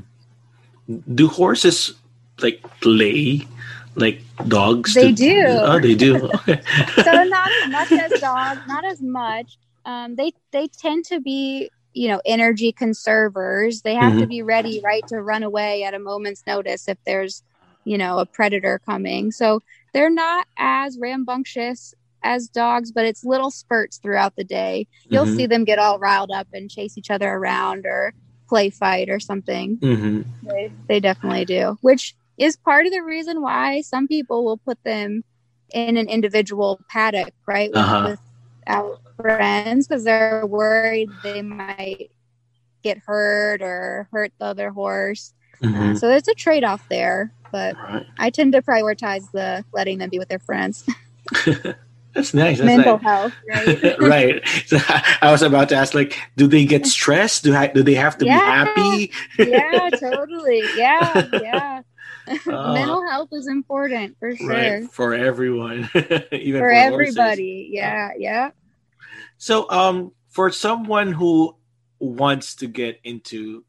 do 1.14 1.28
horses 1.28 1.94
like 2.42 2.64
play 2.82 3.48
like 3.96 4.22
dogs 4.48 4.94
they 4.94 5.12
do. 5.12 5.44
Oh 5.46 5.80
they 5.80 5.96
do. 5.96 6.30
So 7.04 7.24
not 7.24 7.52
as 7.62 7.70
much 7.70 7.92
as 7.92 8.20
dogs 8.20 8.62
not 8.68 8.86
as 8.86 9.02
much. 9.02 9.58
Um, 9.86 10.16
they 10.16 10.34
they 10.52 10.68
tend 10.68 11.06
to 11.06 11.20
be 11.20 11.70
you 11.94 12.08
know 12.08 12.22
energy 12.26 12.72
conservers. 12.72 13.82
They 13.82 13.96
have 13.96 14.14
mm-hmm. 14.14 14.22
to 14.22 14.28
be 14.28 14.42
ready 14.42 14.82
right 14.84 15.06
to 15.08 15.22
run 15.22 15.44
away 15.44 15.84
at 15.84 15.94
a 15.94 16.00
moment's 16.00 16.44
notice 16.48 16.88
if 16.88 16.98
there's 17.06 17.44
you 17.84 17.98
know 17.98 18.20
a 18.20 18.26
predator 18.26 18.80
coming. 18.86 19.32
So 19.32 19.62
they're 19.94 20.10
not 20.10 20.48
as 20.58 20.98
rambunctious 20.98 21.94
as 22.24 22.48
dogs, 22.48 22.92
but 22.92 23.06
it's 23.06 23.24
little 23.24 23.52
spurts 23.52 23.98
throughout 23.98 24.36
the 24.36 24.44
day. 24.44 24.88
You'll 25.08 25.26
mm-hmm. 25.26 25.36
see 25.36 25.46
them 25.46 25.64
get 25.64 25.80
all 25.80 26.00
riled 26.00 26.32
up 26.32 26.48
and 26.54 26.70
chase 26.70 26.98
each 26.98 27.12
other 27.12 27.30
around 27.30 27.86
or 27.86 28.14
play 28.48 28.70
fight 28.70 29.10
or 29.10 29.20
something. 29.20 29.78
Mm-hmm. 29.78 30.48
They, 30.48 30.72
they 30.88 31.00
definitely 31.00 31.46
do, 31.46 31.78
which 31.82 32.16
is 32.38 32.58
part 32.58 32.86
of 32.86 32.92
the 32.92 33.02
reason 33.02 33.42
why 33.42 33.82
some 33.82 34.08
people 34.08 34.44
will 34.44 34.58
put 34.58 34.84
them 34.84 35.24
in 35.74 35.98
an 35.98 36.10
individual 36.10 36.82
paddock, 36.90 37.34
right? 37.46 37.72
Uh-huh. 37.74 38.18
Without 38.66 39.02
friends 39.22 39.88
because 39.88 40.04
they're 40.04 40.46
worried 40.46 41.10
they 41.24 41.42
might 41.42 42.12
get 42.84 42.98
hurt 43.06 43.62
or 43.62 44.08
hurt 44.12 44.32
the 44.40 44.46
other 44.46 44.72
horse. 44.72 45.34
Mm-hmm. 45.62 45.92
Uh, 45.92 45.96
so 45.96 46.08
there's 46.08 46.28
a 46.28 46.34
trade 46.34 46.64
off 46.64 46.88
there, 46.90 47.32
but 47.52 47.76
right. 47.76 48.06
I 48.18 48.30
tend 48.32 48.54
to 48.54 48.62
prioritize 48.62 49.32
the 49.32 49.64
letting 49.72 50.00
them 50.00 50.10
be 50.10 50.20
with 50.20 50.30
their 50.30 50.40
friends. 50.40 50.84
That's 52.14 52.34
nice. 52.34 52.58
That's 52.58 52.66
Mental 52.66 52.98
nice. 52.98 53.04
health, 53.04 53.34
right? 53.48 54.00
right. 54.00 54.48
So 54.66 54.78
I 55.22 55.32
was 55.32 55.42
about 55.42 55.70
to 55.70 55.76
ask, 55.76 55.94
like, 55.94 56.18
do 56.36 56.48
they 56.48 56.66
get 56.66 56.86
stressed? 56.86 57.44
Do 57.44 57.56
I, 57.56 57.68
do 57.68 57.84
they 57.84 57.94
have 57.94 58.18
to 58.18 58.26
yeah. 58.26 58.38
be 58.38 59.12
happy? 59.12 59.12
yeah, 59.52 59.90
totally. 59.92 60.64
Yeah, 60.76 61.28
yeah. 61.34 61.82
Uh, 62.48 62.74
Mental 62.74 63.06
health 63.10 63.30
is 63.32 63.48
important 63.48 64.16
for 64.20 64.36
sure. 64.36 64.48
Right. 64.48 64.92
For 64.92 65.14
everyone, 65.14 65.90
even 66.32 66.62
for, 66.62 66.70
for 66.70 66.72
everybody. 66.72 67.64
Horses. 67.64 67.74
Yeah, 67.74 68.10
yeah. 68.18 68.52
So, 69.38 69.70
um, 69.70 70.12
for 70.30 70.52
someone 70.52 71.14
who 71.14 71.56
wants 72.00 72.56
to 72.56 72.68
get 72.68 73.00
into 73.04 73.66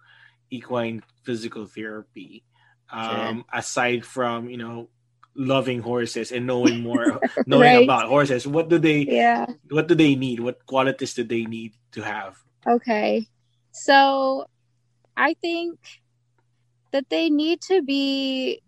equine 0.50 1.02
physical 1.24 1.66
therapy, 1.66 2.44
um, 2.90 3.36
sure. 3.38 3.44
aside 3.52 4.04
from 4.04 4.48
you 4.50 4.58
know 4.58 4.88
loving 5.34 5.80
horses 5.80 6.32
and 6.32 6.46
knowing 6.46 6.82
more 6.82 7.20
knowing 7.46 7.62
right. 7.62 7.84
about 7.84 8.08
horses. 8.08 8.46
What 8.46 8.68
do 8.68 8.78
they 8.78 9.06
yeah. 9.08 9.46
what 9.70 9.88
do 9.88 9.94
they 9.94 10.14
need? 10.14 10.40
What 10.40 10.66
qualities 10.66 11.14
do 11.14 11.24
they 11.24 11.44
need 11.44 11.74
to 11.92 12.02
have? 12.02 12.36
Okay. 12.66 13.26
So 13.72 14.46
i 15.16 15.34
think 15.34 15.78
that 16.92 17.08
they 17.10 17.30
need 17.30 17.60
to 17.60 17.82
be 17.82 18.60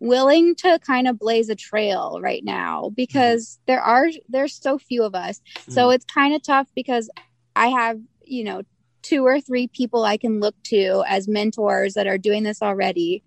willing 0.00 0.54
to 0.54 0.78
kind 0.80 1.08
of 1.08 1.18
blaze 1.18 1.48
a 1.48 1.54
trail 1.54 2.20
right 2.20 2.44
now 2.44 2.90
because 2.94 3.46
mm-hmm. 3.46 3.62
there 3.66 3.80
are 3.80 4.08
there's 4.28 4.54
so 4.54 4.78
few 4.78 5.02
of 5.02 5.14
us. 5.14 5.40
Mm-hmm. 5.40 5.72
so 5.72 5.90
it's 5.90 6.04
kind 6.04 6.34
of 6.34 6.42
tough 6.42 6.68
because 6.74 7.08
i 7.56 7.68
have 7.68 7.98
you 8.24 8.44
know 8.44 8.62
two 9.02 9.24
or 9.24 9.40
three 9.40 9.68
people 9.68 10.04
i 10.04 10.16
can 10.16 10.40
look 10.40 10.54
to 10.64 11.04
as 11.06 11.28
mentors 11.28 11.94
that 11.94 12.06
are 12.06 12.18
doing 12.18 12.42
this 12.42 12.62
already 12.62 13.22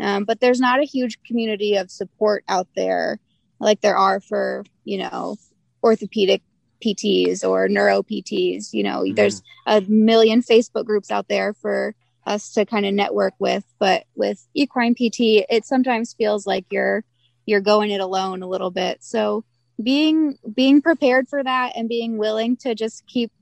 um, 0.00 0.24
but 0.24 0.40
there's 0.40 0.60
not 0.60 0.80
a 0.80 0.84
huge 0.84 1.22
community 1.22 1.76
of 1.76 1.90
support 1.90 2.44
out 2.48 2.68
there 2.76 3.18
like 3.60 3.80
there 3.80 3.96
are 3.96 4.20
for, 4.20 4.64
you 4.84 4.98
know, 4.98 5.36
orthopedic 5.82 6.42
PTs 6.84 7.48
or 7.48 7.68
neuro 7.68 8.02
PTs. 8.02 8.72
You 8.72 8.84
know, 8.84 9.02
mm-hmm. 9.02 9.14
there's 9.14 9.42
a 9.66 9.80
million 9.82 10.42
Facebook 10.42 10.84
groups 10.84 11.10
out 11.10 11.28
there 11.28 11.54
for 11.54 11.94
us 12.26 12.52
to 12.52 12.64
kind 12.64 12.86
of 12.86 12.94
network 12.94 13.34
with. 13.38 13.64
But 13.78 14.04
with 14.14 14.46
equine 14.54 14.94
PT, 14.94 15.44
it 15.48 15.64
sometimes 15.64 16.14
feels 16.14 16.46
like 16.46 16.66
you're 16.70 17.04
you're 17.46 17.60
going 17.60 17.90
it 17.90 18.00
alone 18.00 18.42
a 18.42 18.48
little 18.48 18.70
bit. 18.70 19.02
So 19.02 19.44
being 19.82 20.38
being 20.54 20.82
prepared 20.82 21.28
for 21.28 21.42
that 21.42 21.72
and 21.76 21.88
being 21.88 22.18
willing 22.18 22.56
to 22.58 22.74
just 22.74 23.06
keep 23.06 23.32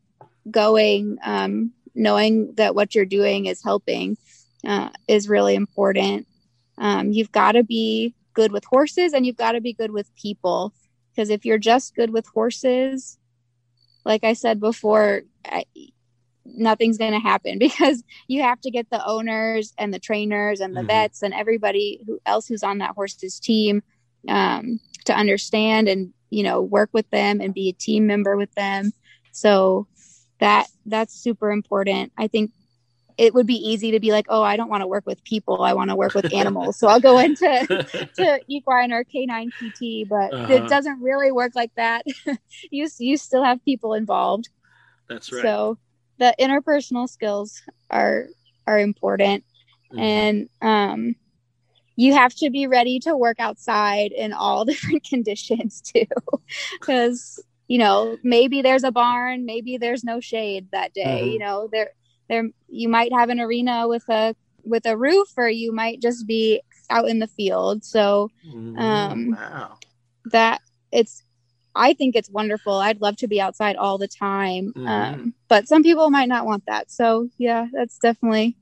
going, 0.50 1.18
um, 1.24 1.72
knowing 1.94 2.54
that 2.54 2.74
what 2.74 2.94
you're 2.94 3.04
doing 3.04 3.46
is 3.46 3.62
helping, 3.62 4.16
uh, 4.64 4.90
is 5.08 5.28
really 5.28 5.56
important. 5.56 6.26
Um, 6.78 7.12
you've 7.12 7.32
got 7.32 7.52
to 7.52 7.64
be 7.64 8.14
good 8.34 8.52
with 8.52 8.64
horses 8.64 9.12
and 9.12 9.24
you've 9.24 9.36
got 9.36 9.52
to 9.52 9.60
be 9.60 9.72
good 9.72 9.90
with 9.90 10.14
people. 10.16 10.72
Because 11.10 11.30
if 11.30 11.44
you're 11.44 11.58
just 11.58 11.94
good 11.94 12.10
with 12.10 12.26
horses, 12.26 13.18
like 14.04 14.22
I 14.22 14.34
said 14.34 14.60
before, 14.60 15.22
I, 15.44 15.64
nothing's 16.44 16.98
going 16.98 17.12
to 17.12 17.18
happen 17.18 17.58
because 17.58 18.02
you 18.28 18.42
have 18.42 18.60
to 18.62 18.70
get 18.70 18.88
the 18.90 19.04
owners 19.04 19.72
and 19.78 19.92
the 19.92 19.98
trainers 19.98 20.60
and 20.60 20.74
the 20.74 20.80
mm-hmm. 20.80 20.88
vets 20.88 21.22
and 21.22 21.34
everybody 21.34 22.00
who 22.06 22.20
else 22.26 22.46
who's 22.46 22.62
on 22.62 22.78
that 22.78 22.94
horse's 22.94 23.40
team 23.40 23.82
um, 24.28 24.80
to 25.04 25.14
understand 25.14 25.88
and 25.88 26.12
you 26.30 26.42
know 26.42 26.60
work 26.60 26.90
with 26.92 27.08
them 27.10 27.40
and 27.40 27.54
be 27.54 27.68
a 27.68 27.72
team 27.72 28.06
member 28.06 28.36
with 28.36 28.52
them 28.54 28.92
so 29.30 29.86
that 30.40 30.66
that's 30.84 31.14
super 31.14 31.52
important 31.52 32.12
i 32.18 32.26
think 32.26 32.50
it 33.18 33.32
would 33.32 33.46
be 33.46 33.54
easy 33.54 33.92
to 33.92 34.00
be 34.00 34.12
like, 34.12 34.26
oh, 34.28 34.42
I 34.42 34.56
don't 34.56 34.68
want 34.68 34.82
to 34.82 34.86
work 34.86 35.06
with 35.06 35.24
people. 35.24 35.62
I 35.62 35.72
want 35.72 35.90
to 35.90 35.96
work 35.96 36.14
with 36.14 36.32
animals. 36.34 36.78
so 36.78 36.88
I'll 36.88 37.00
go 37.00 37.18
into 37.26 37.86
to 38.16 38.40
equine 38.46 38.92
or 38.92 39.04
canine 39.04 39.50
PT, 39.50 40.08
but 40.08 40.34
uh-huh. 40.34 40.52
it 40.52 40.68
doesn't 40.68 41.00
really 41.00 41.32
work 41.32 41.52
like 41.54 41.74
that. 41.76 42.04
you 42.70 42.88
you 42.98 43.16
still 43.16 43.42
have 43.42 43.64
people 43.64 43.94
involved. 43.94 44.48
That's 45.08 45.32
right. 45.32 45.42
So 45.42 45.78
the 46.18 46.34
interpersonal 46.38 47.08
skills 47.08 47.62
are 47.90 48.26
are 48.66 48.78
important 48.78 49.44
mm-hmm. 49.92 49.98
and 49.98 50.48
um 50.62 51.16
you 51.98 52.12
have 52.12 52.34
to 52.34 52.50
be 52.50 52.66
ready 52.66 52.98
to 53.00 53.16
work 53.16 53.38
outside 53.38 54.12
in 54.12 54.32
all 54.32 54.64
different 54.66 55.04
conditions 55.04 55.80
too 55.80 56.06
because 56.78 57.42
you 57.68 57.78
know 57.78 58.16
maybe 58.22 58.62
there's 58.62 58.84
a 58.84 58.92
barn 58.92 59.44
maybe 59.44 59.76
there's 59.76 60.04
no 60.04 60.20
shade 60.20 60.68
that 60.72 60.92
day 60.94 61.20
mm-hmm. 61.22 61.30
you 61.30 61.38
know 61.38 61.68
there 61.70 61.90
there 62.28 62.48
you 62.68 62.88
might 62.88 63.12
have 63.12 63.28
an 63.28 63.40
arena 63.40 63.86
with 63.88 64.08
a 64.08 64.34
with 64.64 64.86
a 64.86 64.96
roof 64.96 65.28
or 65.36 65.48
you 65.48 65.72
might 65.72 66.00
just 66.00 66.26
be 66.26 66.60
out 66.90 67.08
in 67.08 67.18
the 67.18 67.26
field 67.26 67.84
so 67.84 68.30
mm-hmm. 68.46 68.78
um 68.78 69.30
wow. 69.30 69.78
that 70.26 70.60
it's 70.92 71.22
i 71.74 71.92
think 71.92 72.14
it's 72.14 72.30
wonderful 72.30 72.74
i'd 72.74 73.00
love 73.00 73.16
to 73.16 73.28
be 73.28 73.40
outside 73.40 73.76
all 73.76 73.98
the 73.98 74.08
time 74.08 74.72
mm-hmm. 74.76 74.86
um 74.86 75.34
but 75.48 75.68
some 75.68 75.82
people 75.82 76.10
might 76.10 76.28
not 76.28 76.46
want 76.46 76.64
that 76.66 76.90
so 76.90 77.28
yeah 77.38 77.66
that's 77.72 77.98
definitely 77.98 78.56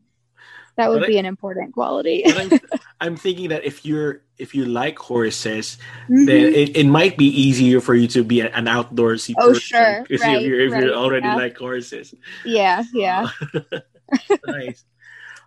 that 0.76 0.90
would 0.90 1.00
but 1.00 1.08
be 1.08 1.16
I, 1.16 1.20
an 1.20 1.26
important 1.26 1.72
quality. 1.72 2.24
I'm, 2.26 2.60
I'm, 3.00 3.16
thinking 3.16 3.48
that 3.50 3.64
if 3.64 3.84
you're 3.84 4.22
if 4.38 4.54
you 4.54 4.64
like 4.64 4.98
horses 4.98 5.78
mm-hmm. 6.04 6.24
then 6.24 6.54
it, 6.54 6.76
it 6.76 6.86
might 6.86 7.16
be 7.16 7.26
easier 7.26 7.80
for 7.80 7.94
you 7.94 8.08
to 8.08 8.24
be 8.24 8.40
an 8.40 8.66
outdoorsy 8.66 9.34
oh 9.38 9.48
person 9.48 9.60
sure. 9.60 10.06
if, 10.10 10.20
you're, 10.20 10.60
if 10.60 10.72
right, 10.72 10.82
you're 10.82 10.94
already 10.94 11.26
yeah. 11.26 11.36
like 11.36 11.56
horses. 11.56 12.14
Yeah 12.44 12.82
yeah. 12.92 13.28
Nice. 14.46 14.84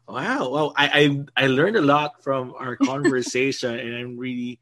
Wow. 0.07 0.49
Well 0.49 0.73
I, 0.75 1.25
I 1.35 1.43
i 1.43 1.47
learned 1.47 1.75
a 1.75 1.81
lot 1.81 2.23
from 2.23 2.53
our 2.57 2.75
conversation 2.75 3.77
and 3.77 3.95
i'm 3.95 4.17
really 4.17 4.59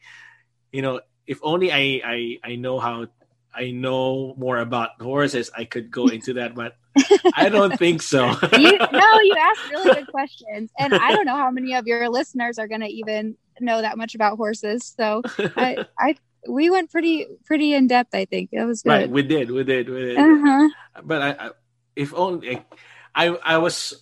you 0.71 0.81
know 0.81 1.01
if 1.27 1.39
only 1.43 1.71
i 1.71 2.01
i 2.03 2.37
i 2.43 2.55
know 2.55 2.79
how 2.79 3.07
I 3.55 3.71
know 3.71 4.35
more 4.37 4.57
about 4.57 5.01
horses, 5.01 5.49
I 5.55 5.63
could 5.63 5.89
go 5.89 6.07
into 6.07 6.33
that, 6.33 6.55
but 6.55 6.75
I 7.35 7.49
don't 7.49 7.77
think 7.77 8.01
so. 8.01 8.25
you, 8.57 8.77
no, 8.77 9.19
you 9.19 9.35
asked 9.37 9.69
really 9.69 9.93
good 9.93 10.07
questions, 10.11 10.71
and 10.77 10.93
I 10.93 11.11
don't 11.11 11.25
know 11.25 11.35
how 11.35 11.51
many 11.51 11.73
of 11.75 11.87
your 11.87 12.09
listeners 12.09 12.57
are 12.57 12.67
going 12.67 12.81
to 12.81 12.87
even 12.87 13.37
know 13.59 13.81
that 13.81 13.97
much 13.97 14.15
about 14.15 14.37
horses. 14.37 14.93
So 14.97 15.21
I, 15.55 15.85
I, 15.99 16.15
we 16.47 16.69
went 16.69 16.91
pretty, 16.91 17.27
pretty 17.45 17.73
in 17.73 17.87
depth. 17.87 18.13
I 18.13 18.25
think 18.25 18.49
it 18.51 18.63
was 18.63 18.81
good. 18.81 18.89
Right, 18.89 19.09
we 19.09 19.23
did, 19.23 19.51
we 19.51 19.63
did, 19.63 19.89
we 19.89 20.01
did. 20.01 20.17
Uh-huh. 20.17 20.69
But 21.03 21.21
I, 21.21 21.29
I, 21.29 21.49
if 21.95 22.13
only 22.13 22.63
I, 23.13 23.27
I 23.27 23.57
was, 23.57 23.93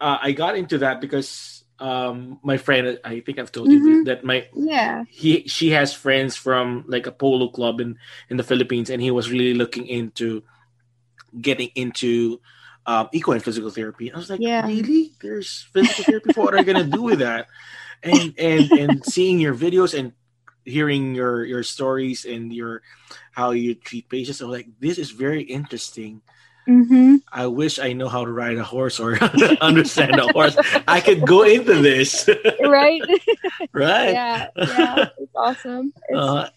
uh, 0.00 0.18
I 0.20 0.32
got 0.32 0.56
into 0.56 0.78
that 0.78 1.00
because 1.00 1.58
um 1.80 2.40
my 2.42 2.56
friend 2.56 2.98
i 3.04 3.20
think 3.20 3.38
i've 3.38 3.52
told 3.52 3.68
mm-hmm. 3.68 3.86
you 3.86 4.04
that 4.04 4.24
my 4.24 4.48
yeah 4.56 5.04
he 5.08 5.46
she 5.46 5.70
has 5.70 5.94
friends 5.94 6.34
from 6.34 6.84
like 6.88 7.06
a 7.06 7.12
polo 7.12 7.48
club 7.48 7.80
in 7.80 7.96
in 8.30 8.36
the 8.36 8.42
philippines 8.42 8.90
and 8.90 9.00
he 9.00 9.12
was 9.12 9.30
really 9.30 9.54
looking 9.54 9.86
into 9.86 10.42
getting 11.40 11.70
into 11.74 12.40
um 12.86 13.08
equine 13.12 13.40
physical 13.40 13.70
therapy 13.70 14.12
i 14.12 14.16
was 14.16 14.30
like 14.30 14.40
yeah. 14.40 14.66
really 14.66 15.12
there's 15.20 15.68
physical 15.72 16.04
therapy 16.04 16.32
what 16.34 16.54
are 16.54 16.58
you 16.58 16.64
gonna 16.64 16.84
do 16.84 17.02
with 17.02 17.20
that 17.20 17.46
and 18.02 18.34
and 18.38 18.70
and 18.72 19.04
seeing 19.04 19.38
your 19.38 19.54
videos 19.54 19.98
and 19.98 20.12
hearing 20.64 21.14
your 21.14 21.44
your 21.44 21.62
stories 21.62 22.24
and 22.24 22.52
your 22.52 22.82
how 23.32 23.50
you 23.50 23.74
treat 23.74 24.08
patients 24.08 24.40
i 24.40 24.44
was 24.44 24.58
like 24.58 24.68
this 24.80 24.98
is 24.98 25.10
very 25.10 25.42
interesting 25.42 26.22
Mm-hmm. 26.68 27.16
I 27.32 27.46
wish 27.46 27.78
I 27.78 27.94
know 27.94 28.08
how 28.08 28.26
to 28.26 28.30
ride 28.30 28.58
a 28.58 28.62
horse 28.62 29.00
or 29.00 29.18
understand 29.62 30.16
a 30.20 30.30
horse. 30.32 30.54
I 30.86 31.00
could 31.00 31.26
go 31.26 31.42
into 31.42 31.80
this. 31.80 32.28
right. 32.60 33.00
right. 33.72 34.12
Yeah. 34.12 34.48
Yeah. 34.54 35.08
It's 35.16 35.32
awesome. 35.34 35.94
It's, 36.08 36.18
uh, 36.18 36.50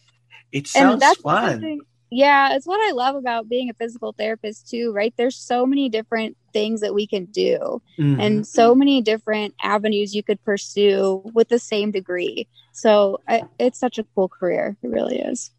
it 0.51 0.67
sounds 0.67 1.05
fun. 1.24 1.80
Yeah, 2.14 2.55
it's 2.55 2.68
what 2.68 2.82
I 2.82 2.91
love 2.91 3.16
about 3.16 3.47
being 3.47 3.70
a 3.70 3.74
physical 3.74 4.12
therapist 4.12 4.70
too, 4.70 4.91
right? 4.91 5.14
There's 5.16 5.38
so 5.38 5.66
many 5.66 5.88
different 5.88 6.36
things 6.51 6.82
that 6.82 6.93
we 6.93 7.07
can 7.07 7.26
do 7.26 7.82
mm-hmm. 7.97 8.20
and 8.20 8.45
so 8.45 8.76
many 8.76 9.01
different 9.01 9.55
avenues 9.64 10.14
you 10.14 10.22
could 10.22 10.43
pursue 10.43 11.22
with 11.34 11.47
the 11.47 11.57
same 11.57 11.91
degree. 11.91 12.47
So 12.74 13.22
I, 13.30 13.43
it's 13.57 13.80
such 13.80 13.97
a 13.97 14.03
cool 14.14 14.28
career. 14.28 14.76
It 14.84 14.89
really 14.89 15.20
is. 15.20 15.51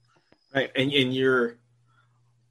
Right. 0.55 0.70
And, 0.76 0.92
and 0.92 1.14
you're 1.14 1.57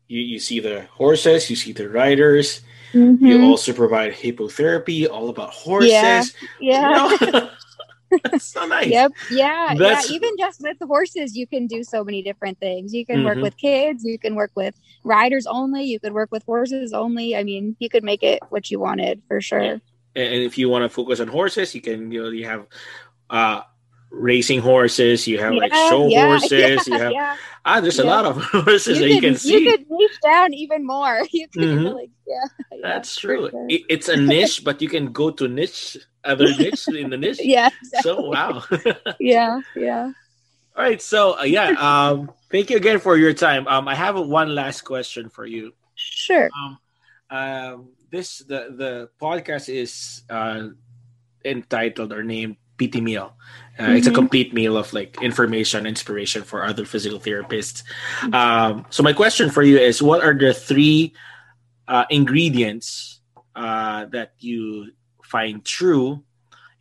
you, 0.08 0.20
you 0.20 0.39
see 0.39 0.60
the 0.60 0.82
horses, 0.91 1.49
you 1.49 1.56
see 1.56 1.72
the 1.72 1.88
riders. 1.88 2.62
Mm-hmm. 2.93 3.26
You 3.26 3.43
also 3.43 3.72
provide 3.72 4.14
hippotherapy, 4.14 5.10
all 5.10 5.30
about 5.30 5.52
horses. 5.52 5.89
Yeah. 5.91 6.26
yeah. 6.60 7.18
You 7.22 7.32
know? 7.32 7.49
That's 8.24 8.45
so 8.45 8.66
nice. 8.68 8.88
Yep. 8.88 9.12
Yeah. 9.32 9.74
That's... 9.78 10.09
Yeah. 10.09 10.16
Even 10.16 10.32
just 10.38 10.62
with 10.62 10.80
the 10.80 10.88
horses, 10.88 11.36
you 11.36 11.47
can 11.47 11.68
do 11.68 11.84
so 11.84 12.03
many 12.03 12.22
different 12.22 12.59
things. 12.59 12.93
You 12.93 13.05
can 13.05 13.18
mm-hmm. 13.18 13.26
work 13.26 13.38
with 13.38 13.57
kids. 13.57 14.03
You 14.03 14.20
can 14.20 14.36
work 14.36 14.51
with 14.55 14.76
riders 15.03 15.45
only. 15.45 15.84
You 15.84 15.99
could 15.99 16.14
work 16.14 16.32
with 16.32 16.43
horses 16.43 16.93
only. 16.93 17.36
I 17.36 17.43
mean, 17.43 17.76
you 17.80 17.89
could 17.89 18.03
make 18.03 18.24
it 18.24 18.39
what 18.49 18.70
you 18.72 18.80
wanted 18.80 19.22
for 19.28 19.41
sure. 19.41 19.62
And 19.62 19.82
if 20.16 20.57
you 20.57 20.70
want 20.70 20.84
to 20.84 20.89
focus 20.89 21.20
on 21.20 21.28
horses, 21.28 21.74
you 21.74 21.82
can. 21.82 22.12
You 22.12 22.24
know, 22.24 22.30
you 22.30 22.45
have 22.45 22.68
uh, 23.30 23.62
racing 24.12 24.59
horses. 24.59 25.28
You 25.28 25.39
have 25.39 25.53
yeah, 25.53 25.59
like 25.59 25.74
show 25.74 26.07
yeah, 26.07 26.26
horses. 26.28 26.88
Yeah, 26.88 27.09
you 27.09 27.20
have 27.20 27.39
ah, 27.66 27.80
there's 27.80 27.99
a 27.99 28.03
lot 28.03 28.26
of 28.26 28.38
horses 28.51 28.99
you 28.99 29.07
that 29.07 29.09
you 29.09 29.22
can 29.22 29.36
see. 29.36 29.64
You 29.64 29.72
could 29.72 29.86
niche 29.89 30.20
down 30.24 30.53
even 30.53 30.86
more. 30.86 31.24
You 31.32 31.47
could 31.47 31.64
mm-hmm. 31.64 31.95
like, 31.95 32.09
yeah, 32.28 32.78
That's 32.82 33.16
true. 33.16 33.49
Sure. 33.49 33.66
It, 33.70 33.82
it's 33.89 34.09
a 34.09 34.18
niche, 34.18 34.64
but 34.64 34.82
you 34.82 34.89
can 34.89 35.12
go 35.12 35.32
to 35.32 35.47
niche 35.47 35.97
other 36.24 36.48
niche 36.48 36.88
in 36.88 37.10
the 37.10 37.18
niche. 37.22 37.40
Yeah. 37.42 37.70
Exactly. 37.82 38.12
So 38.12 38.22
wow. 38.22 38.64
yeah, 39.20 39.60
yeah. 39.76 40.12
All 40.76 40.84
right. 40.84 41.02
So 41.02 41.40
uh, 41.40 41.44
yeah, 41.44 41.72
um, 41.80 42.32
thank 42.52 42.70
you 42.70 42.78
again 42.78 43.00
for 43.00 43.18
your 43.18 43.34
time. 43.34 43.68
Um, 43.68 43.88
I 43.88 43.96
have 43.96 44.20
one 44.20 44.56
last 44.56 44.82
question 44.82 45.30
for 45.30 45.46
you. 45.46 45.74
Sure. 45.96 46.50
Um, 46.58 46.78
um, 47.30 47.90
this 48.12 48.40
the 48.40 48.76
the 48.76 49.10
podcast 49.22 49.74
is 49.74 50.24
uh 50.30 50.68
entitled 51.46 52.14
or 52.14 52.24
named 52.24 52.58
PT 52.78 53.02
meal. 53.02 53.34
Uh, 53.78 53.84
mm-hmm. 53.84 53.96
It's 53.96 54.08
a 54.08 54.10
mm-hmm. 54.10 54.16
complete 54.16 54.54
meal 54.54 54.78
of 54.78 54.94
like 54.94 55.22
information, 55.22 55.86
inspiration 55.86 56.44
for 56.44 56.64
other 56.64 56.86
physical 56.86 57.20
therapists. 57.20 57.84
Um, 58.34 58.86
so 58.90 59.04
my 59.04 59.14
question 59.14 59.50
for 59.50 59.64
you 59.64 59.78
is: 59.78 60.02
What 60.02 60.24
are 60.24 60.34
the 60.34 60.54
three 60.54 61.14
uh, 61.88 62.06
ingredients 62.10 63.22
uh, 63.56 64.06
that 64.12 64.34
you 64.40 64.92
find 65.32 65.64
true? 65.64 66.24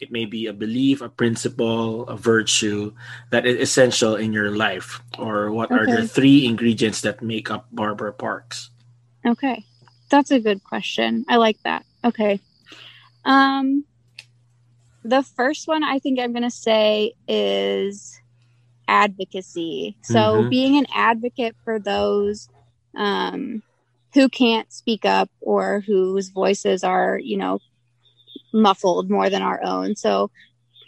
It 0.00 0.10
may 0.10 0.24
be 0.24 0.46
a 0.46 0.52
belief, 0.52 1.02
a 1.02 1.08
principle, 1.08 2.08
a 2.08 2.16
virtue 2.16 2.92
that 3.30 3.46
is 3.46 3.60
essential 3.60 4.16
in 4.16 4.32
your 4.32 4.50
life. 4.50 5.00
Or 5.18 5.52
what 5.52 5.70
okay. 5.70 5.80
are 5.80 5.86
the 5.86 6.08
three 6.08 6.46
ingredients 6.46 7.02
that 7.02 7.22
make 7.22 7.50
up 7.50 7.68
Barbara 7.70 8.12
Parks? 8.12 8.70
Okay, 9.24 9.64
that's 10.08 10.30
a 10.30 10.40
good 10.40 10.64
question. 10.64 11.26
I 11.28 11.36
like 11.36 11.62
that. 11.64 11.84
Okay. 12.02 12.40
Um, 13.24 13.84
the 15.04 15.22
first 15.22 15.68
one 15.68 15.84
I 15.84 15.98
think 15.98 16.18
I'm 16.18 16.32
going 16.32 16.48
to 16.48 16.50
say 16.50 17.12
is 17.28 18.18
advocacy. 18.88 19.96
So, 20.02 20.40
mm-hmm. 20.40 20.48
being 20.48 20.76
an 20.78 20.86
advocate 20.94 21.56
for 21.62 21.78
those 21.78 22.48
um, 22.96 23.62
who 24.14 24.28
can't 24.28 24.72
speak 24.72 25.04
up 25.04 25.30
or 25.40 25.80
whose 25.80 26.30
voices 26.30 26.82
are, 26.82 27.18
you 27.18 27.36
know, 27.36 27.60
muffled 28.52 29.10
more 29.10 29.30
than 29.30 29.42
our 29.42 29.60
own. 29.62 29.96
So, 29.96 30.30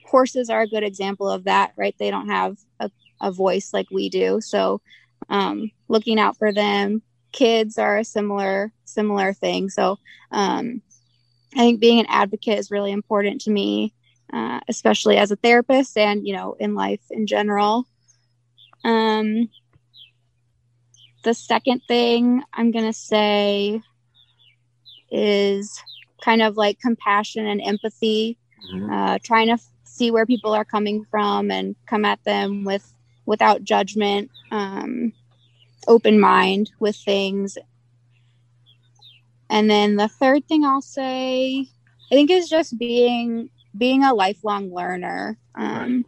horses 0.07 0.51
are 0.51 0.63
a 0.63 0.69
good 0.69 0.83
example 0.83 1.31
of 1.31 1.45
that, 1.45 1.73
right? 1.77 1.95
They 1.99 2.11
don't 2.11 2.29
have 2.29 2.59
a, 2.81 2.91
a 3.21 3.33
voice 3.33 3.73
like 3.73 3.91
we 3.91 4.09
do. 4.09 4.41
So, 4.41 4.81
um, 5.29 5.71
looking 5.89 6.19
out 6.19 6.37
for 6.37 6.53
them. 6.53 7.03
Kids 7.33 7.79
are 7.79 7.99
a 7.99 8.05
similar 8.05 8.73
similar 8.85 9.33
thing. 9.33 9.71
So, 9.71 9.99
um, 10.31 10.83
I 11.55 11.59
think 11.59 11.81
being 11.81 12.01
an 12.01 12.07
advocate 12.09 12.59
is 12.59 12.71
really 12.71 12.93
important 12.93 13.43
to 13.43 13.51
me 13.51 13.95
uh, 14.33 14.61
especially 14.69 15.19
as 15.19 15.31
a 15.31 15.37
therapist 15.37 15.97
and 15.97 16.27
you 16.27 16.35
know 16.35 16.57
in 16.59 16.75
life 16.75 17.03
in 17.11 17.27
general 17.27 17.87
um 18.85 19.49
the 21.25 21.35
second 21.35 21.81
thing 21.87 22.43
i'm 22.53 22.73
to 22.73 22.93
say 22.93 23.81
is 25.11 25.83
kind 26.23 26.43
of 26.43 26.57
like 26.57 26.79
compassion 26.81 27.47
and 27.47 27.61
empathy 27.62 28.39
mm-hmm. 28.73 28.93
uh, 28.93 29.18
trying 29.23 29.47
to 29.49 29.55
f- 29.55 29.66
see 29.85 30.11
where 30.11 30.27
people 30.27 30.53
are 30.53 30.64
coming 30.64 31.05
from 31.11 31.51
and 31.51 31.77
come 31.87 32.05
at 32.05 32.23
them 32.25 32.64
with 32.64 32.93
without 33.27 33.62
judgment 33.62 34.31
um, 34.51 35.12
open 35.89 36.18
mind 36.18 36.70
with 36.81 36.97
things 36.97 37.59
and 39.51 39.70
then 39.70 39.97
the 39.97 40.09
third 40.09 40.47
thing 40.47 40.64
i'll 40.64 40.81
say 40.81 41.66
i 42.11 42.14
think 42.14 42.31
is 42.31 42.49
just 42.49 42.79
being 42.79 43.51
being 43.77 44.05
a 44.05 44.14
lifelong 44.14 44.73
learner, 44.73 45.39
um, 45.55 46.05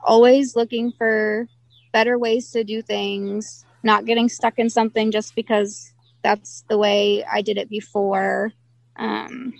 always 0.00 0.56
looking 0.56 0.92
for 0.92 1.46
better 1.92 2.18
ways 2.18 2.50
to 2.52 2.64
do 2.64 2.82
things, 2.82 3.64
not 3.82 4.04
getting 4.04 4.28
stuck 4.28 4.58
in 4.58 4.68
something 4.68 5.10
just 5.10 5.34
because 5.34 5.92
that's 6.22 6.64
the 6.68 6.78
way 6.78 7.24
I 7.24 7.42
did 7.42 7.58
it 7.58 7.70
before. 7.70 8.52
Um, 8.98 9.54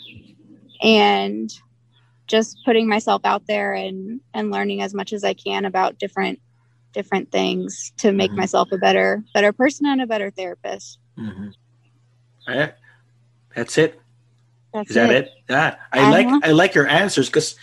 and 0.83 1.53
just 2.27 2.59
putting 2.65 2.89
myself 2.89 3.23
out 3.25 3.47
there 3.47 3.73
and, 3.73 4.21
and 4.35 4.51
learning 4.51 4.83
as 4.83 4.95
much 4.95 5.13
as 5.13 5.25
I 5.25 5.35
can 5.35 5.65
about 5.65 5.99
different 5.99 6.41
different 6.93 7.31
things 7.31 7.93
to 7.99 8.13
make 8.13 8.31
mm-hmm. 8.31 8.41
myself 8.41 8.73
a 8.73 8.79
better 8.79 9.23
better 9.35 9.53
person 9.53 9.87
and 9.87 10.01
a 10.01 10.07
better 10.07 10.31
therapist. 10.31 10.99
Mm-hmm. 11.19 11.49
Right. 12.49 12.75
That's 13.55 13.77
it. 13.79 14.01
That's 14.73 14.91
is 14.91 14.95
that 14.95 15.11
it? 15.11 15.31
Yeah, 15.49 15.77
I 15.93 16.01
uh-huh. 16.01 16.11
like 16.11 16.45
I 16.45 16.53
like 16.53 16.75
your 16.75 16.87
answers 16.87 17.29
because 17.29 17.57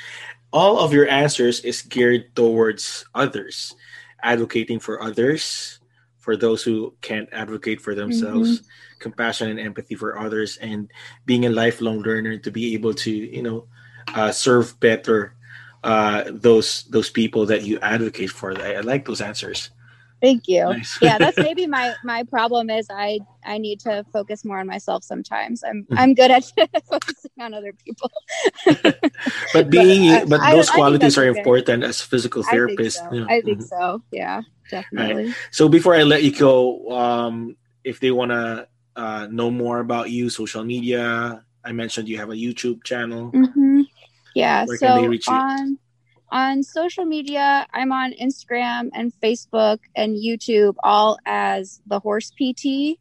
all 0.52 0.80
of 0.80 0.94
your 0.94 1.08
answers 1.10 1.60
is 1.62 1.82
geared 1.82 2.36
towards 2.36 3.06
others, 3.14 3.76
advocating 4.24 4.80
for 4.80 5.02
others, 5.02 5.80
for 6.26 6.36
those 6.36 6.64
who 6.64 6.92
can't 7.02 7.30
advocate 7.32 7.80
for 7.80 7.94
themselves, 7.94 8.60
mm-hmm. 8.60 8.98
compassion 8.98 9.48
and 9.48 9.60
empathy 9.60 9.94
for 9.94 10.18
others, 10.18 10.58
and 10.58 10.90
being 11.28 11.46
a 11.46 11.54
lifelong 11.54 12.02
learner 12.02 12.38
to 12.40 12.50
be 12.50 12.74
able 12.74 12.96
to 12.96 13.12
you 13.12 13.44
know 13.44 13.68
uh, 14.16 14.32
serve 14.32 14.80
better 14.80 15.36
uh, 15.86 16.24
those 16.34 16.86
those 16.90 17.12
people 17.12 17.46
that 17.46 17.62
you 17.62 17.78
advocate 17.80 18.32
for. 18.32 18.60
I, 18.60 18.74
I 18.74 18.80
like 18.82 19.06
those 19.06 19.22
answers. 19.22 19.70
Thank 20.22 20.48
you. 20.48 20.64
Nice. 20.66 20.98
yeah, 21.02 21.18
that's 21.18 21.38
maybe 21.38 21.68
my 21.68 21.94
my 22.04 22.24
problem 22.24 22.70
is 22.70 22.88
I 22.90 23.20
I 23.44 23.58
need 23.58 23.80
to 23.82 24.06
focus 24.14 24.46
more 24.46 24.60
on 24.60 24.68
myself 24.68 25.04
sometimes. 25.04 25.64
I'm 25.64 25.84
mm-hmm. 25.84 25.98
I'm 25.98 26.14
good 26.14 26.32
at 26.32 26.44
focusing 26.90 27.32
on 27.40 27.54
other 27.54 27.74
people. 27.74 28.12
but 29.54 29.70
being 29.70 30.10
but, 30.22 30.30
but 30.30 30.52
those 30.52 30.70
I, 30.70 30.74
qualities 30.74 31.18
I 31.18 31.24
are 31.24 31.28
important 31.28 31.84
as 31.84 32.02
physical 32.02 32.44
therapists. 32.44 33.00
I 33.06 33.10
think 33.10 33.12
so. 33.12 33.26
I 33.30 33.42
think 33.42 33.60
mm-hmm. 33.60 33.68
so. 33.68 34.02
Yeah, 34.12 34.42
definitely. 34.72 35.26
Right. 35.26 35.36
So 35.52 35.70
before 35.70 35.96
I 35.96 36.04
let 36.04 36.24
you 36.24 36.32
go, 36.32 36.90
um, 36.92 37.58
if 37.84 38.00
they 38.00 38.12
want 38.12 38.32
to 38.32 38.68
uh, 38.96 39.28
know 39.30 39.52
more 39.52 39.80
about 39.80 40.10
you, 40.10 40.30
social 40.30 40.64
media, 40.64 41.44
I 41.64 41.72
mentioned 41.72 42.08
you 42.08 42.18
have 42.18 42.30
a 42.30 42.36
YouTube 42.36 42.84
channel. 42.84 43.32
Mm-hmm. 43.32 43.82
Yeah. 44.34 44.66
Where 44.66 44.78
so 44.78 44.88
on 45.28 45.78
on 46.36 46.62
social 46.64 47.06
media, 47.06 47.66
I'm 47.74 47.94
on 47.94 48.12
Instagram 48.12 48.90
and 48.94 49.14
Facebook 49.24 49.80
and 49.96 50.18
YouTube, 50.18 50.76
all 50.84 51.18
as 51.26 51.80
the 51.88 52.02
Horse 52.02 52.30
PT. 52.32 53.00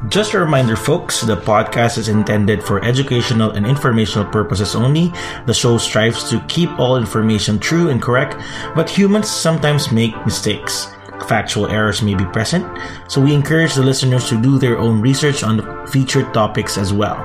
Just 0.10 0.34
a 0.36 0.40
reminder, 0.40 0.76
folks, 0.76 1.22
the 1.22 1.36
podcast 1.36 1.98
is 1.98 2.08
intended 2.08 2.64
for 2.64 2.84
educational 2.86 3.52
and 3.52 3.66
informational 3.66 4.30
purposes 4.30 4.76
only. 4.76 5.12
The 5.48 5.54
show 5.54 5.78
strives 5.78 6.30
to 6.30 6.40
keep 6.48 6.70
all 6.80 6.98
information 6.98 7.58
true 7.58 7.90
and 7.90 8.02
correct, 8.02 8.38
but 8.76 8.90
humans 8.90 9.28
sometimes 9.28 9.92
make 9.92 10.14
mistakes. 10.24 10.94
Factual 11.28 11.68
errors 11.68 12.04
may 12.04 12.14
be 12.14 12.26
present, 12.26 12.64
so 13.10 13.20
we 13.20 13.34
encourage 13.34 13.74
the 13.74 13.84
listeners 13.84 14.30
to 14.30 14.40
do 14.40 14.60
their 14.60 14.78
own 14.78 15.02
research 15.02 15.44
on 15.44 15.58
the 15.58 15.88
featured 15.92 16.32
topics 16.32 16.78
as 16.78 16.94
well. 16.94 17.18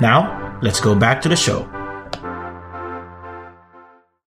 Now, 0.00 0.58
let's 0.62 0.80
go 0.80 0.94
back 0.94 1.20
to 1.22 1.28
the 1.28 1.36
show. 1.36 1.68